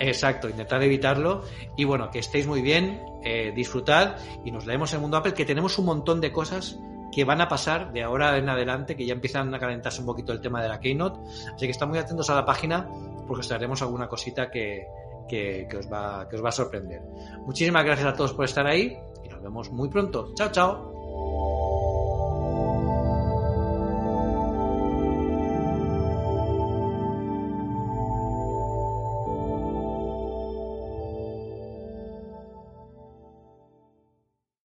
Exacto, 0.00 0.48
intentar 0.48 0.82
evitarlo. 0.82 1.42
Y 1.76 1.84
bueno, 1.84 2.10
que 2.10 2.18
estéis 2.18 2.46
muy 2.46 2.60
bien, 2.60 3.00
eh, 3.22 3.52
disfrutad 3.54 4.16
y 4.44 4.50
nos 4.50 4.66
leemos 4.66 4.92
en 4.92 4.96
el 4.96 5.02
mundo 5.02 5.16
Apple, 5.16 5.34
que 5.34 5.44
tenemos 5.44 5.78
un 5.78 5.86
montón 5.86 6.20
de 6.20 6.32
cosas 6.32 6.78
que 7.14 7.24
van 7.24 7.40
a 7.40 7.48
pasar 7.48 7.92
de 7.92 8.02
ahora 8.02 8.36
en 8.38 8.48
adelante, 8.48 8.96
que 8.96 9.06
ya 9.06 9.14
empiezan 9.14 9.54
a 9.54 9.58
calentarse 9.58 10.00
un 10.00 10.06
poquito 10.06 10.32
el 10.32 10.40
tema 10.40 10.62
de 10.62 10.68
la 10.68 10.80
Keynote. 10.80 11.20
Así 11.54 11.66
que 11.66 11.70
están 11.70 11.88
muy 11.88 11.98
atentos 11.98 12.28
a 12.30 12.34
la 12.34 12.44
página 12.44 12.88
porque 13.26 13.40
os 13.40 13.48
traeremos 13.48 13.80
alguna 13.82 14.08
cosita 14.08 14.50
que, 14.50 14.86
que, 15.28 15.68
os 15.78 15.90
va, 15.90 16.28
que 16.28 16.36
os 16.36 16.44
va 16.44 16.48
a 16.48 16.52
sorprender. 16.52 17.02
Muchísimas 17.46 17.84
gracias 17.84 18.08
a 18.08 18.16
todos 18.16 18.32
por 18.32 18.44
estar 18.44 18.66
ahí 18.66 18.98
y 19.22 19.28
nos 19.28 19.42
vemos 19.42 19.70
muy 19.70 19.88
pronto. 19.88 20.32
Chao, 20.34 20.50
chao. 20.50 21.83